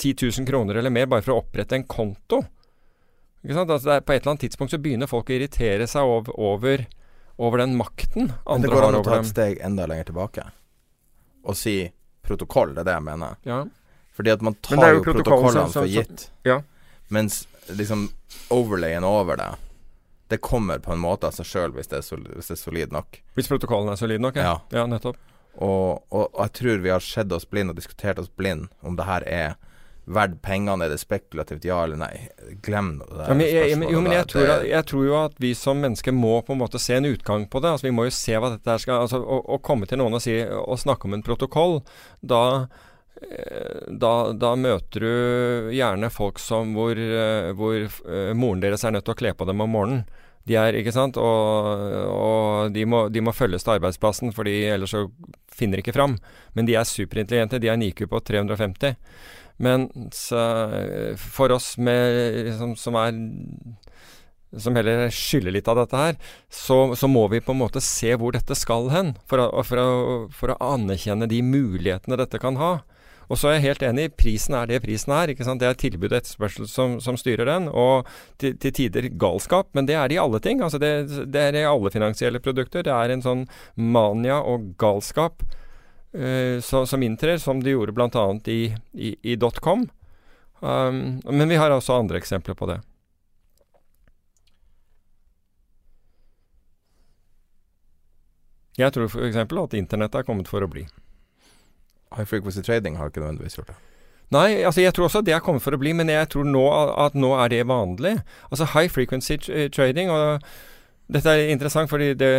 10 0.00 0.14
000 0.40 0.46
kroner 0.48 0.78
eller 0.80 0.94
mer 0.94 1.08
bare 1.10 1.24
for 1.26 1.34
å 1.34 1.42
opprette 1.42 1.76
en 1.76 1.84
konto. 1.84 2.38
Ikke 3.44 3.58
sant? 3.58 3.70
Altså 3.74 3.90
det 3.90 3.96
er, 3.98 4.04
på 4.08 4.14
et 4.14 4.22
eller 4.22 4.32
annet 4.32 4.44
tidspunkt 4.46 4.72
så 4.72 4.80
begynner 4.80 5.10
folk 5.10 5.28
å 5.28 5.36
irritere 5.36 5.84
seg 5.90 6.08
over, 6.08 6.32
over, 6.40 6.86
over 7.36 7.60
den 7.62 7.76
makten 7.76 8.32
Men 8.32 8.64
det 8.64 8.72
går 8.72 8.88
an 8.88 8.98
å 9.02 9.04
ta 9.04 9.18
et 9.20 9.28
steg 9.28 9.60
enda 9.68 9.86
lenger 9.90 10.08
tilbake 10.14 10.46
og 11.46 11.54
si 11.54 11.76
protokoll, 12.26 12.72
det 12.74 12.80
er 12.82 12.86
det 12.88 12.94
jeg 12.96 13.04
mener. 13.06 13.36
Ja. 13.46 13.60
Fordi 14.16 14.32
at 14.32 14.40
man 14.42 14.56
tar 14.66 14.80
jo 14.90 14.96
jo 14.96 15.02
protokollen 15.04 15.22
protokollene 15.22 15.68
som- 15.70 15.84
for 15.84 15.92
gitt. 15.92 16.24
ja. 16.42 16.56
Mens 17.14 17.46
liksom 17.70 18.08
overlayen 18.50 19.04
over 19.06 19.36
det, 19.38 19.46
det 20.28 20.40
kommer 20.42 20.78
på 20.82 20.92
en 20.92 21.02
måte 21.02 21.28
av 21.28 21.36
seg 21.36 21.46
sjøl 21.46 21.76
hvis, 21.76 21.90
det 21.92 22.02
hvis 22.02 22.50
det 22.50 22.56
er 22.56 22.60
solid 22.60 22.94
nok. 22.94 23.20
Hvis 23.38 23.50
protokollen 23.50 23.92
er 23.92 24.00
solid 24.00 24.22
nok, 24.22 24.40
ja. 24.40 24.58
ja 24.74 24.86
nettopp. 24.90 25.20
Og, 25.56 26.02
og, 26.12 26.26
og 26.26 26.40
jeg 26.42 26.56
tror 26.58 26.82
vi 26.84 26.92
har 26.92 27.04
sett 27.04 27.32
oss 27.32 27.46
blind 27.48 27.72
og 27.72 27.78
diskutert 27.78 28.18
oss 28.20 28.28
blind 28.28 28.68
om 28.84 28.98
det 28.98 29.06
her 29.08 29.24
er 29.24 29.54
verdt 30.06 30.38
pengene, 30.44 30.86
er 30.86 30.92
det 30.92 31.00
spekulativt, 31.02 31.64
ja 31.66 31.80
eller 31.82 31.98
nei. 31.98 32.12
Glem 32.62 32.92
det 33.00 33.08
Ja, 33.10 33.34
men 33.34 33.42
jeg, 33.42 33.70
jeg, 33.72 33.90
jo, 33.90 34.02
men 34.04 34.14
jeg 34.14 34.28
tror, 34.30 34.50
at, 34.54 34.66
jeg 34.68 34.86
tror 34.86 35.06
jo 35.06 35.16
at 35.18 35.40
vi 35.42 35.50
som 35.58 35.80
mennesker 35.82 36.14
må 36.14 36.36
på 36.46 36.54
en 36.54 36.60
måte 36.62 36.80
se 36.82 36.98
en 36.98 37.08
utgang 37.08 37.48
på 37.50 37.62
det. 37.62 37.72
Altså 37.74 37.88
Vi 37.88 37.94
må 37.96 38.06
jo 38.06 38.14
se 38.14 38.38
hva 38.38 38.52
dette 38.54 38.70
her 38.70 38.82
skal 38.82 39.06
altså 39.06 39.18
Å, 39.18 39.58
komme 39.66 39.88
til 39.90 39.98
noen 39.98 40.14
og, 40.14 40.22
si, 40.22 40.38
og 40.46 40.78
snakke 40.78 41.10
om 41.10 41.16
en 41.16 41.26
protokoll, 41.26 41.80
da 42.22 42.42
da, 43.16 44.12
da 44.36 44.52
møter 44.60 45.04
du 45.06 45.70
gjerne 45.72 46.10
folk 46.12 46.40
som 46.42 46.74
hvor, 46.76 46.98
eh, 46.98 47.52
hvor 47.56 47.78
eh, 47.78 48.32
moren 48.36 48.60
deres 48.60 48.84
er 48.84 48.92
nødt 48.92 49.06
til 49.08 49.16
å 49.16 49.20
kle 49.22 49.32
på 49.36 49.46
dem 49.48 49.62
om 49.64 49.72
morgenen. 49.72 50.04
De 50.46 50.54
er, 50.54 50.76
ikke 50.78 50.92
sant, 50.94 51.16
og, 51.18 51.70
og 52.06 52.74
de, 52.74 52.84
må, 52.86 53.06
de 53.10 53.22
må 53.24 53.32
følges 53.34 53.64
til 53.66 53.80
arbeidsplassen, 53.80 54.30
fordi 54.36 54.60
ellers 54.70 54.92
så 54.94 55.08
finner 55.50 55.80
de 55.80 55.82
ikke 55.82 55.96
fram. 55.96 56.14
Men 56.54 56.68
de 56.68 56.76
er 56.78 56.86
superintelligente. 56.86 57.58
De 57.58 57.66
har 57.66 57.74
en 57.74 57.82
IQ 57.82 58.04
på 58.12 58.20
350. 58.22 58.94
Men 59.58 59.88
eh, 59.90 61.16
for 61.18 61.56
oss 61.56 61.72
med, 61.82 62.20
liksom, 62.46 62.76
som 62.78 63.00
er 63.00 63.18
som 64.56 64.76
heller 64.78 65.10
skylder 65.12 65.56
litt 65.56 65.66
av 65.68 65.80
dette 65.80 65.98
her, 65.98 66.18
så, 66.52 66.94
så 66.96 67.08
må 67.10 67.26
vi 67.32 67.42
på 67.44 67.52
en 67.52 67.64
måte 67.64 67.82
se 67.82 68.14
hvor 68.16 68.36
dette 68.36 68.54
skal 68.56 68.86
hen, 68.92 69.16
for 69.28 69.42
å, 69.42 69.64
for 69.66 69.82
å, 69.82 69.88
for 70.32 70.54
å 70.54 70.60
anerkjenne 70.76 71.28
de 71.28 71.42
mulighetene 71.44 72.20
dette 72.20 72.40
kan 72.40 72.60
ha. 72.60 72.76
Og 73.26 73.38
så 73.40 73.50
er 73.50 73.56
jeg 73.56 73.64
helt 73.66 73.84
enig, 73.88 74.06
prisen 74.18 74.54
er 74.54 74.68
det 74.70 74.82
prisen 74.84 75.12
er. 75.16 75.32
Det 75.32 75.66
er 75.66 75.78
tilbud 75.80 76.12
og 76.12 76.18
etterspørsel 76.20 76.68
som, 76.70 76.96
som 77.02 77.18
styrer 77.18 77.48
den, 77.48 77.68
og 77.68 78.06
til, 78.38 78.54
til 78.62 78.74
tider 78.76 79.08
galskap. 79.18 79.72
Men 79.74 79.88
det 79.88 79.96
er 79.98 80.08
det 80.08 80.18
i 80.18 80.22
alle 80.22 80.40
ting. 80.42 80.62
altså 80.62 80.78
det, 80.78 80.92
det 81.32 81.42
er 81.42 81.60
i 81.60 81.66
alle 81.66 81.90
finansielle 81.90 82.40
produkter. 82.42 82.86
Det 82.86 82.94
er 82.94 83.12
en 83.12 83.24
sånn 83.24 83.46
mania 83.74 84.38
og 84.42 84.72
galskap 84.78 85.42
uh, 85.42 86.58
så, 86.62 86.84
som 86.86 87.02
inntrer, 87.02 87.38
som 87.42 87.62
det 87.62 87.74
gjorde 87.74 87.96
bl.a. 87.96 88.26
i, 88.46 88.60
i, 88.94 89.16
i 89.22 89.36
dotcom. 89.36 89.88
Um, 90.60 91.18
men 91.26 91.48
vi 91.50 91.58
har 91.58 91.74
også 91.74 91.98
andre 91.98 92.22
eksempler 92.22 92.56
på 92.56 92.70
det. 92.70 92.80
Jeg 98.76 98.92
tror 98.92 99.08
f.eks. 99.08 99.36
at 99.40 99.74
internett 99.74 100.14
er 100.14 100.24
kommet 100.28 100.48
for 100.52 100.64
å 100.64 100.68
bli. 100.68 100.84
High 102.14 102.28
frequency 102.28 102.62
trading 102.62 102.96
har 102.96 103.10
ikke 103.10 103.20
nødvendigvis 103.20 103.58
gjort 103.58 103.74
det. 103.74 103.80
Nei, 104.34 104.62
altså 104.66 104.82
jeg 104.82 104.94
tror 104.94 105.06
også 105.06 105.22
det 105.22 105.34
er 105.34 105.42
kommet 105.42 105.62
for 105.62 105.74
å 105.74 105.78
bli, 105.78 105.92
men 105.94 106.10
jeg 106.10 106.28
tror 106.32 106.46
nå 106.46 106.64
at 106.98 107.14
nå 107.14 107.30
er 107.38 107.50
det 107.52 107.66
vanlig. 107.70 108.16
Altså 108.50 108.66
high 108.74 108.90
frequency 108.90 109.38
trading 109.74 110.10
og 110.10 110.42
dette 111.06 111.30
er 111.30 111.52
interessant 111.52 111.90
fordi 111.90 112.14
det, 112.18 112.30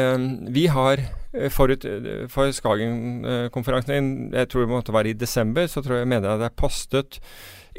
vi 0.52 0.66
har 0.68 1.00
eh, 1.00 1.48
forut 1.54 1.86
eh, 1.88 2.26
for 2.32 2.52
Skagen-konferansen, 2.52 4.10
jeg 4.36 4.50
tror 4.52 4.66
det 4.66 4.74
måtte 4.74 4.96
være 4.96 5.14
i 5.14 5.16
desember, 5.16 5.70
så 5.72 5.80
tror 5.84 6.02
jeg 6.02 6.10
mener 6.12 6.34
jeg 6.34 6.42
det 6.42 6.50
er 6.50 6.60
postet 6.60 7.20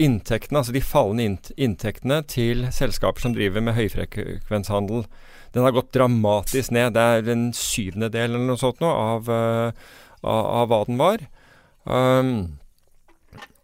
inntektene, 0.00 0.62
altså 0.62 0.72
de 0.72 0.80
fallende 0.80 1.52
inntektene 1.60 2.22
til 2.30 2.64
selskaper 2.72 3.20
som 3.20 3.34
driver 3.36 3.60
med 3.66 3.76
høyfrekvenshandel. 3.76 5.04
Den 5.52 5.66
har 5.66 5.76
gått 5.76 5.92
dramatisk 5.96 6.72
ned. 6.72 6.94
Det 6.96 7.02
er 7.04 7.32
en 7.34 7.48
syvendedel 7.56 8.30
eller 8.30 8.48
noe 8.48 8.60
sånt 8.60 8.80
nå 8.80 8.88
av, 8.88 9.28
eh, 9.28 9.90
av, 10.22 10.46
av 10.62 10.72
hva 10.72 10.80
den 10.88 11.00
var. 11.00 11.28
Um, 11.88 12.58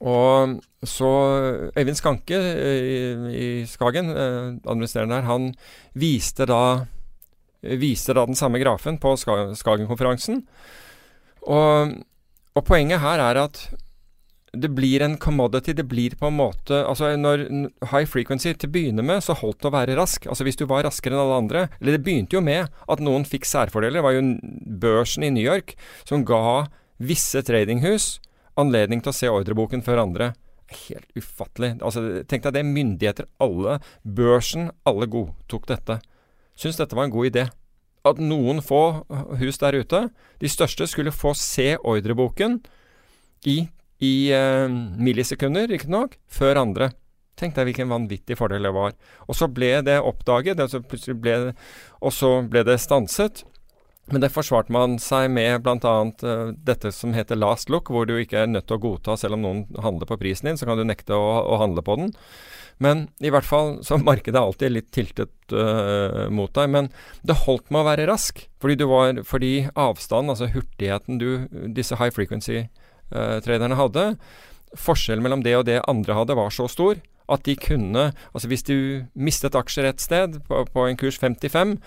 og 0.05 0.59
så 0.85 1.11
Øyvind 1.77 1.97
Skanke 1.97 2.37
eh, 2.37 2.89
i, 2.89 2.99
i 3.33 3.47
Skagen, 3.69 4.11
eh, 4.13 4.51
administrerende 4.69 5.21
her, 5.21 5.29
han 5.29 5.53
viste 5.97 6.49
da 6.49 6.85
viste 7.65 8.13
da 8.13 8.27
den 8.29 8.37
samme 8.37 8.61
grafen 8.61 8.99
på 9.01 9.15
Skagen-konferansen. 9.17 10.43
Og, 11.49 11.95
og 12.55 12.67
poenget 12.69 13.01
her 13.01 13.23
er 13.25 13.41
at 13.47 13.63
det 14.55 14.71
blir 14.71 15.03
en 15.03 15.17
commodity. 15.19 15.73
Det 15.75 15.87
blir 15.89 16.15
på 16.15 16.29
en 16.29 16.37
måte 16.39 16.85
Altså 16.87 17.15
når 17.19 17.47
high 17.91 18.07
frequency 18.07 18.53
til 18.53 18.71
å 18.71 18.75
begynne 18.77 19.03
med, 19.03 19.25
så 19.25 19.35
holdt 19.35 19.63
det 19.63 19.71
å 19.71 19.75
være 19.75 19.97
rask. 19.99 20.29
Altså 20.31 20.47
hvis 20.47 20.61
du 20.61 20.67
var 20.71 20.85
raskere 20.87 21.17
enn 21.17 21.25
alle 21.25 21.41
andre 21.43 21.67
Eller 21.81 21.97
det 21.97 22.05
begynte 22.07 22.37
jo 22.37 22.45
med 22.45 22.69
at 22.69 23.03
noen 23.03 23.27
fikk 23.29 23.49
særfordeler. 23.49 23.99
Det 23.99 24.07
var 24.07 24.17
jo 24.19 24.23
børsen 24.85 25.27
i 25.27 25.33
New 25.35 25.45
York 25.45 25.75
som 26.05 26.27
ga 26.29 26.69
visse 27.03 27.43
tradinghus 27.47 28.19
anledning 28.61 29.03
til 29.03 29.13
å 29.13 29.17
se 29.17 29.31
ordreboken 29.31 29.83
før 29.85 30.03
andre. 30.05 30.33
Helt 30.87 31.11
ufattelig. 31.19 31.75
Altså 31.85 32.25
Tenk 32.29 32.47
deg 32.47 32.57
det. 32.57 32.65
Myndigheter, 32.69 33.29
alle. 33.43 33.79
Børsen, 34.03 34.71
alle 34.89 35.09
godtok 35.11 35.69
dette. 35.71 36.01
Syns 36.59 36.79
dette 36.79 36.97
var 36.97 37.09
en 37.09 37.15
god 37.15 37.31
idé. 37.31 37.47
At 38.05 38.21
noen 38.21 38.61
få 38.65 39.05
hus 39.41 39.59
der 39.63 39.79
ute, 39.81 40.03
de 40.41 40.51
største, 40.51 40.87
skulle 40.91 41.15
få 41.15 41.33
se 41.39 41.75
ordreboken 41.81 42.59
i, 43.49 43.65
i 44.05 44.15
eh, 44.33 44.69
millisekunder, 44.69 45.71
riktignok, 45.73 46.19
før 46.29 46.61
andre. 46.61 46.91
Tenk 47.41 47.57
deg 47.57 47.71
hvilken 47.71 47.91
vanvittig 47.91 48.37
fordel 48.39 48.69
det 48.69 48.75
var. 48.77 48.93
Og 49.27 49.39
så 49.39 49.49
ble 49.51 49.79
det 49.87 49.97
oppdaget, 50.05 50.61
altså 50.61 50.83
plutselig 50.85 51.17
ble 51.19 51.39
og 52.05 52.13
så 52.15 52.37
ble 52.47 52.63
det 52.69 52.77
stanset. 52.83 53.43
Men 54.13 54.21
det 54.21 54.33
forsvarte 54.35 54.73
man 54.75 54.99
seg 55.01 55.31
med 55.33 55.63
bl.a. 55.65 55.95
Uh, 56.21 56.51
dette 56.67 56.93
som 56.93 57.15
heter 57.17 57.41
last 57.41 57.71
look, 57.73 57.89
hvor 57.89 58.09
du 58.09 58.17
ikke 58.19 58.43
er 58.43 58.51
nødt 58.51 58.69
til 58.69 58.77
å 58.77 58.83
godta 58.83 59.17
selv 59.21 59.39
om 59.39 59.47
noen 59.47 59.63
handler 59.81 60.09
på 60.11 60.19
prisen 60.21 60.51
din, 60.51 60.61
så 60.61 60.69
kan 60.69 60.81
du 60.81 60.85
nekte 60.85 61.17
å, 61.17 61.31
å 61.55 61.61
handle 61.63 61.85
på 61.85 61.97
den. 62.01 62.13
Men 62.85 63.07
i 63.25 63.31
hvert 63.33 63.49
fall 63.49 63.79
så 63.87 63.97
markedet 64.11 64.37
er 64.37 64.45
alltid 64.45 64.75
litt 64.75 64.91
tiltet 64.95 65.57
uh, 65.57 66.27
mot 66.29 66.53
deg. 66.53 66.69
Men 66.75 66.93
det 67.25 67.41
holdt 67.47 67.71
med 67.71 67.85
å 67.85 67.89
være 67.89 68.09
rask, 68.11 68.45
fordi, 68.61 68.79
du 68.83 68.89
var, 68.93 69.23
fordi 69.29 69.55
avstanden, 69.73 70.35
altså 70.35 70.53
hurtigheten 70.53 71.23
du, 71.23 71.31
disse 71.77 71.97
high 72.01 72.13
frequency-traderne 72.13 73.81
hadde, 73.81 74.09
forskjellen 74.75 75.25
mellom 75.25 75.45
det 75.47 75.57
og 75.57 75.69
det 75.69 75.81
andre 75.89 76.17
hadde, 76.19 76.37
var 76.37 76.53
så 76.53 76.69
stor 76.69 76.99
at 77.31 77.45
de 77.47 77.55
kunne 77.57 78.11
Altså 78.35 78.51
hvis 78.51 78.67
du 78.67 79.07
mistet 79.17 79.57
aksjer 79.57 79.87
et 79.89 80.03
sted 80.03 80.35
på, 80.45 80.59
på 80.69 80.83
en 80.85 80.99
kurs 81.01 81.17
55 81.17 81.79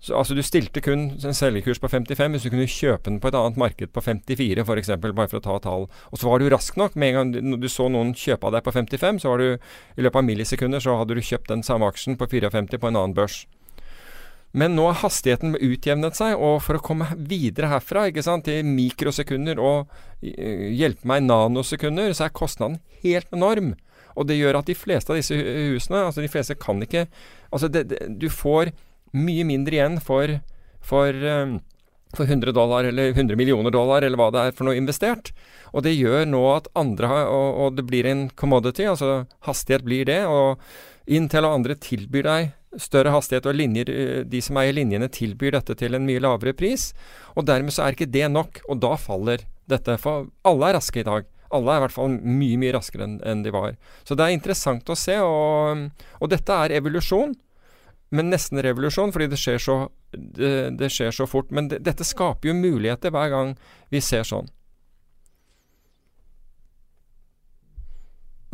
så, 0.00 0.14
altså 0.14 0.34
Du 0.34 0.42
stilte 0.46 0.80
kun 0.80 1.08
en 1.18 1.34
selgekurs 1.34 1.80
på 1.82 1.90
55 1.90 2.34
hvis 2.34 2.46
du 2.46 2.52
kunne 2.52 2.70
kjøpe 2.70 3.08
den 3.08 3.18
på 3.18 3.30
et 3.30 3.38
annet 3.38 3.58
marked 3.58 3.90
på 3.94 4.02
54 4.04 4.62
f.eks., 4.62 4.92
bare 5.02 5.26
for 5.26 5.40
å 5.40 5.44
ta 5.44 5.58
tall. 5.64 5.88
Og 6.12 6.20
så 6.20 6.30
var 6.30 6.38
du 6.38 6.48
rask 6.52 6.78
nok. 6.78 6.94
Med 6.94 7.16
en 7.16 7.34
gang 7.34 7.60
du 7.60 7.68
så 7.72 7.88
noen 7.90 8.14
kjøpe 8.14 8.46
av 8.46 8.54
deg 8.54 8.66
på 8.66 8.74
55, 8.76 9.22
så 9.24 9.32
var 9.32 9.42
du 9.42 9.48
i 9.98 10.06
løpet 10.06 10.20
av 10.20 10.28
millisekunder 10.28 10.84
så 10.84 11.00
hadde 11.00 11.18
du 11.18 11.24
kjøpt 11.24 11.50
den 11.50 11.66
samme 11.66 11.90
aksjen 11.90 12.18
på 12.18 12.30
54 12.30 12.78
på 12.78 12.90
en 12.90 13.00
annen 13.00 13.16
børs. 13.16 13.42
Men 14.56 14.78
nå 14.78 14.86
har 14.88 15.02
hastigheten 15.02 15.58
utjevnet 15.60 16.16
seg, 16.16 16.38
og 16.40 16.62
for 16.64 16.78
å 16.78 16.84
komme 16.84 17.10
videre 17.18 17.68
herfra 17.68 18.06
sant, 18.24 18.46
til 18.46 18.64
mikrosekunder 18.64 19.60
og 19.60 19.90
hjelpe 20.22 21.04
meg 21.10 21.26
nanosekunder, 21.26 22.14
så 22.16 22.28
er 22.28 22.38
kostnaden 22.38 22.78
helt 23.02 23.28
enorm. 23.34 23.74
Og 24.18 24.26
det 24.30 24.38
gjør 24.38 24.62
at 24.62 24.70
de 24.70 24.78
fleste 24.78 25.12
av 25.12 25.18
disse 25.20 25.36
husene, 25.36 26.06
altså 26.08 26.24
de 26.24 26.30
fleste 26.32 26.56
kan 26.58 26.80
ikke 26.82 27.06
Altså 27.48 27.70
det, 27.72 27.86
det, 27.88 27.98
du 28.20 28.26
får 28.28 28.74
mye 29.16 29.46
mindre 29.48 29.78
igjen 29.78 29.98
for, 30.04 30.38
for, 30.84 31.14
um, 31.14 31.58
for 32.16 32.28
100 32.28 32.52
dollar 32.56 32.88
eller 32.88 33.14
100 33.14 33.38
millioner 33.38 33.74
dollar 33.74 34.04
eller 34.04 34.20
hva 34.20 34.30
det 34.34 34.44
er 34.44 34.58
for 34.58 34.68
noe 34.68 34.78
investert. 34.78 35.32
Og 35.72 35.84
det 35.84 35.96
gjør 35.96 36.26
nå 36.28 36.42
at 36.54 36.70
andre 36.78 37.10
har 37.10 37.32
og, 37.32 37.48
og, 37.62 37.74
det 37.78 37.86
blir 37.88 38.08
en 38.08 38.28
commodity, 38.36 38.86
altså 38.88 39.24
hastighet 39.48 39.84
blir 39.86 40.08
det. 40.08 40.22
Og 40.28 40.60
Intel 41.08 41.46
og 41.48 41.54
andre 41.56 41.76
tilbyr 41.80 42.26
deg 42.26 42.54
større 42.76 43.12
hastighet, 43.14 43.46
og 43.48 43.56
linjer, 43.56 43.88
eh, 43.88 44.24
de 44.28 44.40
som 44.44 44.58
eier 44.60 44.76
linjene, 44.76 45.08
tilbyr 45.08 45.56
dette 45.56 45.74
til 45.78 45.94
en 45.94 46.04
mye 46.04 46.20
lavere 46.20 46.52
pris. 46.52 46.92
Og 47.36 47.46
dermed 47.46 47.72
så 47.72 47.86
er 47.86 47.96
ikke 47.96 48.10
det 48.12 48.28
nok, 48.30 48.60
og 48.68 48.80
da 48.80 48.94
faller 48.96 49.44
dette. 49.68 49.96
For 49.98 50.28
alle 50.44 50.68
er 50.68 50.76
raske 50.76 51.00
i 51.00 51.06
dag. 51.06 51.24
Alle 51.50 51.72
er 51.72 51.80
i 51.80 51.84
hvert 51.86 51.96
fall 51.96 52.10
mye, 52.20 52.58
mye 52.60 52.74
raskere 52.76 53.06
enn 53.08 53.20
en 53.24 53.42
de 53.42 53.50
var. 53.50 53.76
Så 54.04 54.14
det 54.14 54.26
er 54.26 54.36
interessant 54.36 54.88
å 54.88 54.96
se, 54.98 55.16
og, 55.16 55.88
og 56.20 56.28
dette 56.28 56.52
er 56.52 56.76
evolusjon. 56.76 57.34
Men 58.10 58.30
nesten 58.32 58.62
revolusjon, 58.64 59.12
fordi 59.12 59.28
det 59.28 59.38
skjer 59.40 59.60
så, 59.60 59.76
det, 60.12 60.52
det 60.80 60.88
skjer 60.92 61.12
så 61.12 61.26
fort. 61.28 61.50
Men 61.52 61.68
det, 61.68 61.82
dette 61.84 62.06
skaper 62.06 62.50
jo 62.50 62.56
muligheter 62.56 63.12
hver 63.12 63.32
gang 63.34 63.52
vi 63.92 64.00
ser 64.04 64.24
sånn. 64.28 64.48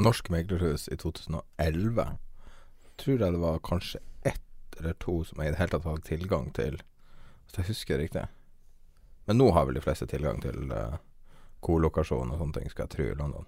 Norsk 0.03 0.31
meglerhus 0.35 0.89
i 0.91 0.99
2011 0.99 2.17
tror 2.99 3.21
jeg 3.21 3.35
det 3.35 3.43
var 3.43 3.63
kanskje 3.63 4.01
ett 4.27 4.79
eller 4.81 4.97
to 5.03 5.21
som 5.27 5.39
jeg 5.39 5.53
i 5.53 5.55
det 5.55 5.61
hele 5.61 5.75
tatt 5.77 5.87
hadde 5.87 6.09
tilgang 6.09 6.51
til, 6.55 6.81
hvis 7.45 7.59
jeg 7.61 7.69
husker 7.71 8.03
riktig. 8.03 8.25
Men 9.27 9.39
nå 9.39 9.53
har 9.55 9.69
vel 9.69 9.79
de 9.79 9.85
fleste 9.85 10.09
tilgang 10.11 10.43
til 10.43 10.73
uh, 10.75 10.99
kolokasjon 11.65 12.35
og 12.35 12.41
sånne 12.41 12.59
ting, 12.59 12.71
skal 12.73 12.89
jeg 12.89 12.95
tro, 12.97 13.07
i 13.07 13.19
London. 13.23 13.47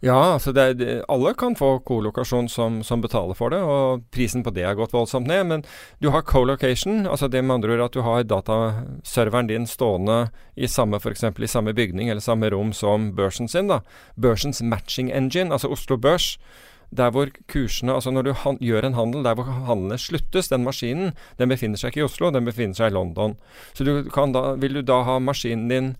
Ja, 0.00 0.32
altså 0.32 0.52
det, 0.56 1.02
alle 1.12 1.34
kan 1.36 1.52
få 1.56 1.74
kolokasjon 1.84 2.46
som, 2.48 2.78
som, 2.84 3.02
betaler 3.04 3.36
for 3.36 3.52
det, 3.52 3.58
og 3.60 4.06
prisen 4.14 4.40
på 4.40 4.52
det 4.56 4.64
har 4.64 4.78
gått 4.78 4.94
voldsomt 4.96 5.28
ned. 5.28 5.44
Men 5.50 5.64
du 6.00 6.08
har 6.14 6.24
colocation, 6.24 7.04
altså 7.04 7.28
det 7.28 7.42
med 7.44 7.58
andre 7.58 7.74
ord 7.76 7.84
at 7.84 7.98
du 7.98 8.00
har 8.06 8.24
dataserveren 8.24 9.50
din 9.50 9.68
stående 9.68 10.30
i 10.56 10.68
samme, 10.72 11.02
for 11.04 11.12
eksempel, 11.12 11.44
i 11.44 11.52
samme 11.52 11.76
bygning 11.76 12.08
eller 12.08 12.24
samme 12.24 12.48
rom 12.48 12.72
som 12.72 13.10
børsen 13.16 13.48
sin. 13.48 13.68
da. 13.68 13.82
Børsens 14.16 14.62
matching 14.64 15.12
engine, 15.12 15.52
altså 15.52 15.68
Oslo 15.68 16.00
Børs. 16.00 16.38
Der 16.90 17.10
hvor 17.14 17.28
kursene, 17.46 17.92
altså 17.94 18.10
Når 18.10 18.22
du 18.22 18.32
han, 18.32 18.56
gjør 18.58 18.82
en 18.82 18.94
handel 18.94 19.22
der 19.22 19.34
hvor 19.34 19.44
handlene 19.44 19.98
sluttes, 19.98 20.48
den 20.48 20.64
maskinen, 20.64 21.12
den 21.38 21.48
befinner 21.48 21.78
seg 21.78 21.92
ikke 21.92 22.00
i 22.00 22.08
Oslo, 22.08 22.32
den 22.34 22.48
befinner 22.48 22.74
seg 22.74 22.90
i 22.90 22.94
London. 22.94 23.36
Så 23.74 23.84
du 23.84 24.02
da, 24.10 24.54
vil 24.56 24.74
du 24.74 24.82
da 24.82 25.02
ha 25.06 25.18
maskinen 25.18 25.68
din 25.68 25.92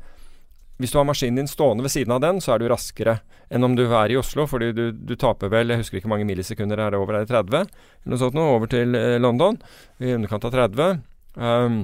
hvis 0.80 0.94
du 0.94 0.98
har 0.98 1.06
maskinen 1.08 1.42
din 1.42 1.50
stående 1.50 1.84
ved 1.84 1.92
siden 1.92 2.14
av 2.16 2.22
den, 2.24 2.40
så 2.40 2.54
er 2.54 2.62
du 2.62 2.70
raskere 2.70 3.18
enn 3.52 3.66
om 3.66 3.74
du 3.76 3.82
er 3.84 4.12
i 4.12 4.16
Oslo, 4.16 4.46
fordi 4.48 4.70
du, 4.72 4.84
du 4.94 5.16
taper 5.18 5.50
vel 5.52 5.72
Jeg 5.72 5.82
husker 5.82 5.98
ikke 5.98 6.10
mange 6.12 6.26
millisekunder 6.28 6.80
er 6.80 6.94
det 6.94 7.00
over, 7.00 7.18
er 7.18 7.26
det 7.26 7.34
30? 7.34 7.66
Eller 8.00 8.14
noe 8.14 8.20
sånt 8.20 8.36
noe, 8.38 8.54
over 8.56 8.70
til 8.70 8.94
eh, 8.96 9.18
London. 9.20 9.58
I 10.00 10.14
underkant 10.16 10.46
av 10.48 10.54
30. 10.54 11.02
Um, 11.36 11.82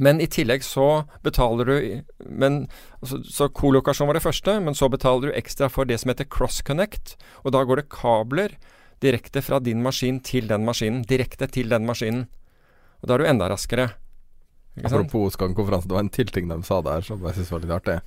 men 0.00 0.20
i 0.24 0.28
tillegg 0.30 0.64
så 0.64 1.04
betaler 1.24 1.68
du 1.68 1.74
men, 2.24 2.62
altså, 3.00 3.20
Så 3.28 3.48
kolokasjon 3.52 4.08
var 4.08 4.16
det 4.16 4.24
første, 4.24 4.58
men 4.60 4.76
så 4.76 4.88
betaler 4.92 5.28
du 5.28 5.36
ekstra 5.36 5.68
for 5.72 5.88
det 5.88 6.00
som 6.00 6.12
heter 6.12 6.28
cross 6.28 6.62
connect. 6.64 7.16
Og 7.42 7.56
da 7.56 7.64
går 7.64 7.82
det 7.82 7.90
kabler 7.92 8.56
direkte 9.02 9.42
fra 9.42 9.58
din 9.60 9.82
maskin 9.82 10.20
til 10.22 10.46
den 10.48 10.64
maskinen. 10.68 11.02
Direkte 11.08 11.50
til 11.50 11.72
den 11.72 11.88
maskinen. 11.88 12.28
Og 13.02 13.08
da 13.08 13.16
er 13.16 13.24
du 13.24 13.30
enda 13.32 13.50
raskere. 13.50 13.90
Apropos 14.80 15.34
Skankonferansen, 15.36 15.88
det 15.88 15.94
var 15.94 16.04
en 16.06 16.12
til 16.12 16.32
ting 16.32 16.48
de 16.48 16.56
sa 16.64 16.80
der 16.84 17.04
som 17.04 17.20
jeg 17.26 17.36
syns 17.36 17.52
var 17.52 17.64
litt 17.64 17.74
artig. 17.76 17.98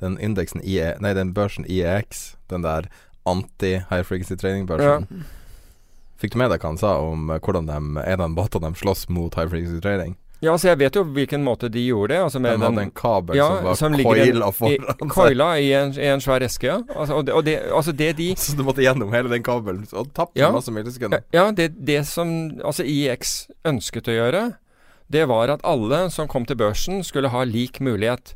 Den 0.00 0.16
indeksen 0.18 0.62
IE, 0.64 0.94
nei, 1.04 1.12
den 1.14 1.34
børsen 1.36 1.66
IEX, 1.70 2.34
den 2.50 2.64
der 2.64 2.88
anti-high 3.28 4.02
frequency 4.02 4.36
training-børsen. 4.40 5.06
Ja. 5.10 5.24
Fikk 6.20 6.34
du 6.34 6.40
med 6.40 6.52
deg 6.54 6.62
hva 6.62 6.72
han 6.72 6.80
sa 6.80 6.96
om 7.02 7.30
eh, 7.30 7.40
hvordan 7.42 7.68
de, 7.68 7.78
en 8.00 8.24
av 8.24 8.36
båtene 8.36 8.70
de 8.72 8.80
slåss 8.80 9.08
mot 9.12 9.34
high 9.36 9.50
frequency 9.50 9.80
training? 9.84 10.16
Ja, 10.44 10.52
altså 10.52 10.68
jeg 10.68 10.80
vet 10.82 10.96
jo 10.98 11.04
hvilken 11.14 11.44
måte 11.44 11.70
de 11.72 11.80
gjorde 11.86 12.12
det. 12.12 12.20
Altså 12.26 12.40
de 12.42 12.50
hadde 12.52 12.82
en 12.82 12.90
kabel 12.96 13.38
ja, 13.38 13.46
som 13.78 13.94
var 13.94 14.02
coila 14.04 14.50
foran 14.52 14.88
seg. 14.90 15.04
Coila 15.14 15.46
i 15.60 15.70
en, 15.76 15.94
i 15.96 16.10
en 16.10 16.20
svær 16.20 16.44
eske, 16.44 16.68
ja. 16.68 16.80
Altså, 16.92 17.20
og 17.20 17.24
det, 17.28 17.36
og 17.38 17.46
det, 17.46 17.54
altså 17.78 17.94
det 17.96 18.10
de 18.18 18.28
Så 18.42 18.56
du 18.58 18.64
måtte 18.66 18.84
gjennom 18.84 19.14
hele 19.14 19.32
den 19.32 19.44
kabelen 19.46 19.86
og 19.92 20.10
tapte 20.16 20.40
ja, 20.40 20.50
masse 20.52 20.74
millisekunder? 20.74 21.24
Ja, 21.34 21.46
det, 21.56 21.70
det 21.86 22.02
som 22.10 22.34
altså 22.60 22.84
IEX 22.84 23.46
ønsket 23.64 24.10
å 24.10 24.18
gjøre, 24.18 24.44
det 25.12 25.26
var 25.28 25.52
at 25.52 25.64
alle 25.66 26.06
som 26.10 26.28
kom 26.30 26.46
til 26.48 26.58
børsen, 26.58 27.02
skulle 27.04 27.32
ha 27.32 27.44
lik 27.44 27.80
mulighet. 27.80 28.34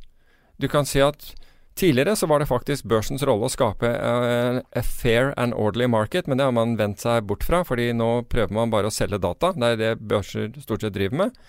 Du 0.59 0.69
kan 0.69 0.87
si 0.87 1.01
at 1.01 1.33
tidligere 1.79 2.17
så 2.17 2.27
var 2.27 2.43
det 2.43 2.51
faktisk 2.51 2.89
børsens 2.91 3.23
rolle 3.27 3.47
å 3.47 3.53
skape 3.53 3.89
uh, 3.89 4.61
a 4.61 4.83
fair 4.83 5.33
and 5.39 5.55
orderly 5.55 5.87
market, 5.87 6.27
men 6.27 6.39
det 6.39 6.49
har 6.49 6.55
man 6.55 6.77
vendt 6.79 7.05
seg 7.05 7.27
bort 7.29 7.47
fra, 7.47 7.63
fordi 7.67 7.93
nå 7.97 8.25
prøver 8.31 8.55
man 8.55 8.73
bare 8.75 8.91
å 8.91 8.95
selge 8.95 9.21
data. 9.23 9.53
Det 9.55 9.73
er 9.75 9.81
det 9.81 9.93
børser 10.11 10.51
stort 10.59 10.85
sett 10.85 10.97
driver 10.97 11.25
med. 11.25 11.43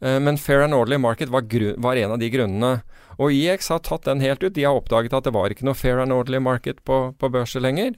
Uh, 0.00 0.18
men 0.22 0.38
fair 0.38 0.64
and 0.64 0.76
orderly 0.76 1.00
market 1.02 1.32
var, 1.34 1.46
var, 1.82 1.98
en 1.98 2.14
av 2.16 2.22
de 2.22 2.30
grunnene. 2.30 2.74
Og 3.18 3.34
IX 3.34 3.70
har 3.70 3.82
tatt 3.86 4.06
den 4.08 4.22
helt 4.24 4.42
ut. 4.42 4.54
De 4.54 4.66
har 4.66 4.78
oppdaget 4.78 5.14
at 5.14 5.26
det 5.26 5.34
var 5.34 5.52
ikke 5.52 5.66
noe 5.66 5.78
fair 5.78 6.00
and 6.02 6.14
orderly 6.14 6.40
market 6.42 6.80
på, 6.86 7.08
på 7.18 7.30
børser 7.30 7.62
lenger. 7.62 7.94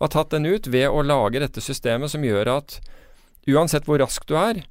Har 0.00 0.12
tatt 0.12 0.32
den 0.32 0.48
ut 0.48 0.68
ved 0.72 0.88
å 0.88 1.04
lage 1.04 1.40
dette 1.42 1.60
systemet 1.64 2.12
som 2.12 2.24
gjør 2.24 2.56
at 2.56 2.80
uansett 3.48 3.88
hvor 3.88 4.00
rask 4.00 4.24
du 4.28 4.36
er, 4.40 4.62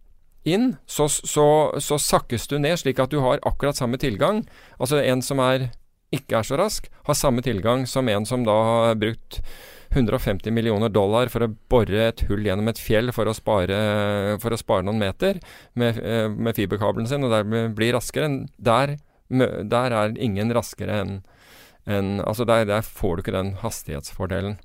inn, 0.48 0.76
så, 0.86 1.10
så, 1.10 1.48
så, 1.80 1.98
sakkes 2.00 2.48
du 2.48 2.58
ned 2.60 2.80
slik 2.80 3.00
at 3.02 3.12
du 3.12 3.20
har 3.24 3.42
akkurat 3.48 3.78
samme 3.78 4.00
tilgang. 4.02 4.44
Altså 4.80 5.02
en 5.02 5.24
som 5.26 5.42
er, 5.44 5.70
ikke 6.16 6.40
er 6.40 6.48
så 6.48 6.60
rask, 6.60 6.88
har 7.08 7.18
samme 7.18 7.44
tilgang 7.46 7.86
som 7.90 8.10
en 8.10 8.26
som 8.28 8.46
da 8.48 8.56
har 8.70 9.00
brukt 9.00 9.42
150 9.90 10.54
millioner 10.54 10.92
dollar 10.94 11.32
for 11.34 11.46
å 11.46 11.54
bore 11.72 12.04
et 12.12 12.22
hull 12.30 12.46
gjennom 12.46 12.70
et 12.70 12.82
fjell 12.82 13.10
for 13.14 13.30
å 13.30 13.34
spare, 13.34 13.78
for 14.42 14.54
å 14.54 14.60
spare 14.60 14.86
noen 14.86 15.02
meter 15.02 15.40
med, 15.74 15.98
eh, 15.98 16.30
med 16.30 16.56
fiberkabelen 16.56 17.10
sin, 17.10 17.24
og 17.26 17.34
dermed 17.34 17.74
blir 17.76 17.96
raskere. 17.98 18.30
Der, 18.58 18.98
der 19.30 19.98
er 19.98 20.16
ingen 20.18 20.54
raskere 20.54 21.02
enn 21.02 21.20
en, 21.90 22.20
Altså 22.22 22.46
der, 22.46 22.66
der 22.66 22.82
får 22.86 23.16
du 23.16 23.22
ikke 23.24 23.38
den 23.38 23.54
hastighetsfordelen. 23.64 24.60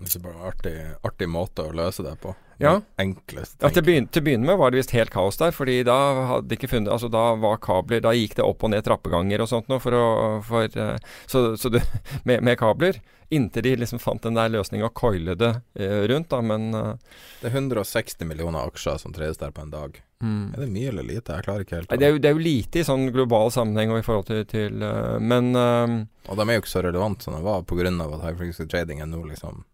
Det 0.00 0.16
er 0.16 0.22
bare 0.24 0.48
artig, 0.50 0.76
artig 1.04 1.28
måte 1.28 1.62
å 1.62 1.74
løse 1.76 2.02
det 2.02 2.16
på. 2.22 2.34
Ja. 2.60 2.80
Enklest. 3.00 3.56
Ja, 3.62 3.70
til, 3.72 3.84
begyn 3.86 4.06
til 4.12 4.20
å 4.20 4.26
begynne 4.26 4.48
med 4.50 4.58
var 4.60 4.72
det 4.72 4.82
visst 4.82 4.92
helt 4.92 5.12
kaos 5.14 5.38
der, 5.40 5.54
fordi 5.56 5.78
da 5.88 5.96
hadde 6.34 6.56
ikke 6.56 6.68
funnet 6.68 6.92
Altså 6.92 7.08
da 7.12 7.30
var 7.40 7.60
kabler 7.64 8.02
Da 8.04 8.12
gikk 8.16 8.36
det 8.36 8.44
opp 8.44 8.66
og 8.66 8.74
ned 8.74 8.84
trappeganger 8.84 9.40
og 9.40 9.48
sånt 9.48 9.70
noe 9.72 9.80
for 9.80 9.96
å 9.96 10.04
for, 10.44 10.76
uh, 10.76 10.98
Så, 11.30 11.56
så 11.60 11.72
du, 11.72 11.80
med, 12.28 12.44
med, 12.44 12.58
kabler. 12.60 13.00
Inntil 13.32 13.64
de 13.64 13.72
liksom 13.80 14.02
fant 14.02 14.22
den 14.26 14.36
der 14.36 14.50
løsninga 14.52 14.90
og 14.90 14.94
coile 14.98 15.36
det 15.38 15.54
uh, 15.80 16.02
rundt, 16.10 16.28
da, 16.34 16.42
men 16.44 16.68
uh, 16.76 17.16
Det 17.40 17.48
er 17.48 17.56
160 17.62 18.28
millioner 18.28 18.68
aksjer 18.68 19.00
som 19.00 19.16
tredes 19.16 19.40
der 19.40 19.54
på 19.56 19.64
en 19.64 19.72
dag. 19.72 19.96
Mm. 20.20 20.52
Er 20.52 20.60
det 20.66 20.70
mye 20.74 20.92
eller 20.92 21.06
lite? 21.06 21.38
Jeg 21.38 21.46
klarer 21.46 21.64
ikke 21.64 21.78
helt 21.78 21.94
det 21.96 22.04
er, 22.04 22.12
jo, 22.12 22.20
det 22.20 22.28
er 22.28 22.36
jo 22.36 22.44
lite 22.44 22.82
i 22.82 22.84
sånn 22.84 23.08
global 23.14 23.48
sammenheng 23.54 23.94
og 23.94 24.02
i 24.02 24.04
forhold 24.04 24.28
til, 24.28 24.44
til 24.50 24.82
Men 25.24 25.54
Og 25.56 26.36
de 26.36 26.44
er 26.44 26.58
jo 26.58 26.64
ikke 26.66 26.74
så 26.74 26.84
relevante 26.84 27.24
som 27.24 27.38
de 27.38 27.40
var 27.46 27.64
pga. 27.64 27.88
at 27.88 28.26
high 28.26 28.36
frequency 28.36 28.68
trading 28.68 29.00
er 29.00 29.08
nå 29.08 29.22
liksom 29.30 29.64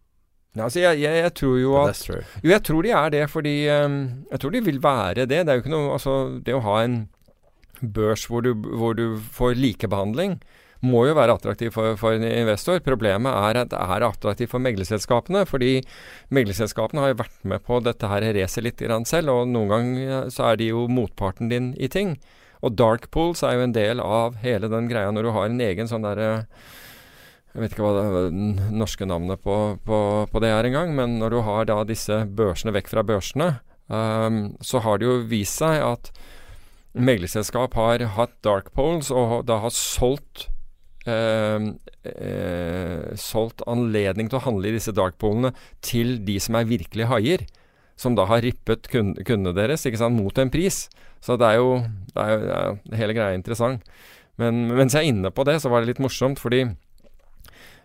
ja, 0.57 0.65
altså 0.65 0.81
jeg, 0.81 1.01
jeg, 1.03 1.23
jeg, 1.23 1.33
tror 1.37 1.57
jo 1.61 1.75
at 1.83 2.03
Jo, 2.09 2.49
jeg 2.49 2.63
tror 2.65 2.85
de 2.85 2.93
er 2.97 3.13
det, 3.13 3.23
fordi 3.29 3.55
um, 3.69 3.97
Jeg 4.31 4.41
tror 4.41 4.55
de 4.55 4.63
vil 4.65 4.83
være 4.83 5.25
det. 5.25 5.29
Det 5.29 5.53
er 5.53 5.59
jo 5.59 5.65
ikke 5.65 5.75
noe 5.75 5.93
Altså, 5.95 6.15
det 6.43 6.55
å 6.57 6.63
ha 6.65 6.79
en 6.83 7.03
børs 7.77 8.25
hvor 8.25 8.41
du, 8.41 8.55
hvor 8.57 8.97
du 8.97 9.19
får 9.37 9.53
likebehandling 9.53 10.39
må 10.85 11.07
jo 11.07 11.15
være 11.17 11.33
attraktiv 11.37 11.71
for, 11.73 11.95
for 11.97 12.17
en 12.17 12.25
investor. 12.27 12.79
Problemet 12.85 13.33
er 13.33 13.61
at 13.63 13.71
det 13.71 13.79
er 13.81 14.05
attraktivt 14.05 14.51
for 14.51 14.61
meglerselskapene. 14.63 15.43
Fordi 15.49 15.79
meglerselskapene 16.33 17.03
har 17.03 17.13
jo 17.13 17.21
vært 17.23 17.37
med 17.49 17.63
på 17.65 17.79
dette 17.85 18.09
her 18.11 18.25
racet 18.37 18.65
litt 18.65 18.81
grann 18.81 19.07
selv, 19.09 19.33
og 19.33 19.53
noen 19.53 19.71
ganger 19.73 20.33
så 20.33 20.51
er 20.51 20.61
de 20.61 20.71
jo 20.71 20.87
motparten 20.91 21.49
din 21.53 21.71
i 21.81 21.89
ting. 21.89 22.17
Og 22.65 22.77
dark 22.77 23.09
pools 23.13 23.43
er 23.45 23.57
jo 23.57 23.67
en 23.67 23.75
del 23.75 24.01
av 24.01 24.37
hele 24.43 24.69
den 24.71 24.89
greia 24.89 25.13
når 25.13 25.27
du 25.27 25.33
har 25.35 25.49
en 25.49 25.65
egen 25.67 25.89
sånn 25.89 26.05
derre 26.05 26.31
jeg 27.53 27.63
vet 27.63 27.73
ikke 27.73 27.85
hva 27.87 28.01
det 28.03 28.71
norske 28.75 29.07
navnet 29.09 29.41
på, 29.41 29.55
på, 29.87 29.99
på 30.29 30.41
det 30.43 30.51
er 30.53 30.67
engang, 30.67 30.91
men 30.97 31.17
når 31.21 31.33
du 31.33 31.39
har 31.47 31.69
da 31.69 31.79
disse 31.87 32.19
børsene 32.37 32.73
vekk 32.75 32.91
fra 32.91 33.05
børsene, 33.07 33.47
um, 33.89 34.41
så 34.61 34.83
har 34.85 34.99
det 34.99 35.07
jo 35.07 35.15
vist 35.31 35.63
seg 35.63 35.81
at 35.81 36.11
meglerselskap 36.97 37.73
har 37.77 38.03
hatt 38.17 38.35
dark 38.45 38.71
poles 38.77 39.09
og 39.13 39.43
da 39.49 39.59
har 39.63 39.73
solgt 39.73 40.47
eh, 41.07 41.67
eh, 42.03 43.15
solgt 43.19 43.63
anledning 43.69 44.29
til 44.29 44.39
å 44.39 44.45
handle 44.47 44.69
i 44.69 44.75
disse 44.77 44.93
dark 44.95 45.17
polene 45.21 45.53
til 45.85 46.17
de 46.27 46.37
som 46.43 46.57
er 46.59 46.69
virkelig 46.69 47.09
haier. 47.11 47.45
Som 47.97 48.13
da 48.13 48.27
har 48.29 48.43
rippet 48.45 48.91
kundene 48.91 49.55
deres 49.57 49.87
ikke 49.89 49.97
sant, 50.03 50.17
mot 50.19 50.37
en 50.37 50.51
pris. 50.53 50.83
Så 51.23 51.37
det 51.39 51.47
er 51.47 51.57
jo, 51.57 51.79
det 52.13 52.21
er 52.21 52.33
jo 52.33 52.41
det 52.43 52.91
er 52.93 52.99
hele 53.01 53.15
greia 53.17 53.37
interessant. 53.37 53.85
Men 54.37 54.67
mens 54.69 54.93
jeg 54.93 55.01
er 55.01 55.15
inne 55.15 55.31
på 55.33 55.45
det, 55.47 55.55
så 55.63 55.71
var 55.73 55.81
det 55.81 55.95
litt 55.95 56.03
morsomt, 56.03 56.37
fordi 56.37 56.67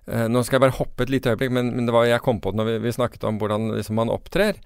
eh, 0.09 0.27
Nå 0.31 0.43
skal 0.47 0.59
jeg 0.59 0.67
bare 0.67 0.79
hoppe 0.79 1.07
et 1.07 1.13
lite 1.13 1.35
øyeblikk, 1.35 1.53
men, 1.55 1.75
men 1.77 1.89
det 1.89 1.95
var 1.95 2.09
jeg 2.09 2.25
kom 2.25 2.41
på 2.43 2.53
det 2.53 2.61
når 2.61 2.71
vi, 2.71 2.79
vi 2.87 2.97
snakket 2.99 3.29
om 3.29 3.39
hvordan 3.43 3.75
liksom, 3.77 3.99
man 4.01 4.13
opptrer. 4.13 4.59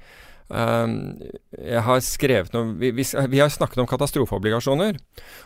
Um, 0.47 1.19
jeg 1.59 1.81
har 1.83 2.03
skrevet 2.07 2.53
noe 2.55 2.77
vi, 2.79 2.93
vi, 2.95 3.03
vi, 3.03 3.39
har 3.41 3.51
snakket 3.51 3.81
om 3.83 3.89
katastrofeobligasjoner. 3.91 4.99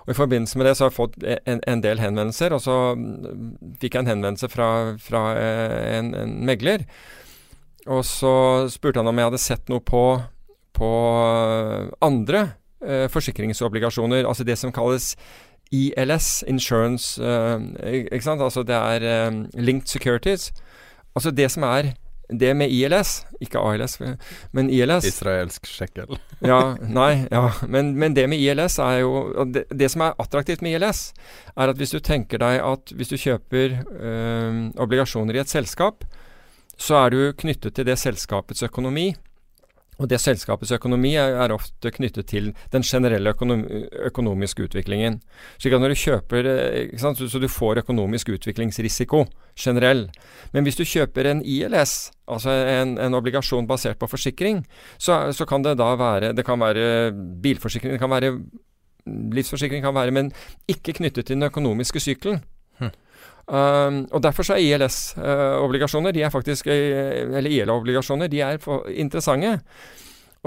Og 0.05 0.13
I 0.13 0.17
forbindelse 0.17 0.61
med 0.61 0.69
det 0.69 0.75
så 0.77 0.85
har 0.85 0.91
jeg 0.91 0.99
fått 0.99 1.17
en, 1.25 1.63
en 1.65 1.85
del 1.85 2.03
henvendelser. 2.03 2.53
Og 2.57 2.61
så 2.65 2.77
mm, 2.99 3.79
fikk 3.81 3.97
jeg 3.97 4.05
en 4.05 4.13
henvendelse 4.13 4.51
fra, 4.53 4.69
fra 5.01 5.25
eh, 5.41 5.87
en, 5.97 6.13
en, 6.15 6.37
megler. 6.47 6.85
Og 7.89 8.05
så 8.05 8.35
spurte 8.73 9.01
han 9.01 9.09
om 9.09 9.17
jeg 9.17 9.31
hadde 9.31 9.41
sett 9.41 9.73
noe 9.73 9.81
på, 9.81 10.05
på 10.77 10.91
andre 12.05 12.45
uh, 12.85 13.07
forsikringsobligasjoner. 13.13 14.29
Altså 14.29 14.45
det 14.45 14.59
som 14.61 14.75
kalles 14.75 15.15
ILS, 15.71 16.43
Insurance 16.51 17.23
uh, 17.23 17.63
Ikke 17.87 18.25
sant? 18.25 18.43
Altså 18.43 18.65
det 18.67 18.75
er 18.75 19.29
um, 19.29 19.45
Linked 19.55 19.87
Securities. 19.87 20.53
Altså 21.15 21.31
det 21.31 21.51
som 21.51 21.63
er 21.63 21.93
det 22.31 22.53
med 22.57 22.71
ILS, 22.71 23.25
ikke 23.43 23.59
ALS, 23.59 23.97
men 24.55 24.71
ILS 24.71 25.07
Israelsk 25.09 25.67
sjekkel. 25.67 26.19
ja, 26.53 26.77
nei, 26.81 27.27
ja. 27.31 27.49
Men, 27.67 27.95
men, 27.99 28.15
det 28.17 28.29
med 28.31 28.39
ILS 28.39 28.79
er 28.83 29.01
jo 29.03 29.45
det, 29.51 29.65
det, 29.75 29.91
som 29.91 30.05
er 30.07 30.19
attraktivt 30.23 30.63
med 30.63 30.79
ILS, 30.79 31.11
er 31.57 31.73
at 31.73 31.81
hvis 31.81 31.95
du 31.95 31.99
tenker 31.99 32.39
deg 32.43 32.61
at 32.63 32.95
hvis 32.95 33.11
du 33.11 33.19
kjøper 33.19 33.81
øh, 33.83 34.61
obligasjoner 34.79 35.37
i 35.37 35.43
et 35.43 35.51
selskap, 35.51 36.05
så 36.81 37.03
er 37.03 37.11
du 37.13 37.21
knyttet 37.37 37.75
til 37.77 37.87
det 37.89 37.99
selskapets 38.01 38.63
økonomi. 38.63 39.11
Og 40.01 40.09
det 40.09 40.21
selskapets 40.23 40.73
økonomi 40.73 41.13
er, 41.21 41.53
ofte 41.53 41.93
knyttet 41.93 42.31
til 42.31 42.51
den 42.73 42.85
generelle 42.87 43.35
økonom, 43.35 43.67
økonomiske 44.09 44.65
utviklingen. 44.69 45.19
Slik 45.61 45.77
at 45.77 45.83
når 45.83 45.93
du 45.93 46.01
kjøper 46.01 46.49
eh, 46.49 46.95
sant, 47.01 47.21
Så 47.21 47.39
du 47.39 47.49
får 47.49 47.83
økonomisk 47.85 48.33
utviklingsrisiko 48.33 49.27
generell. 49.59 50.09
Men 50.53 50.65
hvis 50.65 50.81
du 50.81 50.85
kjøper 50.85 51.29
en 51.31 51.43
ILS, 51.45 52.13
altså 52.29 52.51
en, 52.51 52.97
en 52.99 53.15
obligasjon 53.15 53.69
basert 53.69 53.99
på 54.01 54.09
forsikring, 54.09 54.65
så, 54.99 55.33
så, 55.33 55.45
kan 55.45 55.63
det 55.63 55.77
da 55.79 55.95
være 55.97 56.33
Det 56.33 56.45
kan 56.47 56.61
være 56.61 57.13
bilforsikring, 57.43 57.93
det 57.93 58.01
kan 58.01 58.11
være 58.11 58.39
livsforsikring, 59.07 59.83
kan 59.83 59.95
være, 59.95 60.11
men 60.11 60.33
ikke 60.69 60.93
knyttet 60.93 61.27
til 61.27 61.37
den 61.37 61.49
økonomiske 61.49 62.01
sykelen. 62.01 62.43
Um, 63.51 64.05
og 64.15 64.23
Derfor 64.23 64.47
så 64.47 64.55
er 64.55 64.63
ILS-obligasjoner, 64.63 66.13
uh, 66.13 66.15
de 66.15 66.23
er 66.23 66.31
faktisk, 66.31 66.69
uh, 66.71 67.35
eller 67.39 67.51
ILA-obligasjoner, 67.51 68.31
de 68.31 68.45
er 68.47 68.61
interessante. 68.95 69.57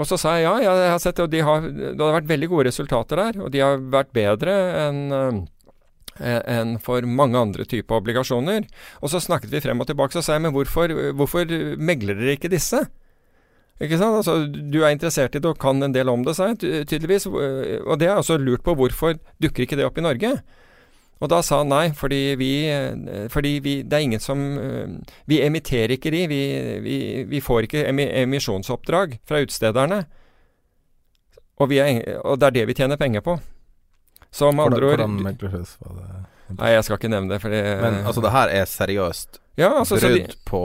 Og 0.00 0.08
så 0.08 0.16
sa 0.18 0.38
jeg 0.38 0.48
ja, 0.48 0.54
jeg 0.64 0.90
har 0.90 1.02
sett 1.02 1.18
det, 1.20 1.26
og 1.26 1.34
de 1.34 1.42
har, 1.44 1.66
det 1.68 2.00
har 2.00 2.16
vært 2.16 2.30
veldig 2.32 2.48
gode 2.50 2.70
resultater 2.70 3.20
der. 3.20 3.36
Og 3.44 3.52
de 3.52 3.60
har 3.62 3.76
vært 3.92 4.14
bedre 4.16 4.54
enn 4.86 5.02
uh, 5.12 5.42
enn 6.14 6.76
for 6.78 7.02
mange 7.10 7.38
andre 7.38 7.64
typer 7.66 7.98
obligasjoner. 7.98 8.68
Og 9.02 9.10
så 9.10 9.20
snakket 9.22 9.50
vi 9.50 9.62
frem 9.64 9.82
og 9.82 9.88
tilbake, 9.90 10.14
så 10.14 10.22
sa 10.22 10.36
jeg 10.36 10.44
men 10.46 10.54
hvorfor, 10.54 10.92
hvorfor 11.18 11.50
megler 11.74 12.14
dere 12.20 12.36
ikke 12.38 12.52
disse? 12.52 12.84
Ikke 13.82 13.98
sant? 13.98 14.20
Altså, 14.20 14.36
du 14.46 14.78
er 14.84 14.94
interessert 14.94 15.34
i 15.34 15.42
det 15.42 15.50
og 15.50 15.58
kan 15.58 15.82
en 15.82 15.94
del 15.94 16.10
om 16.12 16.22
det, 16.22 16.36
sa 16.38 16.52
jeg 16.52 16.86
tydeligvis. 16.86 17.26
Og 17.26 17.98
det 17.98 18.06
er 18.06 18.14
altså 18.14 18.38
lurt 18.38 18.62
på 18.62 18.76
hvorfor 18.78 19.18
dukker 19.42 19.66
ikke 19.66 19.80
det 19.80 19.88
opp 19.88 19.98
i 19.98 20.06
Norge? 20.06 20.36
Og 21.22 21.30
da 21.30 21.38
sa 21.46 21.60
han 21.62 21.70
nei, 21.70 21.84
fordi 21.96 22.34
vi, 22.36 22.50
fordi 23.32 23.52
vi 23.62 23.74
Det 23.86 23.96
er 23.96 24.02
ingen 24.02 24.20
som 24.20 24.40
Vi 25.30 25.38
emitterer 25.44 25.94
ikke 25.94 26.10
de. 26.10 26.26
Vi, 26.28 26.42
vi, 26.84 26.98
vi 27.30 27.40
får 27.40 27.68
ikke 27.68 27.86
emisjonsoppdrag 28.24 29.18
fra 29.24 29.40
utstederne. 29.44 30.04
Og, 31.62 31.72
er, 31.72 32.18
og, 32.24 32.38
det 32.40 32.48
er 32.48 32.56
det 32.58 32.66
vi 32.66 32.74
tjener 32.74 32.98
penger 32.98 33.22
på. 33.24 33.38
Så 34.34 34.50
med 34.52 34.66
andre 34.66 34.82
ord 34.82 34.96
Hvordan 34.96 35.22
meglerhus 35.22 35.76
var 35.80 35.98
det? 36.00 36.24
Nei, 36.58 36.74
jeg 36.74 36.84
skal 36.84 36.98
ikke 36.98 37.08
nevne 37.08 37.32
det, 37.32 37.40
fordi 37.40 37.62
Men 37.80 38.02
altså, 38.04 38.20
det 38.20 38.34
her 38.34 38.50
er 38.52 38.66
seriøst 38.68 39.40
ja, 39.56 39.70
altså, 39.78 39.96
brudd, 40.02 40.18
de, 40.18 40.36
på, 40.44 40.62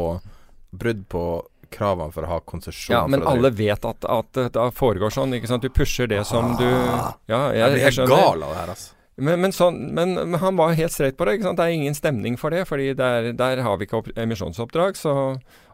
brudd 0.81 1.03
på 1.13 1.23
kravene 1.69 2.11
for 2.11 2.25
å 2.25 2.31
ha 2.31 2.39
konsesjon? 2.41 2.95
Ja, 2.95 3.01
men 3.07 3.21
alle 3.21 3.51
vet 3.53 3.85
at, 3.85 4.05
at 4.09 4.39
det 4.55 4.63
foregår 4.75 5.13
sånn. 5.13 5.35
ikke 5.37 5.51
sant? 5.51 5.61
Du 5.61 5.69
pusher 5.69 6.09
det 6.09 6.23
som 6.25 6.55
du 6.57 6.65
ah. 6.65 7.13
Ja, 7.29 7.43
jeg, 7.53 7.61
jeg 7.61 7.75
blir 7.75 7.85
helt 7.85 8.09
gal 8.09 8.47
av 8.47 8.55
det 8.55 8.57
her, 8.63 8.73
altså. 8.73 8.95
Men, 9.20 9.41
men, 9.43 9.53
sånn, 9.55 9.78
men, 9.95 10.15
men, 10.17 10.39
han 10.41 10.57
var 10.59 10.78
helt 10.78 10.93
streit 10.93 11.17
på 11.20 11.28
det. 11.28 11.38
ikke 11.38 11.49
sant? 11.49 11.59
Det 11.59 11.67
er 11.67 11.78
ingen 11.78 11.97
stemning 11.97 12.38
for 12.39 12.55
det, 12.55 12.65
fordi 12.70 12.93
der, 12.97 13.32
der 13.38 13.61
har 13.65 13.78
vi 13.80 13.88
ikke 13.88 14.03
emisjonsoppdrag. 14.20 14.97
Så, 14.99 15.13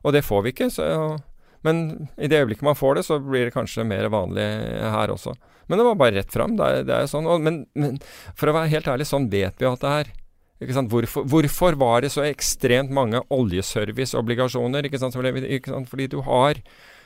og 0.02 0.16
det 0.16 0.26
får 0.26 0.46
vi 0.46 0.54
ikke. 0.56 0.70
Så, 0.74 0.86
men 1.66 2.10
i 2.18 2.30
det 2.32 2.42
øyeblikket 2.42 2.66
man 2.68 2.78
får 2.78 3.00
det, 3.00 3.06
så 3.08 3.20
blir 3.24 3.48
det 3.48 3.56
kanskje 3.56 3.88
mer 3.88 4.10
vanlig 4.14 4.46
her 4.96 5.14
også. 5.14 5.36
Men 5.68 5.82
det 5.82 5.88
var 5.88 5.98
bare 6.02 6.18
rett 6.20 6.34
fram. 6.34 6.58
Det 6.58 6.66
er, 6.66 6.84
det 6.86 6.96
er 6.98 7.10
sånn. 7.10 7.30
Og, 7.30 7.42
men, 7.42 7.98
for 8.38 8.52
å 8.52 8.58
være 8.60 8.74
helt 8.74 8.90
ærlig, 8.92 9.10
sånn 9.10 9.30
vet 9.32 9.62
vi 9.62 9.70
at 9.70 9.86
det 9.86 9.94
er. 10.02 10.14
Hvorfor, 10.66 11.26
hvorfor 11.28 11.76
var 11.76 12.06
det 12.06 12.14
så 12.14 12.24
ekstremt 12.24 12.94
mange 12.96 13.20
oljeserviceobligasjoner? 13.34 14.88
Fordi 15.90 16.08
du 16.14 16.22
har 16.26 16.62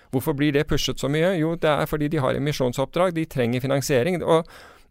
Hvorfor 0.10 0.34
blir 0.34 0.54
det 0.56 0.66
pushet 0.66 0.98
så 0.98 1.06
mye? 1.06 1.36
Jo, 1.38 1.54
det 1.54 1.70
er 1.70 1.86
fordi 1.86 2.08
de 2.10 2.18
har 2.18 2.34
emisjonsoppdrag. 2.34 3.14
De 3.14 3.28
trenger 3.30 3.62
finansiering. 3.62 4.24
og 4.24 4.48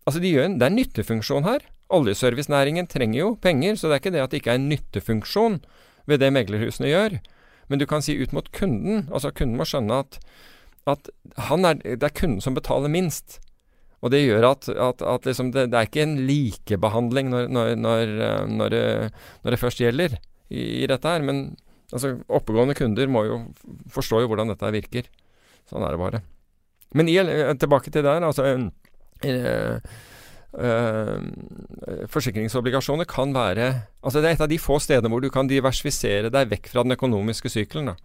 Altså, 0.09 0.22
de 0.24 0.30
en, 0.40 0.56
Det 0.56 0.64
er 0.64 0.72
en 0.72 0.78
nyttefunksjon 0.80 1.44
her. 1.44 1.64
Oljeservicenæringen 1.92 2.86
trenger 2.88 3.18
jo 3.20 3.34
penger, 3.40 3.76
så 3.76 3.88
det 3.88 3.98
er 3.98 4.00
ikke 4.02 4.12
det 4.14 4.22
at 4.22 4.30
det 4.32 4.40
ikke 4.40 4.54
er 4.54 4.61
en 4.61 4.70
nyttefunksjon 4.70 5.59
ved 6.09 6.22
det 6.22 6.32
meglerhusene 6.32 6.88
gjør. 6.88 7.18
Men 7.68 7.80
du 7.80 7.84
kan 7.88 8.00
si 8.04 8.16
ut 8.16 8.32
mot 8.32 8.48
kunden. 8.56 9.04
Altså, 9.12 9.32
kunden 9.36 9.61
må 9.61 9.66
skjønne 9.68 10.00
at, 10.00 10.16
at 10.88 11.11
er, 11.36 11.82
det 11.84 12.09
er 12.09 12.16
kunden 12.16 12.40
som 12.40 12.56
betaler 12.56 12.88
minst. 12.88 13.36
Og 14.00 14.12
det 14.14 14.22
gjør 14.22 14.46
at, 14.52 14.68
at, 14.72 15.02
at 15.02 15.28
liksom 15.28 15.52
det, 15.52 15.68
det, 15.72 15.76
er 15.76 15.88
ikke 15.88 16.04
en 16.06 16.18
likebehandling 16.28 17.32
når, 17.32 17.48
når, 17.52 17.74
når, 17.76 18.12
når, 18.48 18.74
det, 18.74 18.82
det, 19.44 19.61
først 19.61 19.82
gjelder 19.82 20.16
i, 20.48 20.84
i, 20.84 20.86
dette 20.88 21.09
her. 21.09 21.20
Men 21.20 21.59
altså, 21.92 22.14
oppegående 22.28 22.78
kunder 22.78 23.11
må 23.11 23.26
jo 23.26 23.40
forstå 23.92 24.22
jo 24.22 24.32
hvordan 24.32 24.54
dette 24.54 24.72
virker. 24.72 25.12
Sånn 25.68 25.84
er 25.84 25.92
det 25.92 26.00
bare. 26.00 26.22
Men 26.96 27.11
i, 27.11 27.18
tilbake 27.61 27.92
til 27.92 28.06
der. 28.06 28.24
altså 28.24 28.46
forsikringsobligasjoner 32.08 33.04
kan 33.04 33.34
være 33.36 33.66
Altså 34.00 34.22
Det 34.22 34.30
er 34.30 34.36
et 34.38 34.44
av 34.46 34.48
de 34.48 34.58
få 34.58 34.78
stedene 34.80 35.10
hvor 35.12 35.20
du 35.20 35.28
kan 35.30 35.48
diversifisere 35.50 36.30
deg 36.32 36.48
vekk 36.54 36.70
fra 36.72 36.86
den 36.86 36.96
økonomiske 36.96 37.52
sykelen. 37.52 37.92
da 37.92 37.96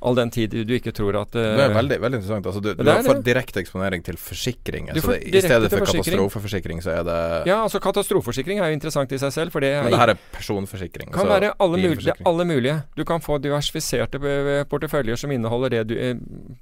All 0.00 0.16
den 0.16 0.30
tid 0.32 0.54
du 0.64 0.72
ikke 0.72 0.94
tror 0.96 1.18
at 1.20 1.36
uh, 1.36 1.42
Det 1.42 1.64
er 1.66 1.74
veldig, 1.74 1.98
veldig 2.00 2.18
interessant. 2.22 2.46
Altså, 2.48 2.60
du, 2.64 2.70
du 2.72 2.90
får 3.04 3.18
direkte 3.24 3.60
eksponering 3.60 4.04
til 4.04 4.16
forsikringer. 4.16 4.96
Så 4.96 5.12
det, 5.12 5.18
I 5.28 5.42
stedet 5.44 5.68
for 5.68 5.84
katastrofeforsikring, 5.84 6.80
så 6.80 6.94
er 6.94 7.02
det 7.04 7.16
Ja, 7.50 7.58
altså 7.66 7.82
katastrofeforsikring 7.84 8.62
er 8.64 8.72
jo 8.72 8.78
interessant 8.78 9.12
i 9.12 9.18
seg 9.20 9.34
selv. 9.36 9.52
For 9.52 9.60
det 9.60 9.74
Men 9.84 9.92
det 9.92 10.00
her 10.00 10.14
er 10.14 10.22
personforsikring? 10.32 11.12
Kan 11.12 11.28
være 11.28 11.52
alle, 11.60 11.82
mul 11.84 12.00
det 12.00 12.16
alle 12.24 12.48
mulige. 12.48 12.78
Du 12.96 13.04
kan 13.04 13.20
få 13.20 13.36
diversifiserte 13.44 14.64
porteføljer 14.70 15.20
som 15.20 15.36
inneholder 15.36 15.76
det 15.76 15.88
du, 15.92 15.98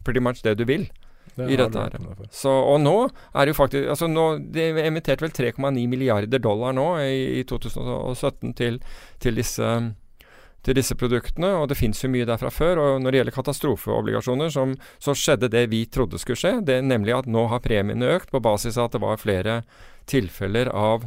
pretty 0.05 0.25
much 0.25 0.43
det 0.43 0.59
du 0.59 0.67
vil 0.67 0.89
i 1.47 1.59
dette 1.59 1.85
her. 1.85 1.95
Så, 2.35 2.51
og 2.51 2.81
nå 2.83 2.97
er 3.07 3.47
det 3.47 3.53
jo 3.53 3.59
faktisk 3.59 3.93
altså 3.95 4.09
nå, 4.11 4.27
De 4.55 4.67
emitterte 4.83 5.25
vel 5.25 5.35
3,9 5.35 5.85
milliarder 5.91 6.43
dollar 6.43 6.75
nå 6.77 6.91
i, 7.05 7.41
i 7.41 7.45
2017 7.49 8.55
til, 8.59 8.81
til, 9.23 9.39
disse, 9.39 9.71
til, 10.67 10.79
disse 10.79 10.97
produktene, 10.99 11.53
og 11.61 11.69
det 11.71 11.79
fins 11.79 12.03
jo 12.05 12.11
mye 12.13 12.27
der 12.29 12.41
fra 12.41 12.51
før. 12.55 12.83
og 12.83 13.05
Når 13.05 13.11
det 13.11 13.23
gjelder 13.23 13.39
katastrofeobligasjoner, 13.39 14.53
som, 14.55 14.75
så 14.99 15.15
skjedde 15.17 15.53
det 15.55 15.69
vi 15.73 15.85
trodde 15.87 16.21
skulle 16.23 16.41
skje. 16.41 16.59
Det, 16.67 16.81
nemlig 16.85 17.17
at 17.21 17.31
nå 17.31 17.47
har 17.53 17.65
premiene 17.65 18.17
økt 18.17 18.35
på 18.35 18.43
basis 18.45 18.81
av 18.81 18.91
at 18.91 18.99
det 18.99 19.05
var 19.05 19.23
flere 19.23 19.63
tilfeller 20.09 20.73
av 20.73 21.07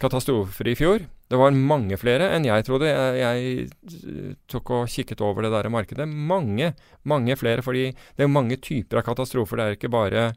katastrofer 0.00 0.70
i 0.70 0.78
fjor. 0.78 1.08
Det 1.34 1.40
var 1.40 1.56
mange 1.58 1.96
flere 1.98 2.28
enn 2.36 2.44
jeg 2.46 2.62
trodde. 2.68 2.86
Jeg, 2.86 3.18
jeg 3.18 4.36
tok 4.50 4.70
og 4.76 4.92
kikket 4.92 5.22
over 5.24 5.42
det 5.42 5.50
der 5.50 5.66
markedet. 5.72 6.06
Mange, 6.06 6.70
mange 7.02 7.34
flere. 7.40 7.64
Fordi 7.66 7.88
det 7.90 8.22
er 8.22 8.30
mange 8.30 8.60
typer 8.62 9.00
av 9.00 9.08
katastrofer. 9.08 9.58
Det 9.58 9.66
er 9.66 9.78
ikke 9.80 9.90
bare 9.90 10.28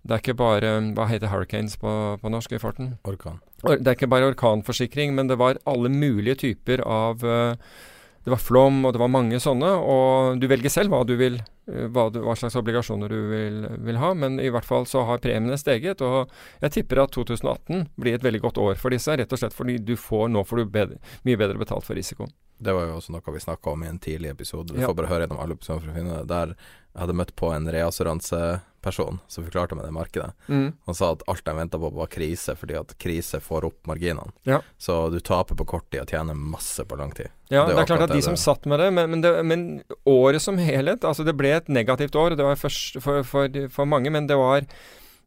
det 0.00 0.14
er 0.16 0.22
ikke 0.22 0.36
bare 0.36 0.68
Hva 0.96 1.06
heter 1.10 1.28
hurricanes 1.28 1.76
på, 1.80 1.92
på 2.20 2.32
norsk 2.32 2.52
i 2.56 2.60
farten? 2.60 2.94
Orkan. 3.08 3.40
Det 3.64 3.84
er 3.84 3.96
ikke 3.96 4.08
bare 4.08 4.30
orkanforsikring, 4.32 5.12
men 5.16 5.28
det 5.28 5.36
var 5.40 5.60
alle 5.68 5.90
mulige 5.92 6.38
typer 6.40 6.80
av 6.84 7.24
eh, 7.24 7.56
Det 8.24 8.32
var 8.32 8.40
flom, 8.40 8.84
og 8.84 8.92
det 8.92 9.00
var 9.00 9.12
mange 9.12 9.40
sånne. 9.40 9.72
Og 9.80 10.40
du 10.40 10.48
velger 10.48 10.72
selv 10.72 10.92
hva 10.92 11.02
du 11.04 11.16
vil 11.20 11.40
eh, 11.40 11.59
hva, 11.92 12.08
du, 12.12 12.20
hva 12.24 12.36
slags 12.38 12.58
obligasjoner 12.60 13.12
du 13.12 13.18
vil, 13.30 13.62
vil 13.86 14.00
ha, 14.02 14.12
men 14.14 14.40
i 14.42 14.50
hvert 14.52 14.66
fall 14.66 14.86
så 14.90 15.04
har 15.08 15.22
premiene 15.22 15.58
steget. 15.60 16.04
Og 16.04 16.30
jeg 16.64 16.76
tipper 16.78 17.04
at 17.04 17.14
2018 17.16 17.88
blir 18.00 18.18
et 18.18 18.26
veldig 18.26 18.44
godt 18.46 18.60
år 18.62 18.78
for 18.80 18.94
disse, 18.94 19.16
rett 19.16 19.32
og 19.32 19.42
slett 19.42 19.56
fordi 19.56 19.78
du 19.82 19.96
får 20.00 20.30
nå 20.32 20.44
får 20.46 20.62
du 20.62 20.72
bedre, 20.78 21.02
mye 21.28 21.40
bedre 21.40 21.60
betalt 21.60 21.86
for 21.86 21.98
risiko. 21.98 22.28
Det 22.60 22.74
var 22.76 22.86
jo 22.90 22.98
også 22.98 23.14
noe 23.14 23.32
vi 23.34 23.40
snakka 23.40 23.72
om 23.72 23.82
i 23.84 23.88
en 23.88 23.98
tidlig 23.98 24.30
episode. 24.34 24.74
Du 24.74 24.80
Ja. 24.80 24.86
får 24.90 24.94
bare 24.98 25.08
høre 25.08 25.24
gjennom 25.26 25.40
alle 25.40 25.54
episoder 25.56 25.80
for 25.80 25.90
å 25.90 25.94
finne 25.96 26.18
det. 26.18 26.26
Der 26.28 26.54
jeg 26.90 27.00
hadde 27.04 27.14
møtt 27.14 27.36
på 27.38 27.52
en 27.54 27.68
reassuranseperson 27.70 29.20
som 29.30 29.44
forklarte 29.46 29.76
meg 29.78 29.84
det 29.86 29.92
markedet. 29.94 30.32
Mm. 30.48 30.72
Han 30.88 30.94
sa 30.98 31.12
at 31.14 31.22
alt 31.30 31.44
de 31.46 31.54
venta 31.54 31.78
på 31.78 31.90
var 31.94 32.08
krise, 32.10 32.56
fordi 32.58 32.74
at 32.80 32.96
krise 32.98 33.38
får 33.40 33.64
opp 33.68 33.86
marginene. 33.86 34.32
Ja. 34.48 34.60
Så 34.78 35.10
du 35.12 35.20
taper 35.20 35.54
på 35.54 35.66
kort 35.70 35.86
tid 35.90 36.02
og 36.02 36.10
tjener 36.10 36.34
masse 36.34 36.82
på 36.84 36.98
lang 36.98 37.12
tid. 37.14 37.30
Ja, 37.48 37.66
Det 37.66 37.76
det 37.76 37.82
er 37.84 37.86
klart 37.92 38.06
at 38.08 38.10
de 38.10 38.18
det 38.18 38.24
som 38.26 38.36
satt 38.36 38.66
med 38.66 38.80
det, 38.80 38.92
men, 38.92 39.10
men, 39.10 39.20
det, 39.22 39.44
men 39.46 39.82
året 40.06 40.42
som 40.42 40.58
helhet 40.58 41.04
Altså, 41.06 41.24
det 41.24 41.36
ble 41.38 41.54
et 41.56 41.68
negativt 41.68 42.14
år. 42.18 42.34
Det 42.36 42.44
var 42.44 42.58
først 42.58 43.00
for, 43.02 43.22
for, 43.22 43.48
for 43.70 43.86
mange, 43.86 44.10
men 44.10 44.26
det 44.26 44.36
var 44.36 44.66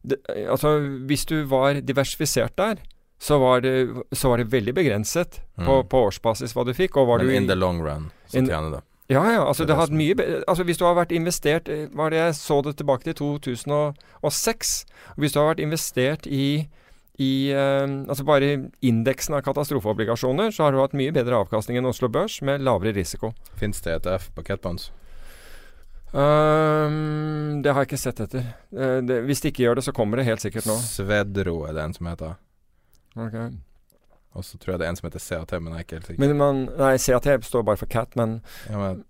det, 0.04 0.20
Altså, 0.48 0.76
hvis 1.08 1.24
du 1.24 1.44
var 1.48 1.80
diversifisert 1.80 2.56
der, 2.60 2.76
så 3.24 3.38
var 3.40 3.62
det, 3.64 3.72
så 4.12 4.28
var 4.32 4.42
det 4.42 4.50
veldig 4.52 4.74
begrenset 4.76 5.38
på, 5.56 5.78
Mm. 5.80 5.88
på 5.88 6.00
årsbasis 6.10 6.52
hva 6.52 6.64
du 6.68 6.74
fikk. 6.76 6.96
Og 7.00 7.06
var 7.08 7.18
Men 7.22 7.26
du 7.28 7.32
in 7.38 7.46
the 7.48 7.54
long 7.56 7.80
run 7.80 8.10
så 8.28 8.38
In- 8.42 8.48
tjener 8.50 8.70
du. 8.76 8.80
Ja, 9.08 9.22
ja. 9.32 9.40
Altså, 9.44 9.64
Det 9.66 9.68
det 9.68 9.76
det 9.76 9.86
som- 9.88 9.96
mye 9.96 10.44
Altså, 10.48 10.64
hvis 10.64 10.78
du 10.78 10.84
har 10.84 10.94
vært 10.96 11.12
investert 11.12 11.68
eh, 11.68 11.88
Var 11.92 12.10
det 12.10 12.16
jeg 12.16 12.32
så 12.34 12.62
det 12.64 12.76
tilbake 12.76 13.04
til 13.04 13.14
2006. 13.14 14.84
Hvis 15.18 15.32
du 15.32 15.40
har 15.40 15.54
vært 15.54 15.60
investert 15.64 16.26
i 16.26 16.68
i 17.16 17.52
eh, 17.52 17.86
altså 18.10 18.24
bare 18.26 18.70
indeksen 18.82 19.36
av 19.36 19.42
katastrofeobligasjoner, 19.42 20.50
så 20.50 20.64
har 20.64 20.72
du 20.72 20.78
hatt 20.80 20.92
mye 20.98 21.12
bedre 21.12 21.36
avkastning 21.44 21.78
enn 21.78 21.86
Oslo 21.86 22.08
Børs, 22.08 22.42
med 22.42 22.60
lavere 22.60 22.92
risiko. 22.92 23.32
Fins 23.54 23.80
det 23.82 24.02
ETF 24.02 24.30
på 24.34 24.42
Catbonds? 24.44 24.90
Um, 26.12 27.62
det 27.62 27.72
har 27.72 27.84
jeg 27.84 27.88
ikke 27.92 27.98
sett 28.02 28.20
etter. 28.24 28.44
Uh, 28.74 29.00
det, 29.06 29.20
hvis 29.28 29.40
de 29.42 29.50
ikke 29.52 29.64
gjør 29.66 29.76
det, 29.78 29.84
så 29.86 29.92
kommer 29.94 30.16
det 30.20 30.26
helt 30.28 30.42
sikkert 30.42 30.66
nå. 30.66 30.76
Svedro 30.82 31.64
er 31.68 31.72
det 31.76 31.84
en 31.84 31.94
som 31.96 32.06
heter. 32.10 32.34
Ok. 33.14 33.38
Og 34.34 34.42
så 34.42 34.58
tror 34.58 34.74
jeg 34.74 34.80
det 34.80 34.86
er 34.88 34.90
en 34.90 34.96
som 34.98 35.06
heter 35.06 35.22
CAT, 35.22 35.52
men 35.62 35.70
jeg 35.70 35.78
er 35.78 35.84
ikke 35.86 35.96
helt 35.96 36.08
sikker. 36.08 36.22
Men 36.24 36.38
man, 36.40 36.62
nei, 36.80 36.94
CAT 36.98 37.46
står 37.46 37.62
bare 37.66 37.78
for 37.78 37.90
cat, 37.90 38.16
men, 38.18 38.40
ja, 38.66 38.80
men 38.80 39.04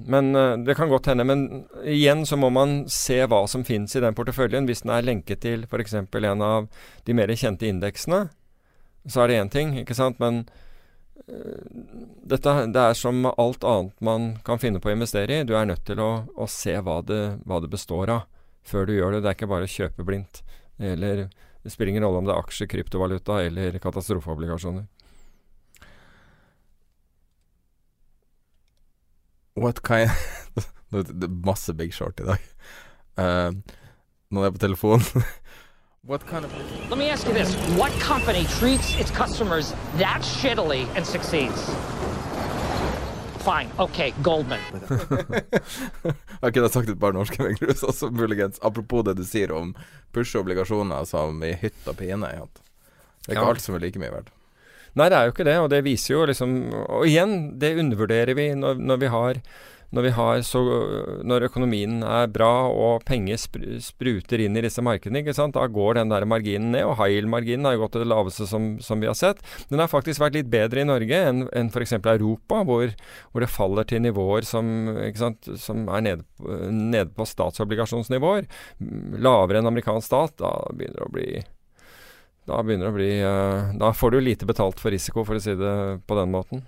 men 0.14 0.30
eh, 0.38 0.52
det 0.68 0.76
kan 0.78 0.92
godt 0.92 1.10
hende. 1.10 1.26
Men 1.26 1.42
igjen 1.82 2.22
så 2.28 2.38
må 2.38 2.52
man 2.54 2.84
se 2.90 3.18
hva 3.26 3.42
som 3.50 3.66
finnes 3.66 3.96
i 3.98 4.04
den 4.04 4.14
porteføljen. 4.14 4.68
Hvis 4.70 4.84
den 4.84 4.94
er 4.94 5.06
lenket 5.06 5.42
til 5.42 5.66
f.eks. 5.66 5.96
en 5.98 6.46
av 6.46 6.70
de 7.06 7.18
mer 7.18 7.34
kjente 7.34 7.66
indeksene, 7.66 8.28
så 9.10 9.24
er 9.24 9.32
det 9.32 9.40
én 9.40 9.50
ting, 9.50 9.74
ikke 9.82 9.98
sant. 9.98 10.22
Men 10.22 10.44
eh, 11.26 11.66
dette, 12.30 12.56
det 12.70 12.86
er 12.86 12.98
som 12.98 13.26
alt 13.32 13.66
annet 13.66 13.98
man 13.98 14.32
kan 14.46 14.62
finne 14.62 14.78
på 14.78 14.92
å 14.92 14.94
investere 14.94 15.40
i. 15.40 15.48
Du 15.48 15.56
er 15.58 15.66
nødt 15.66 15.82
til 15.90 15.98
å, 15.98 16.12
å 16.30 16.46
se 16.46 16.78
hva 16.78 17.00
det, 17.02 17.24
hva 17.42 17.58
det 17.58 17.74
består 17.74 18.14
av 18.20 18.28
før 18.62 18.86
du 18.86 18.94
gjør 18.94 19.16
det. 19.18 19.24
Det 19.24 19.32
er 19.32 19.40
ikke 19.40 19.50
bare 19.50 19.66
å 19.66 19.74
kjøpe 19.74 20.06
blindt. 20.06 20.44
Eller 20.78 21.26
det 21.62 21.70
spiller 21.70 21.90
ingen 21.90 22.04
rolle 22.04 22.22
om 22.22 22.28
det 22.28 22.34
er 22.34 22.40
aksjer, 22.40 22.68
kryptovaluta 22.72 23.42
eller 23.44 23.78
katastrofeobligasjoner. 23.78 24.86
What 29.60 29.82
kind 29.82 30.10
Det 30.90 31.24
er 31.24 31.46
masse 31.46 31.74
Big 31.74 31.92
Short 31.94 32.20
i 32.20 32.26
dag. 32.26 32.46
Uh, 33.20 33.52
nå 34.30 34.40
er 34.40 34.48
jeg 34.48 34.56
på 34.56 34.66
telefonen. 34.66 35.04
What 36.02 36.26
kind 36.26 36.44
of 36.44 36.52
Let 36.88 36.98
me 36.98 37.10
ask 37.10 37.26
you 37.26 37.34
this. 37.34 37.54
What 37.76 37.92
company 38.00 38.44
treats 38.44 38.98
its 38.98 39.10
customers 39.10 39.74
that 39.98 40.22
shittily 40.22 40.88
and 40.96 41.06
succeeds? 41.06 41.70
Fine. 43.40 43.70
OK, 43.80 43.98
Goldman. 44.22 44.60
Jeg 46.42 46.52
kunne 46.54 46.68
sagt 46.72 46.90
et 46.92 47.00
par 47.00 47.14
norske 47.16 47.40
meglere 47.42 47.76
også, 47.88 48.10
muligens. 48.12 48.60
Apropos 48.64 49.04
det 49.06 49.16
du 49.20 49.24
sier 49.24 49.52
om 49.56 49.72
push-obligasjoner 50.14 51.06
som 51.08 51.40
i 51.46 51.54
hytt 51.60 51.88
og 51.88 51.96
pine. 52.00 52.28
Det 52.28 53.32
er 53.32 53.34
ikke 53.34 53.40
Ja. 53.40 53.48
alt 53.54 53.64
som 53.64 53.74
er 53.78 53.84
like 53.84 54.00
mye 54.00 54.12
verdt. 54.12 54.30
Nei, 54.98 55.08
det 55.08 55.16
er 55.20 55.28
jo 55.28 55.32
ikke 55.32 55.46
det, 55.46 55.56
og 55.62 55.68
det 55.70 55.84
viser 55.86 56.14
jo 56.16 56.24
liksom 56.26 56.54
Og 56.74 57.04
igjen, 57.06 57.34
det 57.62 57.76
undervurderer 57.78 58.34
vi 58.34 58.48
når, 58.58 58.80
når 58.82 58.96
vi 59.04 59.06
har 59.12 59.38
når, 59.96 60.10
så, 60.46 60.60
når 61.26 61.48
økonomien 61.48 62.00
er 62.06 62.30
bra 62.30 62.68
og 62.70 63.04
penger 63.08 63.40
spruter 63.40 64.42
inn 64.44 64.58
i 64.58 64.62
disse 64.62 64.82
markedene, 64.84 65.24
da 65.50 65.66
går 65.66 65.98
den 65.98 66.12
der 66.12 66.26
marginen 66.30 66.70
ned. 66.74 66.86
Og 66.86 66.96
high 67.00 67.16
yield-marginen 67.16 67.66
har 67.66 67.80
gått 67.80 67.96
til 67.96 68.04
det 68.04 68.10
laveste 68.12 68.46
som, 68.46 68.72
som 68.82 69.02
vi 69.02 69.10
har 69.10 69.18
sett. 69.18 69.42
Den 69.70 69.82
har 69.82 69.90
faktisk 69.90 70.22
vært 70.22 70.38
litt 70.38 70.50
bedre 70.52 70.84
i 70.84 70.88
Norge 70.88 71.22
enn, 71.30 71.44
enn 71.56 71.72
f.eks. 71.72 71.96
Europa, 71.98 72.62
hvor, 72.68 72.94
hvor 73.32 73.44
det 73.44 73.50
faller 73.50 73.88
til 73.88 74.04
nivåer 74.06 74.46
som, 74.46 74.92
sant? 75.18 75.50
som 75.58 75.86
er 75.90 76.06
nede, 76.06 76.28
nede 76.70 77.10
på 77.16 77.26
statsobligasjonsnivåer. 77.26 78.46
Lavere 79.18 79.60
enn 79.60 79.70
amerikansk 79.72 80.06
stat. 80.06 80.38
Da 80.40 80.54
begynner 80.70 81.02
det 81.02 81.08
å 81.08 81.14
bli 81.16 81.30
da 82.50 82.62
bli 82.64 83.20
eh, 83.20 83.74
Da 83.78 83.92
får 83.94 84.10
du 84.10 84.20
lite 84.20 84.46
betalt 84.46 84.80
for 84.80 84.90
risiko, 84.90 85.24
for 85.24 85.38
å 85.38 85.42
si 85.42 85.54
det 85.54 85.74
på 86.06 86.18
den 86.18 86.32
måten. 86.32 86.64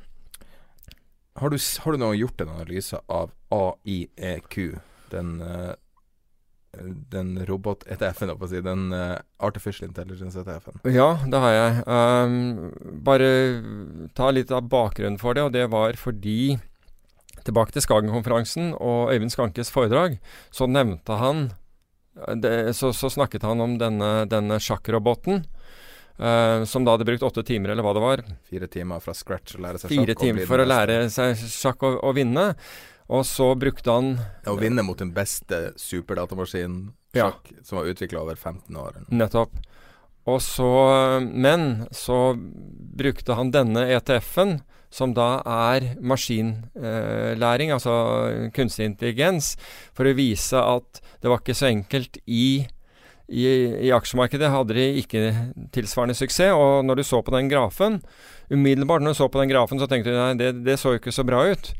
Har 1.40 1.52
du, 1.52 1.56
har 1.56 1.92
du 1.94 2.02
noen 2.02 2.18
gjort 2.18 2.42
en 2.44 2.52
analyse 2.52 2.98
av 3.08 3.32
AIEQ, 3.52 4.58
den 5.12 5.38
eh, 5.40 5.72
den 7.12 7.34
robot-ETF-en, 7.44 8.30
holdt 8.32 8.40
på 8.40 8.46
å 8.48 8.50
si, 8.50 8.60
den 8.64 8.92
eh, 8.96 9.16
Artificial 9.44 9.90
Intelligence-ETF-en? 9.90 10.80
Ja, 10.94 11.18
det 11.28 11.40
har 11.44 11.56
jeg. 11.56 11.82
Um, 11.84 13.00
bare 13.04 13.28
ta 14.16 14.30
litt 14.32 14.52
av 14.54 14.70
bakgrunnen 14.72 15.20
for 15.20 15.36
det, 15.36 15.44
og 15.44 15.56
det 15.56 15.66
var 15.72 15.98
fordi 16.00 16.58
Tilbake 17.42 17.74
til 17.74 17.82
Skagen-konferansen 17.82 18.68
og 18.76 19.10
Øyvind 19.10 19.32
Skankes 19.34 19.72
foredrag, 19.74 20.20
så 20.54 20.68
nevnte 20.70 21.16
han 21.18 21.48
det, 22.38 22.76
så, 22.78 22.92
så 22.94 23.08
snakket 23.10 23.42
han 23.42 23.60
om 23.64 23.78
denne, 23.80 24.10
denne 24.30 24.60
sjakkroboten. 24.62 25.42
Eh, 26.18 26.64
som 26.68 26.84
da 26.84 26.94
hadde 26.96 27.06
brukt 27.08 27.22
åtte 27.26 27.44
timer, 27.46 27.72
eller 27.74 27.82
hva 27.86 27.92
det 27.96 28.02
var. 28.04 28.22
Fire 28.50 28.68
timer 28.68 29.00
fra 29.04 29.14
scratch 29.16 29.56
å 29.56 29.62
lære 29.64 29.78
seg 29.82 29.92
Fire 29.92 30.00
sjakk. 30.00 30.06
Fire 30.12 30.20
timer 30.26 30.46
for 30.50 30.62
å 30.62 30.68
lære 30.68 30.98
seg 31.10 31.36
sjakk 31.48 31.82
og, 31.88 32.00
og 32.04 32.16
vinne. 32.18 32.48
Og 33.12 33.26
så 33.28 33.50
brukte 33.58 33.92
han 33.92 34.12
Å 34.48 34.54
vinne 34.56 34.84
mot 34.86 34.96
den 34.98 35.10
beste 35.12 35.72
superdatamaskinen 35.76 36.92
Ja. 37.18 37.32
som 37.62 37.78
var 37.78 37.90
utvikla 37.90 38.22
over 38.22 38.36
15 38.38 38.76
år. 38.78 39.02
Nettopp. 39.10 39.52
Og 40.24 40.38
så, 40.40 40.68
men 41.20 41.88
så 41.90 42.32
brukte 42.38 43.34
han 43.34 43.50
denne 43.50 43.82
ETF-en, 43.90 44.60
som 44.92 45.14
da 45.16 45.40
er 45.48 45.96
maskinlæring, 46.00 47.72
altså 47.74 47.92
kunstig 48.54 48.86
intelligens, 48.90 49.56
for 49.96 50.06
å 50.06 50.14
vise 50.16 50.56
at 50.60 51.00
det 51.22 51.30
var 51.32 51.40
ikke 51.42 51.56
så 51.58 51.70
enkelt 51.72 52.18
i 52.26 52.66
i, 53.28 53.46
I 53.86 53.92
aksjemarkedet 53.94 54.50
hadde 54.52 54.76
de 54.76 54.86
ikke 55.00 55.22
tilsvarende 55.74 56.16
suksess, 56.18 56.54
og 56.56 56.84
når 56.86 57.00
du 57.00 57.04
så 57.06 57.22
på 57.24 57.34
den 57.34 57.50
grafen 57.52 58.00
Umiddelbart 58.52 59.04
når 59.04 59.14
du 59.14 59.20
så 59.22 59.28
på 59.32 59.40
den 59.40 59.52
grafen, 59.52 59.80
så 59.80 59.88
tenkte 59.88 60.12
du 60.12 60.18
nei, 60.18 60.34
det, 60.36 60.50
det 60.66 60.76
så 60.80 60.92
jo 60.92 61.00
ikke 61.00 61.14
så 61.14 61.24
bra 61.24 61.46
ut. 61.48 61.70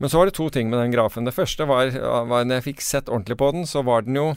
Men 0.00 0.10
så 0.10 0.18
var 0.18 0.30
det 0.30 0.36
to 0.38 0.46
ting 0.50 0.70
med 0.70 0.80
den 0.80 0.94
grafen. 0.94 1.26
Det 1.26 1.34
første 1.36 1.66
var, 1.68 1.90
var 2.30 2.46
når 2.46 2.58
jeg 2.58 2.66
fikk 2.70 2.80
sett 2.80 3.10
ordentlig 3.12 3.36
på 3.42 3.50
den, 3.52 3.66
så 3.68 3.84
var 3.84 4.06
den 4.06 4.16
jo 4.16 4.30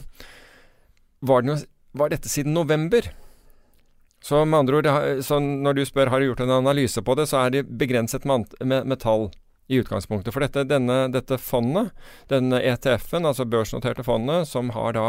Var, 1.24 1.42
den 1.42 1.54
jo, 1.54 1.56
var 1.98 2.12
dette 2.12 2.28
siden 2.30 2.52
november. 2.54 3.08
Så 4.22 4.44
med 4.44 4.58
andre 4.58 4.76
ord, 4.76 5.22
så 5.24 5.40
når 5.40 5.78
du 5.78 5.84
spør 5.86 6.12
har 6.12 6.20
du 6.20 6.28
gjort 6.28 6.44
en 6.44 6.58
analyse 6.58 7.02
på 7.02 7.14
det, 7.18 7.26
så 7.30 7.40
er 7.46 7.54
det 7.54 7.64
begrenset 7.80 8.26
med, 8.28 8.52
med 8.60 9.00
tall 9.00 9.30
i 9.68 9.80
utgangspunktet. 9.80 10.32
For 10.34 10.44
dette, 10.44 10.64
denne, 10.68 11.06
dette 11.12 11.38
fondet, 11.42 11.90
denne 12.30 12.60
ETF-en, 12.62 13.26
altså 13.28 13.46
børsnoterte 13.48 14.04
fondet, 14.06 14.48
som 14.48 14.72
har 14.76 14.94
da 14.96 15.08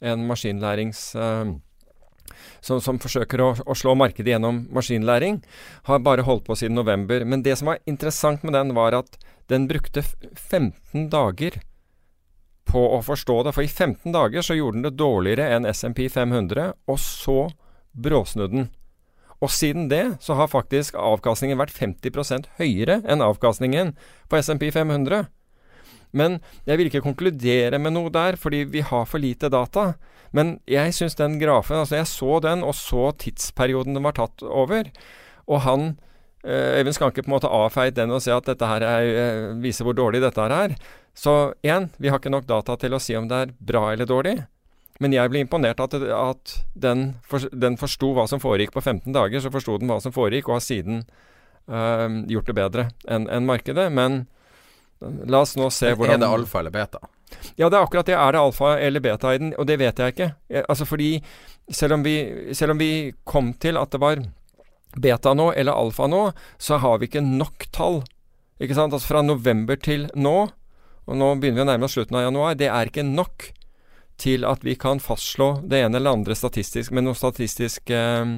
en 0.00 0.28
maskinlærings... 0.28 1.10
eh, 1.16 1.56
som, 2.60 2.80
som 2.80 2.98
forsøker 3.00 3.40
å, 3.42 3.48
å 3.66 3.74
slå 3.76 3.94
markedet 3.98 4.34
gjennom 4.34 4.62
maskinlæring, 4.74 5.40
har 5.88 6.04
bare 6.04 6.24
holdt 6.26 6.46
på 6.46 6.56
siden 6.58 6.78
november. 6.78 7.24
Men 7.24 7.42
det 7.44 7.56
som 7.58 7.72
var 7.72 7.80
interessant 7.90 8.44
med 8.46 8.54
den, 8.56 8.74
var 8.76 8.96
at 8.96 9.18
den 9.50 9.66
brukte 9.70 10.04
15 10.04 11.08
dager 11.10 11.60
på 12.70 12.82
å 12.94 13.00
forstå 13.02 13.40
det. 13.46 13.54
For 13.56 13.66
i 13.66 13.70
15 13.70 14.12
dager 14.14 14.46
så 14.46 14.56
gjorde 14.58 14.78
den 14.78 14.86
det 14.86 14.98
dårligere 15.00 15.48
enn 15.56 15.68
SMP 15.70 16.06
500, 16.12 16.74
og 16.86 17.00
så 17.02 17.40
bråsnudde 17.90 18.54
den. 18.54 18.70
Og 19.40 19.48
siden 19.52 19.88
det 19.88 20.04
så 20.20 20.36
har 20.36 20.52
faktisk 20.52 20.98
avkastningen 21.00 21.58
vært 21.58 21.72
50% 21.72 22.50
høyere 22.58 23.00
enn 23.08 23.24
avkastningen 23.24 23.94
på 24.28 24.40
SMP 24.44 24.68
500. 24.74 25.30
Men 26.16 26.40
jeg 26.66 26.78
vil 26.78 26.90
ikke 26.90 27.04
konkludere 27.04 27.78
med 27.78 27.94
noe 27.94 28.10
der, 28.12 28.38
fordi 28.40 28.64
vi 28.70 28.82
har 28.86 29.06
for 29.08 29.22
lite 29.22 29.50
data. 29.52 29.92
Men 30.36 30.58
jeg 30.70 30.94
syns 30.94 31.18
den 31.18 31.38
grafen 31.40 31.80
Altså, 31.80 31.98
jeg 31.98 32.10
så 32.10 32.38
den, 32.44 32.62
og 32.66 32.74
så 32.78 33.10
tidsperioden 33.18 33.96
den 33.96 34.06
var 34.06 34.16
tatt 34.18 34.44
over. 34.46 34.90
Og 35.50 35.62
han 35.66 35.92
eh, 36.44 36.78
Øyvind 36.80 36.96
Skanke 36.96 37.24
på 37.24 37.30
en 37.30 37.36
måte 37.36 37.50
avfeid 37.50 37.98
den 37.98 38.14
og 38.14 38.22
sa 38.22 38.38
at 38.38 38.48
dette 38.50 38.66
her 38.66 38.86
er, 38.86 39.10
eh, 39.24 39.50
viser 39.62 39.86
hvor 39.86 39.96
dårlig 39.98 40.22
dette 40.22 40.40
her 40.40 40.54
er. 40.54 40.78
Så 41.14 41.52
igjen, 41.66 41.90
vi 41.98 42.08
har 42.08 42.20
ikke 42.20 42.32
nok 42.32 42.46
data 42.48 42.76
til 42.78 42.94
å 42.94 43.02
si 43.02 43.16
om 43.18 43.28
det 43.30 43.38
er 43.44 43.54
bra 43.58 43.90
eller 43.92 44.08
dårlig. 44.08 44.38
men 45.00 45.14
jeg 45.16 45.30
ble 45.32 45.40
imponert 45.40 45.78
at, 45.80 45.94
at 45.96 46.50
den, 46.76 47.14
for, 47.24 47.48
den 47.56 47.78
forsto 47.80 48.10
hva 48.12 48.26
som 48.28 48.40
foregikk 48.40 48.74
på 48.74 48.82
15 48.84 49.14
dager. 49.16 49.40
Så 49.40 49.48
forsto 49.48 49.78
den 49.80 49.88
hva 49.88 49.96
som 50.04 50.12
foregikk, 50.12 50.48
og 50.48 50.58
har 50.58 50.60
siden 50.60 51.06
øh, 51.72 52.18
gjort 52.28 52.50
det 52.50 52.56
bedre 52.58 52.84
enn 53.08 53.24
en 53.32 53.48
markedet. 53.48 53.86
Men 53.96 54.18
eh, 54.20 54.39
la 55.00 55.40
oss 55.40 55.56
nå 55.56 55.70
se 55.72 55.94
hvordan 55.94 56.18
Er 56.18 56.24
det 56.24 56.34
alfa 56.40 56.60
eller 56.60 56.74
beta? 56.74 57.00
ja, 57.56 57.68
det 57.70 57.76
er 57.76 57.82
akkurat 57.84 58.06
det. 58.06 58.16
Er 58.18 58.32
det 58.34 58.40
alfa 58.40 58.74
eller 58.78 59.00
beta 59.00 59.34
i 59.34 59.38
den? 59.38 59.54
Og 59.58 59.66
det 59.66 59.78
vet 59.80 59.98
jeg 59.98 60.14
ikke. 60.14 60.30
Altså 60.66 60.84
fordi 60.84 61.22
selv 61.70 61.94
om, 61.94 62.02
vi, 62.02 62.14
selv 62.54 62.74
om 62.74 62.80
vi 62.80 63.12
kom 63.24 63.52
til 63.62 63.78
at 63.78 63.92
det 63.94 64.00
var 64.02 64.22
beta 64.98 65.34
nå 65.34 65.52
eller 65.52 65.72
alfa 65.78 66.08
nå, 66.10 66.24
så 66.58 66.80
har 66.82 66.98
vi 66.98 67.06
ikke 67.06 67.22
nok 67.22 67.68
tall. 67.72 68.02
Ikke 68.60 68.74
sant? 68.76 68.92
Altså 68.92 69.12
fra 69.12 69.22
november 69.22 69.78
til 69.80 70.08
nå, 70.18 70.36
og 71.06 71.16
nå 71.16 71.30
begynner 71.40 71.62
vi 71.62 71.66
å 71.66 71.70
nærme 71.70 71.86
oss 71.86 71.94
slutten 71.96 72.18
av 72.18 72.26
januar, 72.26 72.58
det 72.58 72.68
er 72.68 72.90
ikke 72.90 73.06
nok 73.06 73.52
til 74.20 74.44
at 74.44 74.64
vi 74.66 74.74
kan 74.76 75.00
fastslå 75.00 75.62
det 75.70 75.80
ene 75.80 75.96
eller 75.96 76.18
andre 76.18 76.36
statistisk 76.36 76.92
med 76.92 77.06
noe 77.06 77.16
statistisk 77.16 77.88
øh, 77.94 78.34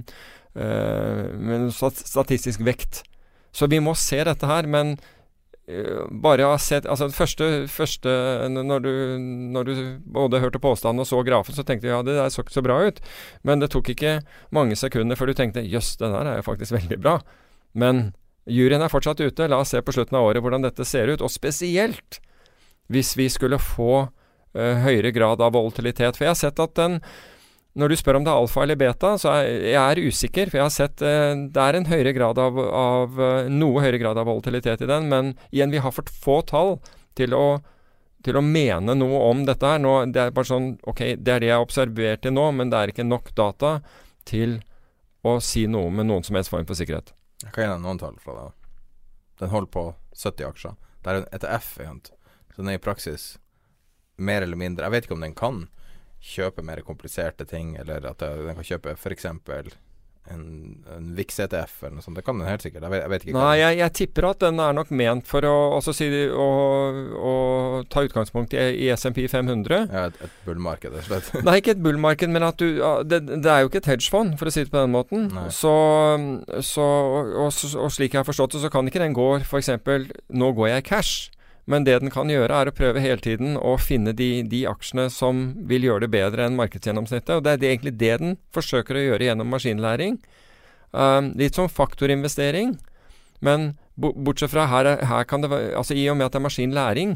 med 0.52 1.64
noe 1.64 1.90
statistisk 1.96 2.62
vekt. 2.62 3.02
Så 3.52 3.66
vi 3.68 3.80
må 3.82 3.96
se 3.98 4.20
dette 4.24 4.46
her, 4.48 4.68
men 4.70 4.94
bare 6.10 6.42
har 6.42 6.58
sett 6.58 6.88
Altså 6.90 7.06
første, 7.14 7.68
første 7.70 8.10
når, 8.50 8.80
du, 8.82 8.94
når 9.54 9.68
du 9.68 9.74
både 10.10 10.40
hørte 10.42 10.58
påstanden 10.58 11.04
og 11.04 11.06
så 11.06 11.20
grafen, 11.22 11.54
så 11.54 11.62
tenkte 11.62 11.86
du 11.86 11.92
ja, 11.92 12.00
det 12.02 12.16
der 12.18 12.32
så 12.34 12.42
ikke 12.42 12.56
så 12.56 12.64
bra 12.66 12.80
ut. 12.82 12.98
Men 13.46 13.62
det 13.62 13.70
tok 13.70 13.92
ikke 13.94 14.16
mange 14.50 14.76
sekunder 14.76 15.16
før 15.16 15.30
du 15.30 15.38
tenkte 15.38 15.62
jøss, 15.62 15.94
den 16.02 16.16
der 16.16 16.26
er 16.26 16.40
jo 16.40 16.48
faktisk 16.48 16.74
veldig 16.74 16.98
bra. 17.04 17.20
Men 17.78 18.10
juryen 18.50 18.82
er 18.82 18.90
fortsatt 18.92 19.22
ute. 19.22 19.46
La 19.48 19.60
oss 19.62 19.70
se 19.72 19.82
på 19.82 19.94
slutten 19.94 20.18
av 20.18 20.26
året 20.32 20.42
hvordan 20.42 20.66
dette 20.66 20.86
ser 20.88 21.12
ut. 21.12 21.22
Og 21.22 21.30
spesielt 21.32 22.18
hvis 22.92 23.14
vi 23.16 23.28
skulle 23.32 23.60
få 23.62 23.92
uh, 24.02 24.74
høyere 24.84 25.12
grad 25.14 25.40
av 25.40 25.54
volatilitet. 25.54 26.18
For 26.18 26.26
jeg 26.26 26.34
har 26.34 26.40
sett 26.42 26.62
at 26.62 26.74
den 26.78 26.98
når 27.78 27.88
du 27.88 27.96
spør 27.96 28.18
om 28.18 28.24
det 28.26 28.32
er 28.32 28.38
alfa 28.42 28.62
eller 28.66 28.76
beta, 28.76 29.14
så 29.20 29.30
er 29.38 29.66
jeg 29.72 29.80
er 29.80 30.00
usikker. 30.04 30.50
For 30.50 30.60
jeg 30.60 30.66
har 30.66 30.74
sett 30.74 31.04
eh, 31.08 31.32
det 31.54 31.62
er 31.62 31.78
en 31.78 31.88
høyere 31.88 32.12
grad 32.16 32.40
av, 32.40 32.58
av 32.60 33.20
eh, 33.20 33.52
noe 33.52 33.80
høyere 33.84 34.00
grad 34.02 34.20
av 34.20 34.28
volatilitet 34.28 34.84
i 34.84 34.88
den. 34.90 35.08
Men 35.12 35.32
igjen, 35.50 35.72
vi 35.72 35.80
har 35.80 35.94
for 35.96 36.12
få 36.12 36.40
tall 36.48 36.76
til 37.18 37.32
å, 37.36 37.62
til 38.26 38.36
å 38.36 38.44
mene 38.44 38.96
noe 38.98 39.22
om 39.30 39.46
dette 39.48 39.72
her. 39.72 39.80
Nå, 39.80 39.94
det 40.12 40.26
er 40.26 40.36
bare 40.36 40.50
sånn 40.52 40.74
Ok, 40.88 41.04
det 41.16 41.32
er 41.36 41.44
det 41.44 41.48
jeg 41.48 41.56
har 41.56 41.64
observert 41.64 42.24
til 42.26 42.36
nå, 42.36 42.50
men 42.58 42.72
det 42.72 42.80
er 42.80 42.92
ikke 42.92 43.08
nok 43.08 43.32
data 43.38 43.78
til 44.28 44.60
å 45.24 45.38
si 45.40 45.64
noe 45.70 45.88
med 45.94 46.10
noen 46.10 46.26
som 46.26 46.36
helst 46.36 46.52
form 46.52 46.68
for 46.68 46.76
sikkerhet. 46.76 47.14
Jeg 47.42 47.54
kan 47.54 47.64
gi 47.64 47.72
deg 47.72 47.84
noen 47.86 48.00
tall 48.02 48.18
fra 48.20 48.36
det. 48.36 48.48
Den 49.40 49.54
holder 49.54 49.72
på 49.72 49.86
70 50.12 50.50
aksjer. 50.50 50.76
Det 51.02 51.10
er 51.10 51.22
en 51.22 51.30
ETF, 51.34 51.70
egentlig. 51.82 52.18
så 52.52 52.60
den 52.60 52.74
er 52.74 52.76
i 52.76 52.82
praksis 52.82 53.36
mer 54.22 54.44
eller 54.44 54.58
mindre 54.60 54.84
Jeg 54.84 54.92
vet 54.92 55.06
ikke 55.06 55.16
om 55.16 55.24
den 55.24 55.34
kan 55.34 55.64
kjøpe 56.22 56.62
mer 56.64 56.82
kompliserte 56.86 57.46
ting, 57.48 57.76
eller 57.80 58.12
at 58.12 58.22
den 58.22 58.58
kan 58.58 58.68
kjøpe 58.74 58.94
f.eks. 58.98 59.26
En, 60.30 60.42
en 60.94 61.06
VIX 61.16 61.40
ETF 61.42 61.80
eller 61.82 61.96
noe 61.96 62.04
sånt. 62.04 62.14
Det 62.14 62.22
kan 62.22 62.38
den 62.38 62.46
helt 62.46 62.62
sikkert. 62.62 62.84
Jeg 62.86 62.92
vet, 62.92 63.00
jeg 63.02 63.10
vet 63.10 63.24
ikke. 63.24 63.32
Nei, 63.34 63.54
jeg, 63.58 63.78
jeg 63.80 63.94
tipper 63.98 64.26
at 64.28 64.44
den 64.44 64.60
er 64.62 64.76
nok 64.76 64.92
ment 64.94 65.26
for 65.26 65.42
å, 65.50 65.80
si, 65.82 66.06
å, 66.30 66.46
å 67.18 67.32
ta 67.90 68.04
utgangspunkt 68.06 68.54
i, 68.54 68.62
i 68.84 68.92
SMP 68.94 69.24
500. 69.26 69.80
Ja, 69.90 70.04
et, 70.12 70.22
et 70.22 70.38
bullmarked, 70.46 70.94
rett 70.94 71.02
og 71.02 71.26
slett. 71.26 71.42
Nei, 71.42 71.56
ikke 71.58 71.74
et 71.74 71.82
bullmarked, 71.82 72.30
men 72.30 72.46
at 72.46 72.62
du 72.62 72.78
det, 73.02 73.18
det 73.32 73.50
er 73.50 73.64
jo 73.64 73.72
ikke 73.72 73.82
et 73.82 73.90
hedgefond, 73.96 74.38
for 74.38 74.46
å 74.46 74.54
si 74.54 74.62
det 74.62 74.70
på 74.70 74.78
den 74.78 74.94
måten. 74.94 75.26
Så, 75.50 75.74
så 76.70 76.86
og, 76.86 77.34
og, 77.48 77.62
og 77.82 77.90
slik 77.90 78.14
jeg 78.14 78.22
har 78.22 78.30
forstått 78.30 78.54
det, 78.54 78.62
så 78.62 78.70
kan 78.70 78.86
ikke 78.86 79.02
den 79.02 79.18
gå 79.18 79.30
f.eks. 79.42 79.74
Nå 80.30 80.54
går 80.54 80.76
jeg 80.76 80.86
i 80.86 80.90
cash. 80.94 81.32
Men 81.70 81.84
det 81.86 82.00
den 82.02 82.10
kan 82.10 82.30
gjøre, 82.30 82.50
er 82.50 82.68
å 82.70 82.74
prøve 82.74 83.00
hele 83.04 83.22
tiden 83.22 83.54
å 83.56 83.76
finne 83.78 84.10
de, 84.18 84.42
de 84.42 84.64
aksjene 84.66 85.06
som 85.14 85.42
vil 85.70 85.84
gjøre 85.86 86.06
det 86.06 86.10
bedre 86.10 86.46
enn 86.48 86.56
markedsgjennomsnittet. 86.58 87.36
Og 87.36 87.44
det 87.46 87.52
er 87.52 87.60
det, 87.62 87.68
egentlig 87.70 87.92
det 88.00 88.16
den 88.18 88.32
forsøker 88.54 88.98
å 88.98 89.04
gjøre 89.04 89.28
gjennom 89.28 89.52
maskinlæring. 89.54 90.16
Um, 90.90 91.30
litt 91.38 91.54
som 91.54 91.70
faktorinvestering. 91.70 92.74
Men 93.40 93.76
bortsett 93.96 94.50
fra 94.50 94.66
her, 94.70 94.90
er- 94.90 95.06
her 95.06 95.24
kan 95.28 95.42
det 95.44 95.50
være 95.52 95.76
Altså 95.78 95.94
i 95.94 96.08
og 96.10 96.16
med 96.18 96.26
at 96.26 96.32
det 96.34 96.40
er 96.42 96.48
maskinlæring, 96.48 97.14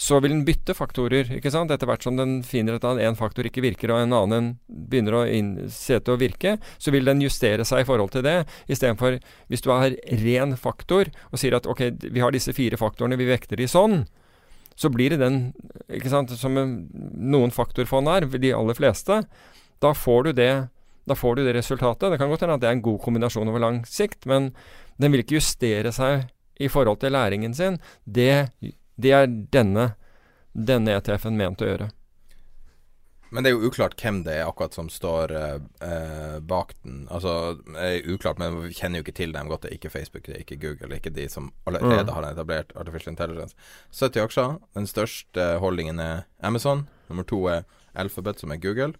så 0.00 0.16
vil 0.24 0.32
den 0.32 0.44
bytte 0.46 0.72
faktorer, 0.72 1.28
ikke 1.36 1.50
sant? 1.52 1.72
Etter 1.74 1.88
hvert 1.88 2.04
som 2.06 2.16
den 2.16 2.38
finner 2.46 2.78
at 2.78 2.86
en 2.88 3.18
faktor 3.18 3.44
ikke 3.44 3.60
virker, 3.60 3.92
og 3.92 4.00
en 4.00 4.16
annen 4.16 4.46
begynner 4.66 5.18
å 5.18 5.22
se 5.68 5.98
til 6.00 6.14
å 6.14 6.20
virke, 6.20 6.54
så 6.80 6.94
vil 6.94 7.04
den 7.04 7.20
justere 7.20 7.66
seg 7.68 7.82
i 7.82 7.88
forhold 7.88 8.14
til 8.14 8.24
det. 8.24 8.38
Istedenfor 8.72 9.18
hvis 9.52 9.66
du 9.66 9.68
har 9.74 9.92
ren 10.22 10.56
faktor 10.56 11.12
og 11.28 11.42
sier 11.42 11.58
at 11.58 11.68
ok, 11.68 11.84
vi 12.08 12.24
har 12.24 12.32
disse 12.32 12.56
fire 12.56 12.80
faktorene, 12.80 13.20
vi 13.20 13.28
vekter 13.28 13.60
de 13.60 13.68
sånn, 13.68 14.06
så 14.80 14.88
blir 14.88 15.12
det 15.12 15.20
den, 15.20 15.40
ikke 15.92 16.08
sant, 16.08 16.32
som 16.40 16.56
noen 16.56 17.52
faktorfond 17.52 18.08
er, 18.08 18.30
de 18.40 18.54
aller 18.56 18.78
fleste. 18.78 19.20
Da 19.84 19.92
får 19.92 20.30
du 20.30 20.36
det 20.40 20.52
da 21.08 21.16
får 21.16 21.36
du 21.36 21.46
det 21.46 21.56
resultatet. 21.56 22.12
Det 22.12 22.18
kan 22.20 22.30
godt 22.30 22.44
hende 22.44 22.54
at 22.56 22.62
det 22.62 22.68
er 22.70 22.76
en 22.76 22.84
god 22.84 23.00
kombinasjon 23.02 23.48
over 23.50 23.62
lang 23.62 23.80
sikt, 23.88 24.28
men 24.30 24.52
den 25.00 25.12
vil 25.12 25.24
ikke 25.24 25.40
justere 25.40 25.90
seg 25.92 26.28
i 26.60 26.68
forhold 26.70 27.00
til 27.02 27.14
læringen 27.16 27.56
sin. 27.56 27.80
Det, 28.04 28.52
det 29.00 29.12
er 29.16 29.26
denne, 29.54 29.88
denne 30.54 30.98
ETF-en 30.98 31.36
ment 31.38 31.62
å 31.64 31.68
gjøre. 31.72 31.90
Men 33.30 33.44
det 33.46 33.52
er 33.52 33.54
jo 33.60 33.68
uklart 33.70 33.94
hvem 34.02 34.24
det 34.26 34.32
er 34.40 34.48
akkurat 34.50 34.74
som 34.74 34.88
står 34.90 35.30
eh, 35.38 36.38
bak 36.42 36.72
den. 36.82 37.04
Altså, 37.14 37.34
det 37.62 37.84
er 37.86 38.08
uklart, 38.10 38.40
men 38.42 38.56
vi 38.64 38.72
kjenner 38.74 38.98
jo 38.98 39.04
ikke 39.06 39.14
til 39.20 39.30
dem 39.36 39.46
godt. 39.52 39.62
Det 39.62 39.70
er 39.70 39.76
ikke 39.78 39.92
Facebook, 39.94 40.24
det 40.26 40.34
er 40.34 40.42
ikke 40.42 40.58
Google, 40.58 40.88
det 40.90 40.96
er 40.96 41.02
ikke 41.04 41.12
de 41.14 41.28
som 41.30 41.52
allerede 41.70 42.08
Mm. 42.10 42.14
har 42.16 42.26
etablert 42.32 42.72
artificial 42.74 43.12
intelligence. 43.14 43.54
70 43.94 44.24
aksjer. 44.24 44.58
Den 44.74 44.86
største 44.90 45.46
holdningen 45.62 46.00
er 46.02 46.24
Amazon. 46.42 46.88
Nummer 47.08 47.22
to 47.22 47.44
er 47.46 47.62
Alphabet, 47.94 48.40
som 48.42 48.50
er 48.50 48.58
Google. 48.58 48.94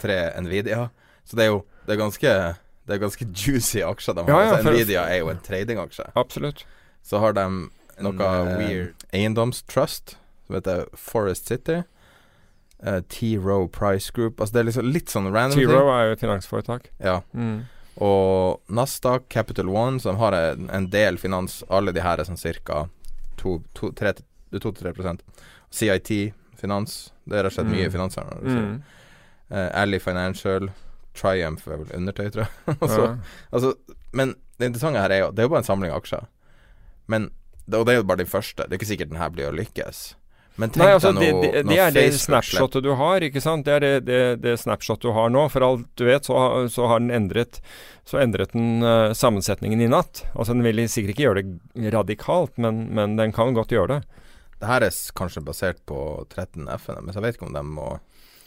Tre 0.00 0.16
Nvidia. 0.40 0.88
Så 1.28 1.36
det 1.36 1.44
er 1.44 1.52
jo 1.52 1.60
det 1.86 1.92
er 1.92 2.00
ganske, 2.06 2.32
det 2.88 2.94
er 2.96 3.04
ganske 3.04 3.26
juicy 3.44 3.84
aksjer 3.84 4.14
de 4.16 4.24
har. 4.24 4.30
Ja, 4.32 4.46
ja, 4.48 4.56
Altså, 4.56 4.70
Nvidia 4.72 5.04
er 5.12 5.18
jo 5.20 5.28
en 5.28 5.44
tradingaksje. 5.44 6.08
Absolutt. 6.16 6.64
Så 7.04 7.18
har 7.20 7.36
de 7.36 7.44
noe 8.00 8.14
eh, 8.16 8.56
weird 8.58 9.04
eiendomstrust, 9.12 10.16
som 10.46 10.56
heter 10.56 10.86
Forest 10.96 11.46
City. 11.46 11.82
Uh, 12.82 13.00
T-Row 13.08 13.68
Price 13.68 14.10
Group. 14.10 14.40
Altså 14.40 14.52
det 14.56 14.60
er 14.60 14.64
liksom 14.72 14.88
litt 14.90 15.08
sånn 15.12 15.28
random 15.32 15.58
T-Row 15.58 15.90
er 15.94 16.08
jo 16.08 16.12
et 16.16 16.20
finansforetak. 16.24 16.88
Ja. 16.98 17.20
Mm. 17.32 17.60
Og 18.02 18.58
Nasdaq, 18.72 19.28
Capital 19.30 19.68
One, 19.68 20.00
som 20.00 20.16
har 20.18 20.32
en, 20.32 20.70
en 20.72 20.86
del 20.90 21.18
finans 21.20 21.60
Alle 21.68 21.92
de 21.92 22.00
her 22.02 22.18
er 22.18 22.24
sånn 22.24 22.40
cirka 22.40 22.86
2-3 23.38 25.20
CIT, 25.70 26.10
finans. 26.58 27.12
Det 27.24 27.38
er 27.38 27.44
rett 27.46 27.52
og 27.52 27.56
slett 27.58 27.70
mye 27.70 27.86
Mm. 27.86 27.92
finans 27.92 28.16
her. 28.16 28.24
når 28.24 28.42
du 28.42 28.48
ser. 28.50 28.60
Mm. 28.62 28.82
Uh, 29.52 29.70
Ally 29.82 29.98
Financial, 29.98 30.68
Triumph 31.14 31.68
er 31.68 31.76
vel 31.76 31.92
undertøy, 32.00 32.30
tror 32.32 32.46
jeg. 32.46 32.76
altså, 32.80 33.02
Ja. 33.02 33.16
altså, 33.52 33.74
men 34.12 34.34
det 34.58 34.66
interessante 34.66 35.00
her 35.00 35.10
er 35.10 35.18
jo 35.26 35.30
Det 35.30 35.38
er 35.38 35.42
jo 35.42 35.48
bare 35.48 35.58
en 35.62 35.70
samling 35.70 35.92
av 35.92 36.00
aksjer. 36.02 36.26
Men 37.06 37.30
Og 37.70 37.86
det 37.86 37.94
er 37.94 38.00
jo 38.00 38.08
bare 38.08 38.22
den 38.24 38.30
første. 38.30 38.66
Det 38.66 38.74
er 38.74 38.80
ikke 38.80 38.90
sikkert 38.90 39.12
den 39.12 39.22
her 39.22 39.32
blir 39.32 39.50
å 39.50 39.54
lykkes. 39.54 40.02
Men 40.60 40.68
tenk 40.68 40.82
Nei, 40.82 40.90
altså, 40.92 41.14
deg 41.16 41.22
det, 41.22 41.30
noe, 41.32 41.42
det, 41.42 41.52
det 41.54 41.62
noe 41.70 41.84
er 41.86 41.94
det 41.96 42.04
snapshotet 42.20 42.84
du 42.84 42.90
har, 43.00 43.24
ikke 43.24 43.40
sant? 43.40 43.64
Det 43.64 43.76
er 43.78 43.84
det, 43.84 43.92
det, 44.04 44.20
det 44.42 44.58
snapshotet 44.60 45.06
du 45.06 45.14
har 45.16 45.32
nå. 45.32 45.46
For 45.52 45.64
alt 45.64 45.86
du 45.96 46.04
vet, 46.08 46.28
så, 46.28 46.36
så 46.72 46.90
har 46.90 47.00
den 47.00 47.12
endret 47.14 47.62
Så 48.08 48.20
endret 48.20 48.52
den 48.52 48.84
uh, 48.84 49.14
sammensetningen 49.16 49.80
i 49.80 49.88
natt. 49.90 50.26
Altså, 50.34 50.52
den 50.52 50.66
vil 50.66 50.82
sikkert 50.90 51.14
ikke 51.14 51.26
gjøre 51.28 51.44
det 51.46 51.94
radikalt, 51.94 52.58
men, 52.60 52.84
men 52.92 53.16
den 53.20 53.32
kan 53.32 53.56
godt 53.56 53.72
gjøre 53.72 53.96
det. 53.96 54.22
Det 54.60 54.68
her 54.68 54.84
er 54.86 54.98
kanskje 55.18 55.42
basert 55.42 55.80
på 55.88 55.98
13 56.28 56.68
FN, 56.84 57.00
men 57.00 57.16
jeg 57.16 57.24
vet 57.24 57.38
ikke 57.38 57.48
om 57.48 57.56
de 57.56 57.66
må 57.66 57.92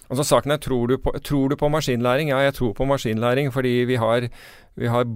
Altså 0.05 0.22
saken 0.22 0.53
er, 0.53 0.59
tror 0.61 0.86
du, 0.86 0.99
på, 1.01 1.09
tror 1.26 1.49
du 1.49 1.55
på 1.57 1.68
maskinlæring? 1.74 2.30
Ja, 2.30 2.43
jeg 2.45 2.53
tror 2.53 2.76
på 2.78 2.86
maskinlæring, 2.86 3.49
fordi 3.53 3.72
vi 3.89 3.95
har, 3.97 4.28
vi 4.78 4.91
har 4.93 5.07